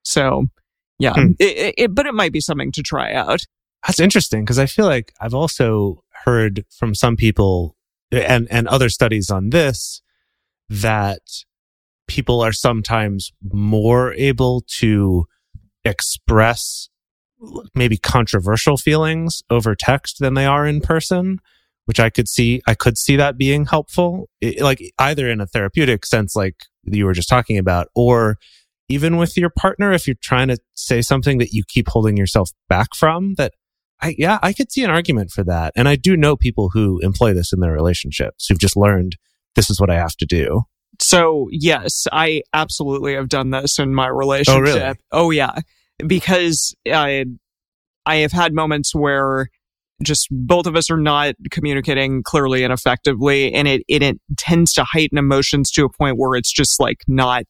So, 0.04 0.44
yeah, 0.98 1.14
Hmm. 1.14 1.30
it, 1.38 1.74
it, 1.78 1.94
but 1.94 2.06
it 2.06 2.14
might 2.14 2.32
be 2.32 2.40
something 2.40 2.72
to 2.72 2.82
try 2.82 3.12
out. 3.12 3.40
That's 3.86 4.00
interesting 4.00 4.44
because 4.44 4.58
I 4.58 4.66
feel 4.66 4.86
like 4.86 5.12
I've 5.20 5.34
also 5.34 6.02
heard 6.24 6.64
from 6.70 6.94
some 6.94 7.16
people 7.16 7.76
and, 8.12 8.46
and 8.50 8.68
other 8.68 8.88
studies 8.88 9.30
on 9.30 9.50
this 9.50 10.02
that 10.68 11.20
people 12.06 12.40
are 12.40 12.52
sometimes 12.52 13.32
more 13.52 14.12
able 14.14 14.62
to 14.78 15.24
express 15.84 16.88
maybe 17.74 17.96
controversial 17.96 18.76
feelings 18.76 19.42
over 19.50 19.74
text 19.74 20.18
than 20.18 20.34
they 20.34 20.46
are 20.46 20.66
in 20.66 20.80
person, 20.80 21.38
which 21.84 22.00
I 22.00 22.10
could 22.10 22.28
see, 22.28 22.62
I 22.66 22.74
could 22.74 22.96
see 22.96 23.16
that 23.16 23.36
being 23.36 23.66
helpful, 23.66 24.28
I- 24.42 24.56
like 24.60 24.80
either 24.98 25.28
in 25.28 25.40
a 25.40 25.46
therapeutic 25.46 26.06
sense, 26.06 26.34
like 26.34 26.56
you 26.84 27.04
were 27.04 27.12
just 27.12 27.28
talking 27.28 27.58
about, 27.58 27.88
or 27.94 28.36
even 28.88 29.16
with 29.16 29.36
your 29.36 29.50
partner, 29.50 29.92
if 29.92 30.06
you're 30.06 30.16
trying 30.22 30.48
to 30.48 30.58
say 30.74 31.02
something 31.02 31.38
that 31.38 31.52
you 31.52 31.64
keep 31.66 31.88
holding 31.88 32.16
yourself 32.16 32.50
back 32.68 32.94
from, 32.94 33.34
that 33.34 33.52
I, 34.00 34.14
yeah, 34.18 34.38
I 34.42 34.52
could 34.52 34.70
see 34.70 34.84
an 34.84 34.90
argument 34.90 35.30
for 35.30 35.44
that. 35.44 35.72
And 35.76 35.88
I 35.88 35.96
do 35.96 36.16
know 36.16 36.36
people 36.36 36.70
who 36.72 36.98
employ 37.02 37.32
this 37.32 37.52
in 37.52 37.60
their 37.60 37.72
relationships 37.72 38.46
who've 38.46 38.58
just 38.58 38.76
learned 38.76 39.16
this 39.54 39.70
is 39.70 39.80
what 39.80 39.90
I 39.90 39.94
have 39.96 40.16
to 40.16 40.26
do. 40.26 40.62
So 41.00 41.48
yes, 41.50 42.06
I 42.12 42.42
absolutely 42.52 43.14
have 43.14 43.28
done 43.28 43.50
this 43.50 43.78
in 43.78 43.94
my 43.94 44.06
relationship. 44.08 44.56
Oh, 44.56 44.60
really? 44.60 44.94
oh 45.12 45.30
yeah, 45.30 45.60
because 46.06 46.74
I 46.86 47.24
I 48.06 48.16
have 48.16 48.32
had 48.32 48.52
moments 48.52 48.94
where 48.94 49.48
just 50.02 50.28
both 50.30 50.66
of 50.66 50.76
us 50.76 50.90
are 50.90 50.98
not 50.98 51.34
communicating 51.50 52.22
clearly 52.22 52.64
and 52.64 52.72
effectively, 52.72 53.52
and 53.52 53.68
it 53.68 53.82
it, 53.88 54.02
it 54.02 54.18
tends 54.36 54.72
to 54.74 54.84
heighten 54.84 55.18
emotions 55.18 55.70
to 55.72 55.84
a 55.84 55.90
point 55.90 56.18
where 56.18 56.36
it's 56.36 56.52
just 56.52 56.80
like 56.80 57.02
not 57.08 57.44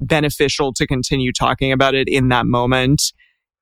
beneficial 0.00 0.72
to 0.74 0.86
continue 0.86 1.32
talking 1.32 1.72
about 1.72 1.94
it 1.94 2.08
in 2.08 2.28
that 2.28 2.46
moment. 2.46 3.12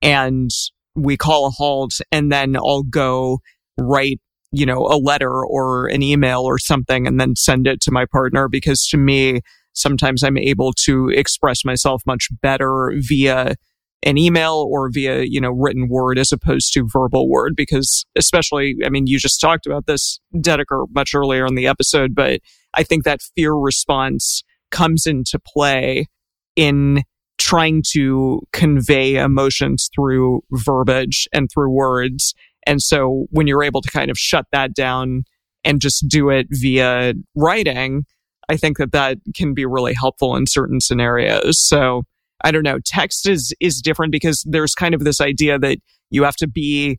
And 0.02 0.50
we 0.94 1.16
call 1.16 1.46
a 1.46 1.50
halt, 1.50 1.92
and 2.12 2.30
then 2.30 2.56
I'll 2.56 2.82
go 2.82 3.40
write 3.78 4.20
you 4.52 4.66
know, 4.66 4.86
a 4.86 4.98
letter 4.98 5.44
or 5.44 5.86
an 5.88 6.02
email 6.02 6.42
or 6.42 6.58
something 6.58 7.06
and 7.06 7.20
then 7.20 7.36
send 7.36 7.66
it 7.66 7.80
to 7.82 7.92
my 7.92 8.04
partner 8.06 8.48
because 8.48 8.86
to 8.88 8.96
me, 8.96 9.40
sometimes 9.72 10.22
I'm 10.22 10.38
able 10.38 10.72
to 10.84 11.08
express 11.10 11.64
myself 11.64 12.02
much 12.06 12.28
better 12.42 12.92
via 12.96 13.56
an 14.02 14.18
email 14.18 14.66
or 14.70 14.88
via, 14.90 15.22
you 15.22 15.40
know, 15.40 15.50
written 15.50 15.88
word 15.88 16.18
as 16.18 16.32
opposed 16.32 16.72
to 16.74 16.86
verbal 16.86 17.28
word 17.28 17.54
because 17.56 18.04
especially, 18.16 18.76
I 18.84 18.88
mean, 18.88 19.06
you 19.06 19.18
just 19.18 19.40
talked 19.40 19.66
about 19.66 19.86
this, 19.86 20.20
Dedeker, 20.34 20.86
much 20.94 21.14
earlier 21.14 21.46
in 21.46 21.54
the 21.54 21.66
episode, 21.66 22.14
but 22.14 22.40
I 22.74 22.82
think 22.82 23.04
that 23.04 23.20
fear 23.34 23.54
response 23.54 24.44
comes 24.70 25.06
into 25.06 25.38
play 25.38 26.06
in 26.54 27.02
trying 27.38 27.82
to 27.92 28.40
convey 28.52 29.16
emotions 29.16 29.90
through 29.94 30.42
verbiage 30.52 31.28
and 31.32 31.48
through 31.52 31.70
words. 31.70 32.34
And 32.66 32.82
so 32.82 33.26
when 33.30 33.46
you're 33.46 33.62
able 33.62 33.80
to 33.80 33.90
kind 33.90 34.10
of 34.10 34.18
shut 34.18 34.46
that 34.52 34.74
down 34.74 35.22
and 35.64 35.80
just 35.80 36.06
do 36.08 36.30
it 36.30 36.46
via 36.50 37.14
writing, 37.34 38.04
I 38.48 38.56
think 38.56 38.78
that 38.78 38.92
that 38.92 39.18
can 39.34 39.54
be 39.54 39.64
really 39.64 39.94
helpful 39.94 40.36
in 40.36 40.46
certain 40.46 40.80
scenarios. 40.80 41.60
So 41.60 42.02
I 42.44 42.50
don't 42.50 42.62
know. 42.62 42.78
Text 42.84 43.28
is, 43.28 43.52
is 43.60 43.80
different 43.80 44.12
because 44.12 44.44
there's 44.48 44.74
kind 44.74 44.94
of 44.94 45.04
this 45.04 45.20
idea 45.20 45.58
that 45.58 45.78
you 46.10 46.24
have 46.24 46.36
to 46.36 46.48
be 46.48 46.98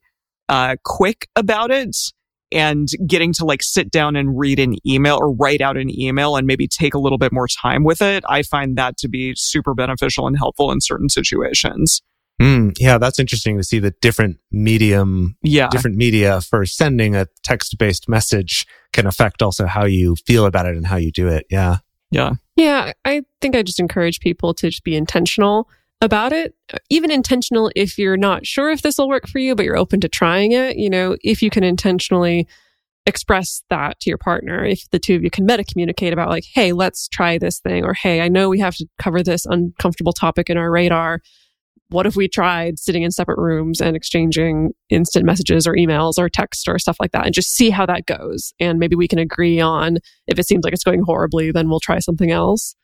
uh, 0.49 0.78
quick 0.84 1.28
about 1.36 1.72
it 1.72 1.95
and 2.51 2.88
getting 3.05 3.34
to 3.34 3.45
like 3.45 3.61
sit 3.61 3.91
down 3.91 4.15
and 4.15 4.38
read 4.38 4.59
an 4.59 4.76
email 4.88 5.18
or 5.20 5.34
write 5.34 5.61
out 5.61 5.78
an 5.78 5.89
email 5.99 6.38
and 6.38 6.47
maybe 6.47 6.68
take 6.68 6.93
a 6.93 6.99
little 6.99 7.18
bit 7.18 7.34
more 7.34 7.47
time 7.47 7.84
with 7.84 8.01
it. 8.01 8.24
I 8.28 8.43
find 8.43 8.78
that 8.78 8.97
to 8.97 9.09
be 9.09 9.34
super 9.36 9.74
beneficial 9.74 10.28
and 10.28 10.38
helpful 10.38 10.72
in 10.72 10.80
certain 10.80 11.09
situations. 11.09 12.01
Mm, 12.41 12.75
yeah, 12.79 12.97
that's 12.97 13.19
interesting 13.19 13.57
to 13.57 13.63
see 13.63 13.79
the 13.79 13.91
different 14.01 14.38
medium, 14.51 15.35
Yeah. 15.41 15.69
different 15.69 15.97
media 15.97 16.41
for 16.41 16.65
sending 16.65 17.15
a 17.15 17.27
text 17.43 17.77
based 17.79 18.07
message 18.07 18.65
can 18.93 19.07
affect 19.07 19.41
also 19.41 19.65
how 19.65 19.85
you 19.85 20.15
feel 20.25 20.45
about 20.45 20.65
it 20.67 20.77
and 20.77 20.85
how 20.85 20.97
you 20.97 21.11
do 21.11 21.27
it. 21.27 21.45
Yeah. 21.49 21.77
Yeah. 22.11 22.33
Yeah, 22.55 22.93
I 23.05 23.23
think 23.41 23.55
I 23.55 23.63
just 23.63 23.79
encourage 23.79 24.19
people 24.19 24.53
to 24.55 24.69
just 24.69 24.83
be 24.83 24.95
intentional 24.95 25.67
about 25.99 26.31
it. 26.31 26.53
Even 26.89 27.09
intentional 27.11 27.71
if 27.75 27.97
you're 27.97 28.17
not 28.17 28.45
sure 28.45 28.69
if 28.69 28.81
this 28.83 28.97
will 28.99 29.07
work 29.09 29.27
for 29.27 29.39
you, 29.39 29.55
but 29.55 29.65
you're 29.65 29.77
open 29.77 29.99
to 30.01 30.07
trying 30.07 30.51
it. 30.51 30.77
You 30.77 30.89
know, 30.89 31.17
if 31.23 31.41
you 31.41 31.49
can 31.49 31.63
intentionally 31.63 32.47
express 33.07 33.63
that 33.69 33.99
to 34.01 34.09
your 34.09 34.17
partner, 34.17 34.63
if 34.63 34.88
the 34.91 34.99
two 34.99 35.15
of 35.15 35.23
you 35.23 35.31
can 35.31 35.45
meta 35.45 35.63
communicate 35.63 36.13
about, 36.13 36.29
like, 36.29 36.43
hey, 36.53 36.71
let's 36.71 37.07
try 37.07 37.38
this 37.38 37.59
thing, 37.59 37.83
or 37.83 37.93
hey, 37.93 38.21
I 38.21 38.27
know 38.27 38.47
we 38.49 38.59
have 38.59 38.75
to 38.75 38.85
cover 38.99 39.23
this 39.23 39.45
uncomfortable 39.45 40.13
topic 40.13 40.49
in 40.49 40.57
our 40.57 40.69
radar. 40.69 41.21
What 41.89 42.05
if 42.05 42.17
we 42.17 42.27
tried 42.27 42.79
sitting 42.79 43.03
in 43.03 43.11
separate 43.11 43.38
rooms 43.38 43.79
and 43.79 43.95
exchanging 43.95 44.71
instant 44.89 45.25
messages 45.25 45.65
or 45.65 45.73
emails 45.73 46.17
or 46.17 46.27
text 46.27 46.67
or 46.67 46.77
stuff 46.79 46.97
like 46.99 47.11
that 47.11 47.25
and 47.25 47.33
just 47.33 47.55
see 47.55 47.69
how 47.69 47.85
that 47.85 48.05
goes? 48.05 48.53
And 48.59 48.77
maybe 48.77 48.95
we 48.95 49.07
can 49.07 49.19
agree 49.19 49.61
on 49.61 49.99
if 50.27 50.38
it 50.38 50.45
seems 50.45 50.65
like 50.65 50.73
it's 50.73 50.83
going 50.83 51.03
horribly, 51.03 51.51
then 51.51 51.69
we'll 51.69 51.79
try 51.79 51.99
something 51.99 52.29
else. 52.29 52.75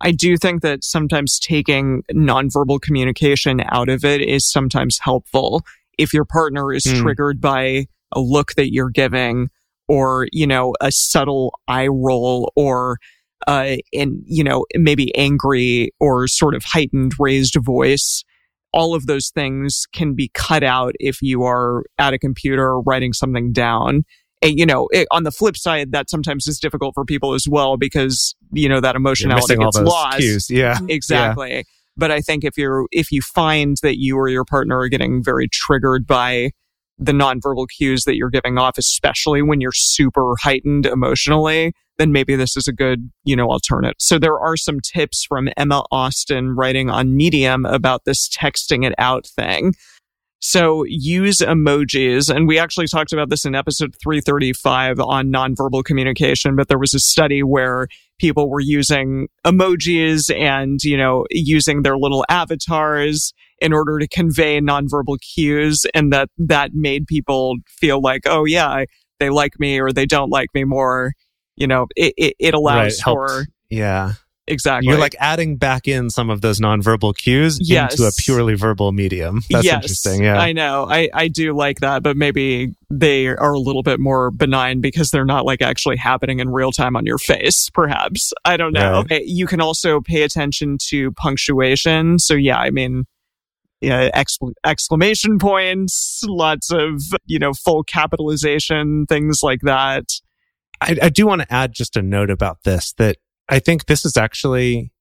I 0.00 0.12
do 0.12 0.36
think 0.36 0.60
that 0.62 0.84
sometimes 0.84 1.38
taking 1.40 2.02
nonverbal 2.12 2.80
communication 2.82 3.62
out 3.70 3.88
of 3.88 4.04
it 4.04 4.20
is 4.20 4.46
sometimes 4.46 4.98
helpful. 5.00 5.62
If 5.96 6.12
your 6.12 6.24
partner 6.26 6.72
is 6.72 6.84
Hmm. 6.84 7.00
triggered 7.02 7.40
by 7.40 7.86
a 8.12 8.20
look 8.20 8.54
that 8.56 8.72
you're 8.72 8.90
giving 8.90 9.48
or, 9.88 10.28
you 10.32 10.46
know, 10.46 10.74
a 10.82 10.92
subtle 10.92 11.58
eye 11.66 11.88
roll 11.88 12.52
or, 12.56 12.98
uh, 13.46 13.76
and, 13.92 14.22
you 14.26 14.42
know, 14.42 14.64
maybe 14.74 15.14
angry 15.16 15.90
or 16.00 16.26
sort 16.28 16.54
of 16.54 16.64
heightened 16.64 17.12
raised 17.18 17.56
voice, 17.62 18.24
all 18.72 18.94
of 18.94 19.06
those 19.06 19.30
things 19.30 19.86
can 19.92 20.14
be 20.14 20.30
cut 20.34 20.62
out 20.62 20.94
if 20.98 21.22
you 21.22 21.44
are 21.44 21.84
at 21.98 22.12
a 22.12 22.18
computer 22.18 22.80
writing 22.80 23.12
something 23.12 23.52
down. 23.52 24.04
And, 24.42 24.58
you 24.58 24.66
know, 24.66 24.88
it, 24.92 25.08
on 25.10 25.24
the 25.24 25.32
flip 25.32 25.56
side, 25.56 25.92
that 25.92 26.10
sometimes 26.10 26.46
is 26.46 26.58
difficult 26.60 26.94
for 26.94 27.04
people 27.04 27.34
as 27.34 27.46
well 27.48 27.76
because, 27.76 28.36
you 28.52 28.68
know, 28.68 28.80
that 28.80 28.94
emotionality 28.94 29.56
gets 29.56 29.78
lost. 29.80 30.18
cues. 30.18 30.50
Yeah. 30.50 30.78
Exactly. 30.88 31.64
But 31.96 32.12
I 32.12 32.20
think 32.20 32.44
if 32.44 32.56
you're 32.56 32.86
if 32.92 33.10
you 33.10 33.20
find 33.20 33.76
that 33.82 33.98
you 33.98 34.16
or 34.16 34.28
your 34.28 34.44
partner 34.44 34.78
are 34.78 34.88
getting 34.88 35.22
very 35.24 35.48
triggered 35.48 36.06
by 36.06 36.50
the 36.96 37.12
nonverbal 37.12 37.66
cues 37.76 38.04
that 38.04 38.16
you're 38.16 38.30
giving 38.30 38.58
off, 38.58 38.78
especially 38.78 39.42
when 39.42 39.60
you're 39.60 39.72
super 39.72 40.34
heightened 40.40 40.86
emotionally, 40.86 41.72
then 41.98 42.12
maybe 42.12 42.36
this 42.36 42.56
is 42.56 42.68
a 42.68 42.72
good, 42.72 43.10
you 43.24 43.36
know, 43.36 43.50
alternative. 43.50 43.96
So 43.98 44.18
there 44.18 44.38
are 44.38 44.56
some 44.56 44.78
tips 44.80 45.24
from 45.24 45.48
Emma 45.56 45.84
Austin 45.90 46.54
writing 46.54 46.90
on 46.90 47.16
Medium 47.16 47.66
about 47.66 48.04
this 48.04 48.28
texting 48.28 48.86
it 48.86 48.94
out 48.98 49.26
thing. 49.26 49.74
So 50.40 50.84
use 50.86 51.38
emojis. 51.38 52.34
And 52.34 52.46
we 52.46 52.58
actually 52.58 52.86
talked 52.86 53.12
about 53.12 53.28
this 53.28 53.44
in 53.44 53.56
episode 53.56 53.94
335 54.02 55.00
on 55.00 55.32
nonverbal 55.32 55.84
communication, 55.84 56.54
but 56.54 56.68
there 56.68 56.78
was 56.78 56.94
a 56.94 57.00
study 57.00 57.42
where 57.42 57.88
people 58.20 58.48
were 58.48 58.60
using 58.60 59.26
emojis 59.44 60.32
and, 60.34 60.78
you 60.84 60.96
know, 60.96 61.26
using 61.30 61.82
their 61.82 61.96
little 61.96 62.24
avatars 62.28 63.32
in 63.60 63.72
order 63.72 63.98
to 63.98 64.06
convey 64.06 64.60
nonverbal 64.60 65.18
cues. 65.34 65.84
And 65.92 66.12
that, 66.12 66.28
that 66.38 66.70
made 66.72 67.06
people 67.08 67.56
feel 67.66 68.00
like, 68.00 68.22
oh 68.26 68.44
yeah, 68.44 68.84
they 69.18 69.30
like 69.30 69.58
me 69.58 69.80
or 69.80 69.90
they 69.92 70.06
don't 70.06 70.30
like 70.30 70.48
me 70.54 70.62
more. 70.62 71.14
You 71.58 71.66
know, 71.66 71.86
it, 71.96 72.14
it, 72.16 72.34
it 72.38 72.54
allows 72.54 73.00
Right, 73.06 73.14
for 73.16 73.46
Yeah. 73.70 74.12
exactly. 74.46 74.88
You're 74.88 74.98
like 75.00 75.16
adding 75.18 75.56
back 75.56 75.88
in 75.88 76.08
some 76.10 76.30
of 76.30 76.40
those 76.40 76.60
nonverbal 76.60 77.16
cues 77.16 77.58
Yes. 77.60 77.92
into 77.98 78.04
a 78.08 78.12
purely 78.16 78.54
verbal 78.54 78.92
medium. 78.92 79.42
That's 79.50 79.64
yes, 79.64 79.74
interesting. 79.74 80.22
Yeah. 80.24 80.38
I 80.38 80.52
know. 80.52 80.86
I, 80.88 81.08
I 81.12 81.28
do 81.28 81.54
like 81.54 81.80
that, 81.80 82.02
but 82.02 82.16
maybe 82.16 82.74
they 82.90 83.26
are 83.26 83.52
a 83.52 83.58
little 83.58 83.82
bit 83.82 83.98
more 84.00 84.30
benign 84.30 84.80
because 84.80 85.10
they're 85.10 85.24
not 85.26 85.44
like 85.44 85.60
actually 85.60 85.96
happening 85.96 86.38
in 86.40 86.48
real 86.48 86.72
time 86.72 86.96
on 86.96 87.04
your 87.04 87.18
face, 87.18 87.68
perhaps. 87.74 88.32
I 88.44 88.56
don't 88.56 88.72
know. 88.72 89.02
Right. 89.10 89.20
Eh, 89.20 89.24
You 89.24 89.46
can 89.46 89.60
also 89.60 90.00
pay 90.00 90.22
attention 90.22 90.78
to 90.88 91.12
punctuation. 91.12 92.18
So, 92.18 92.34
yeah, 92.34 92.58
I 92.58 92.70
mean, 92.70 93.04
yeah, 93.80 94.10
excl- 94.10 94.54
exclamation 94.64 95.38
points, 95.38 96.22
lots 96.26 96.72
of, 96.72 97.00
you 97.26 97.38
know, 97.38 97.52
full 97.52 97.82
capitalization, 97.84 99.06
things 99.06 99.40
like 99.42 99.60
that. 99.62 100.04
I, 100.80 100.96
I 101.02 101.08
do 101.08 101.26
want 101.26 101.42
to 101.42 101.52
add 101.52 101.72
just 101.72 101.96
a 101.96 102.02
note 102.02 102.30
about 102.30 102.62
this 102.64 102.92
that 102.98 103.16
I 103.48 103.58
think 103.58 103.86
this 103.86 104.04
is 104.04 104.16
actually 104.16 104.92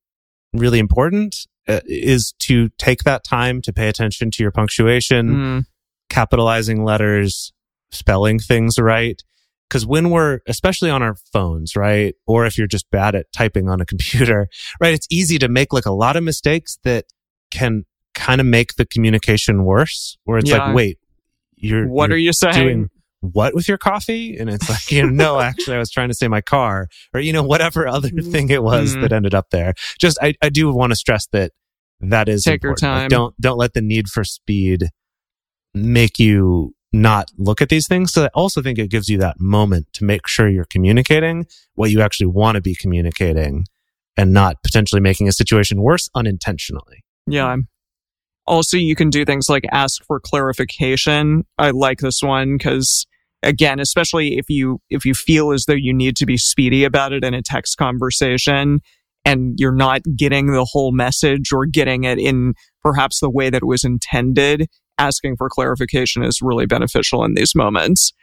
really 0.53 0.79
important 0.79 1.35
uh, 1.67 1.81
is 1.85 2.33
to 2.39 2.69
take 2.77 3.03
that 3.03 3.23
time 3.23 3.61
to 3.63 3.73
pay 3.73 3.89
attention 3.89 4.31
to 4.31 4.43
your 4.43 4.51
punctuation, 4.51 5.27
Mm, 5.27 5.65
capitalizing 6.09 6.83
letters, 6.83 7.51
spelling 7.91 8.39
things 8.39 8.79
right. 8.79 9.21
Because 9.69 9.85
when 9.85 10.09
we're, 10.11 10.39
especially 10.47 10.89
on 10.89 11.03
our 11.03 11.15
phones, 11.33 11.75
right? 11.75 12.15
Or 12.25 12.45
if 12.45 12.57
you're 12.57 12.67
just 12.67 12.89
bad 12.89 13.15
at 13.15 13.25
typing 13.33 13.67
on 13.67 13.81
a 13.81 13.85
computer, 13.85 14.47
right? 14.79 14.93
It's 14.93 15.07
easy 15.11 15.37
to 15.39 15.49
make 15.49 15.73
like 15.73 15.85
a 15.85 15.91
lot 15.91 16.15
of 16.15 16.23
mistakes 16.23 16.79
that 16.85 17.05
can 17.51 17.83
kind 18.15 18.39
of 18.39 18.47
make 18.47 18.75
the 18.75 18.85
communication 18.85 19.65
worse. 19.65 20.17
Where 20.23 20.37
it's 20.37 20.49
Yeah. 20.49 20.67
like, 20.67 20.75
wait, 20.75 20.99
you're 21.57 21.85
what 21.87 22.09
you're 22.09 22.15
are 22.15 22.19
you 22.19 22.31
saying? 22.33 22.53
doing 22.53 22.89
what 23.21 23.55
with 23.55 23.67
your 23.67 23.77
coffee? 23.77 24.37
And 24.37 24.49
it's 24.49 24.69
like, 24.69 24.91
you 24.91 25.03
know, 25.03 25.09
no, 25.09 25.39
actually, 25.41 25.75
I 25.75 25.79
was 25.79 25.89
trying 25.91 26.09
to 26.09 26.13
say 26.13 26.27
my 26.27 26.41
car 26.41 26.87
or, 27.13 27.19
you 27.19 27.33
know, 27.33 27.43
whatever 27.43 27.87
other 27.87 28.09
thing 28.09 28.49
it 28.49 28.63
was 28.63 28.95
Mhm. 28.95 29.01
that 29.01 29.11
ended 29.11 29.33
up 29.33 29.49
there. 29.51 29.73
Just, 29.99 30.17
I, 30.21 30.35
I 30.41 30.49
do 30.49 30.71
want 30.73 30.91
to 30.91 30.95
stress 30.95 31.27
that 31.31 31.51
that 31.99 32.29
is 32.29 32.43
Take 32.43 32.63
your 32.63 32.71
important. 32.71 32.91
Like, 32.91 33.01
time. 33.01 33.09
don't, 33.09 33.41
don't 33.41 33.57
let 33.57 33.73
the 33.73 33.81
need 33.81 34.07
for 34.07 34.23
speed 34.23 34.85
make 35.73 36.19
you 36.19 36.73
not 36.93 37.31
look 37.37 37.61
at 37.61 37.69
these 37.69 37.87
things. 37.87 38.13
So 38.13 38.25
I 38.25 38.29
also 38.33 38.61
think 38.61 38.79
it 38.79 38.89
gives 38.89 39.09
you 39.09 39.17
that 39.19 39.39
moment 39.39 39.87
to 39.93 40.03
make 40.05 40.27
sure 40.27 40.47
you're 40.47 40.65
communicating 40.65 41.45
what 41.75 41.91
you 41.91 42.01
actually 42.01 42.27
want 42.27 42.55
to 42.55 42.61
be 42.61 42.75
communicating 42.75 43.65
and 44.15 44.33
not 44.33 44.63
potentially 44.63 45.01
making 45.01 45.27
a 45.27 45.31
situation 45.31 45.81
worse 45.81 46.09
unintentionally. 46.15 47.03
Yeah. 47.27 47.55
Also, 48.47 48.77
you 48.77 48.95
can 48.95 49.09
do 49.09 49.25
things 49.25 49.49
like 49.49 49.65
ask 49.71 50.03
for 50.05 50.19
clarification. 50.19 51.43
I 51.57 51.71
like 51.71 51.99
this 51.99 52.21
one 52.21 52.57
because 52.57 53.05
again, 53.43 53.79
especially 53.79 54.37
if 54.37 54.45
you, 54.49 54.79
if 54.89 55.05
you 55.05 55.13
feel 55.13 55.51
as 55.51 55.65
though 55.65 55.73
you 55.73 55.93
need 55.93 56.15
to 56.17 56.25
be 56.25 56.37
speedy 56.37 56.83
about 56.83 57.13
it 57.13 57.23
in 57.23 57.33
a 57.33 57.41
text 57.41 57.77
conversation 57.77 58.79
and 59.25 59.55
you're 59.57 59.75
not 59.75 60.01
getting 60.15 60.47
the 60.47 60.65
whole 60.65 60.93
message 60.93 61.51
or 61.51 61.65
getting 61.65 62.05
it 62.05 62.17
in 62.17 62.53
perhaps 62.81 63.19
the 63.19 63.29
way 63.29 63.49
that 63.49 63.63
it 63.63 63.67
was 63.67 63.83
intended, 63.83 64.69
asking 64.97 65.35
for 65.35 65.49
clarification 65.49 66.23
is 66.23 66.39
really 66.41 66.65
beneficial 66.65 67.25
in 67.25 67.33
these 67.33 67.53
moments. 67.53 68.13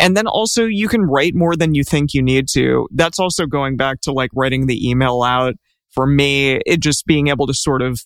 And 0.00 0.16
then 0.16 0.26
also 0.26 0.64
you 0.64 0.88
can 0.88 1.02
write 1.02 1.34
more 1.34 1.56
than 1.56 1.74
you 1.74 1.84
think 1.84 2.14
you 2.14 2.22
need 2.22 2.48
to. 2.54 2.88
That's 2.92 3.18
also 3.18 3.46
going 3.46 3.76
back 3.76 4.00
to 4.02 4.12
like 4.12 4.30
writing 4.34 4.66
the 4.66 4.88
email 4.88 5.22
out. 5.22 5.54
For 5.90 6.06
me, 6.06 6.60
it 6.66 6.80
just 6.80 7.06
being 7.06 7.28
able 7.28 7.46
to 7.46 7.54
sort 7.54 7.82
of 7.82 8.00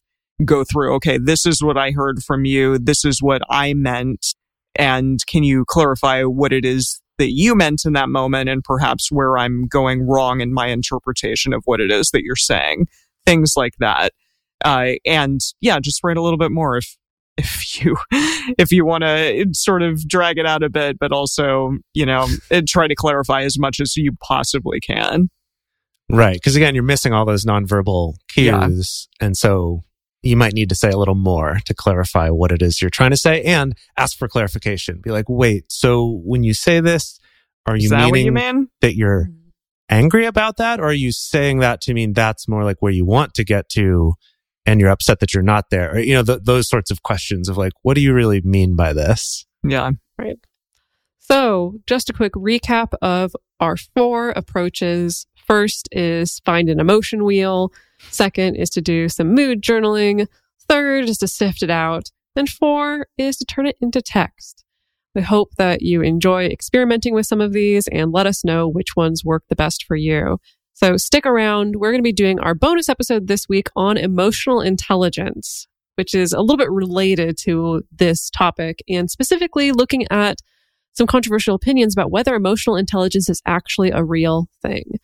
go 0.45 0.64
through, 0.64 0.95
okay, 0.97 1.18
this 1.18 1.47
is 1.47 1.62
what 1.62 1.76
I 1.76 1.90
heard 1.90 2.22
from 2.22 2.45
you. 2.45 2.78
This 2.78 3.05
is 3.05 3.22
what 3.22 3.43
I 3.51 3.74
meant. 3.74 4.34
And 4.76 5.18
can 5.26 5.43
you 5.43 5.64
clarify 5.66 6.22
what 6.22 6.53
it 6.53 6.64
is 6.64 7.01
that 7.18 7.32
you 7.32 7.55
meant 7.55 7.82
in 7.84 7.93
that 7.93 8.09
moment 8.09 8.49
and 8.49 8.64
perhaps 8.64 9.12
where 9.12 9.36
I'm 9.36 9.66
going 9.66 10.07
wrong 10.07 10.40
in 10.40 10.53
my 10.53 10.68
interpretation 10.68 11.53
of 11.53 11.62
what 11.64 11.80
it 11.80 11.90
is 11.90 12.11
that 12.12 12.22
you're 12.22 12.36
saying? 12.36 12.86
Things 13.26 13.55
like 13.57 13.74
that. 13.78 14.12
Uh, 14.64 14.93
and 15.05 15.40
yeah, 15.61 15.78
just 15.80 16.03
write 16.03 16.16
a 16.16 16.22
little 16.22 16.38
bit 16.38 16.53
more 16.53 16.76
if, 16.76 16.97
if 17.36 17.84
you, 17.84 17.97
if 18.59 18.70
you 18.72 18.84
want 18.84 19.03
to 19.03 19.47
sort 19.53 19.82
of 19.82 20.07
drag 20.07 20.38
it 20.38 20.47
out 20.47 20.62
a 20.62 20.68
bit, 20.70 20.99
but 20.99 21.12
also, 21.12 21.76
you 21.95 22.07
know, 22.07 22.26
try 22.68 22.86
to 22.86 22.95
clarify 22.95 23.43
as 23.43 23.59
much 23.59 23.80
as 23.80 23.97
you 23.97 24.12
possibly 24.20 24.80
can. 24.80 25.28
Right. 26.11 26.34
Because 26.34 26.57
again, 26.57 26.74
you're 26.74 26.84
missing 26.84 27.12
all 27.12 27.24
those 27.24 27.45
nonverbal 27.47 28.14
Yeah. 28.36 28.66
cues. 28.66 29.09
And 29.20 29.36
so 29.36 29.82
you 30.23 30.37
might 30.37 30.53
need 30.53 30.68
to 30.68 30.75
say 30.75 30.91
a 30.91 30.97
little 30.97 31.14
more 31.14 31.59
to 31.64 31.75
clarify 31.75 32.31
what 32.31 32.53
it 32.53 32.62
is 32.62 32.81
you're 32.81 32.91
trying 32.91 33.11
to 33.11 33.16
say 33.16 33.43
and 33.43 33.77
ask 33.97 34.16
for 34.16 34.29
clarification. 34.29 35.01
Be 35.03 35.11
like, 35.11 35.27
wait, 35.29 35.64
so 35.68 36.20
when 36.25 36.45
you 36.45 36.55
say 36.55 36.81
this, 36.81 37.18
are 37.66 37.77
you 37.77 37.89
that 37.91 38.07
meaning 38.07 38.27
you 38.27 38.33
mean? 38.33 38.68
that 38.81 38.97
you're 38.97 39.29
angry 39.89 40.27
about 40.27 40.57
that? 40.57 40.81
Or 40.81 40.85
are 40.85 40.93
you 40.93 41.12
saying 41.12 41.59
that 41.59 41.81
to 41.83 41.95
mean 41.95 42.12
that's 42.12 42.49
more 42.49 42.64
like 42.64 42.81
where 42.81 42.93
you 42.93 43.05
want 43.05 43.35
to 43.35 43.45
get 43.45 43.68
to 43.70 44.14
and 44.64 44.81
you're 44.81 44.91
upset 44.91 45.20
that 45.20 45.35
you're 45.35 45.43
not 45.43 45.70
there? 45.70 45.93
Or, 45.93 45.99
you 45.99 46.14
know, 46.14 46.25
th- 46.25 46.41
those 46.45 46.68
sorts 46.68 46.91
of 46.91 47.03
questions 47.03 47.49
of 47.49 47.57
like, 47.57 47.73
what 47.83 47.95
do 47.95 48.01
you 48.01 48.14
really 48.14 48.41
mean 48.43 48.77
by 48.77 48.93
this? 48.93 49.45
Yeah. 49.64 49.91
Right. 50.18 50.39
So, 51.18 51.79
just 51.87 52.11
a 52.11 52.12
quick 52.12 52.33
recap 52.33 52.95
of 53.01 53.35
our 53.61 53.77
four 53.77 54.31
approaches. 54.31 55.27
First 55.47 55.89
is 55.93 56.41
find 56.45 56.68
an 56.68 56.81
emotion 56.81 57.25
wheel. 57.25 57.73
Second 58.11 58.57
is 58.57 58.70
to 58.70 58.80
do 58.80 59.09
some 59.09 59.34
mood 59.34 59.62
journaling. 59.62 60.26
Third 60.68 61.09
is 61.09 61.18
to 61.18 61.28
sift 61.28 61.62
it 61.62 61.70
out. 61.70 62.11
And 62.34 62.48
four 62.48 63.07
is 63.18 63.36
to 63.38 63.44
turn 63.44 63.66
it 63.66 63.76
into 63.80 64.00
text. 64.00 64.64
We 65.14 65.22
hope 65.22 65.55
that 65.59 65.82
you 65.82 66.00
enjoy 66.00 66.46
experimenting 66.46 67.12
with 67.12 67.26
some 67.26 67.40
of 67.40 67.53
these 67.53 67.86
and 67.88 68.12
let 68.12 68.26
us 68.26 68.44
know 68.44 68.66
which 68.66 68.96
ones 68.96 69.24
work 69.24 69.44
the 69.48 69.57
best 69.57 69.84
for 69.84 69.96
you. 69.96 70.38
So 70.72 70.96
stick 70.96 71.26
around. 71.26 71.76
We're 71.76 71.90
going 71.90 72.00
to 72.00 72.03
be 72.03 72.12
doing 72.12 72.40
our 72.40 72.55
bonus 72.55 72.88
episode 72.88 73.28
this 73.28 73.48
week 73.48 73.68
on 73.76 73.98
emotional 73.98 74.62
intelligence, 74.62 75.66
which 75.96 76.14
is 76.14 76.32
a 76.32 76.40
little 76.40 76.57
bit 76.57 76.70
related 76.70 77.36
to 77.42 77.82
this 77.92 78.30
topic 78.30 78.82
and 78.88 79.11
specifically 79.11 79.70
looking 79.72 80.07
at 80.11 80.38
some 80.94 81.07
controversial 81.07 81.55
opinions 81.55 81.94
about 81.94 82.11
whether 82.11 82.34
emotional 82.34 82.76
intelligence 82.76 83.28
is 83.28 83.42
actually 83.46 83.90
a 83.90 84.05
real 84.05 84.48
thing. 84.62 84.98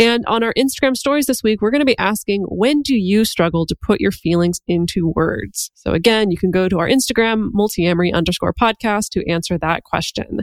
And 0.00 0.24
on 0.26 0.44
our 0.44 0.54
Instagram 0.56 0.96
stories 0.96 1.26
this 1.26 1.42
week, 1.42 1.60
we're 1.60 1.72
going 1.72 1.80
to 1.80 1.84
be 1.84 1.98
asking, 1.98 2.42
when 2.42 2.82
do 2.82 2.94
you 2.94 3.24
struggle 3.24 3.66
to 3.66 3.74
put 3.74 4.00
your 4.00 4.12
feelings 4.12 4.60
into 4.68 5.12
words? 5.14 5.72
So 5.74 5.92
again, 5.92 6.30
you 6.30 6.38
can 6.38 6.52
go 6.52 6.68
to 6.68 6.78
our 6.78 6.88
Instagram, 6.88 7.48
multiamory 7.52 8.14
underscore 8.14 8.54
podcast 8.54 9.08
to 9.12 9.28
answer 9.28 9.58
that 9.58 9.82
question. 9.82 10.42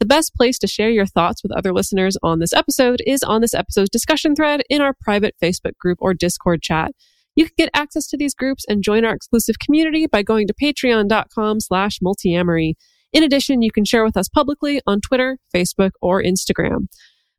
The 0.00 0.06
best 0.06 0.34
place 0.34 0.58
to 0.60 0.66
share 0.66 0.90
your 0.90 1.04
thoughts 1.04 1.42
with 1.42 1.52
other 1.52 1.74
listeners 1.74 2.16
on 2.22 2.38
this 2.38 2.54
episode 2.54 3.02
is 3.06 3.22
on 3.22 3.42
this 3.42 3.54
episode's 3.54 3.90
discussion 3.90 4.34
thread 4.34 4.62
in 4.70 4.80
our 4.80 4.94
private 4.98 5.34
Facebook 5.42 5.76
group 5.78 5.98
or 6.00 6.14
Discord 6.14 6.62
chat. 6.62 6.92
You 7.34 7.44
can 7.44 7.54
get 7.58 7.70
access 7.74 8.06
to 8.08 8.16
these 8.16 8.34
groups 8.34 8.64
and 8.66 8.82
join 8.82 9.04
our 9.04 9.14
exclusive 9.14 9.58
community 9.58 10.06
by 10.06 10.22
going 10.22 10.46
to 10.46 10.54
patreon.com 10.54 11.60
slash 11.60 11.98
multiamory. 12.02 12.74
In 13.12 13.22
addition, 13.22 13.60
you 13.60 13.70
can 13.70 13.84
share 13.84 14.04
with 14.04 14.16
us 14.16 14.28
publicly 14.28 14.80
on 14.86 15.02
Twitter, 15.02 15.38
Facebook, 15.54 15.90
or 16.00 16.22
Instagram. 16.22 16.86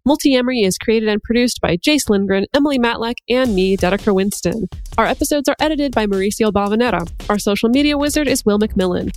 Multiamory 0.06 0.66
is 0.66 0.78
created 0.78 1.10
and 1.10 1.22
produced 1.22 1.60
by 1.62 1.78
Jase 1.78 2.10
Lindgren, 2.10 2.46
Emily 2.54 2.78
Matlack, 2.80 3.16
and 3.30 3.56
me, 3.56 3.78
Dedeker 3.78 4.14
Winston. 4.14 4.68
Our 4.98 5.06
episodes 5.06 5.48
are 5.48 5.56
edited 5.60 5.94
by 5.94 6.06
Mauricio 6.06 6.52
Balvanera. 6.52 7.10
Our 7.30 7.40
social 7.40 7.70
media 7.70 7.98
wizard 7.98 8.28
is 8.28 8.46
Will 8.46 8.60
McMillan. 8.60 9.12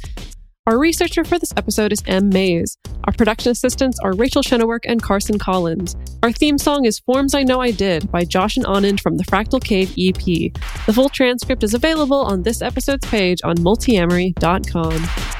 Our 0.66 0.78
researcher 0.78 1.24
for 1.24 1.38
this 1.38 1.52
episode 1.56 1.92
is 1.92 2.02
M. 2.06 2.28
Mays. 2.28 2.76
Our 3.04 3.12
production 3.12 3.50
assistants 3.50 3.98
are 4.04 4.12
Rachel 4.12 4.42
Shenowork 4.42 4.80
and 4.84 5.02
Carson 5.02 5.38
Collins. 5.38 5.96
Our 6.22 6.32
theme 6.32 6.58
song 6.58 6.84
is 6.84 7.00
Forms 7.00 7.34
I 7.34 7.42
Know 7.44 7.60
I 7.60 7.70
Did 7.70 8.10
by 8.10 8.24
Josh 8.24 8.56
and 8.56 8.66
Anand 8.66 9.00
from 9.00 9.16
the 9.16 9.24
Fractal 9.24 9.62
Cave 9.62 9.90
EP. 9.98 10.52
The 10.86 10.92
full 10.92 11.08
transcript 11.08 11.64
is 11.64 11.74
available 11.74 12.20
on 12.20 12.42
this 12.42 12.62
episode's 12.62 13.08
page 13.08 13.38
on 13.42 13.56
multiamory.com. 13.56 15.39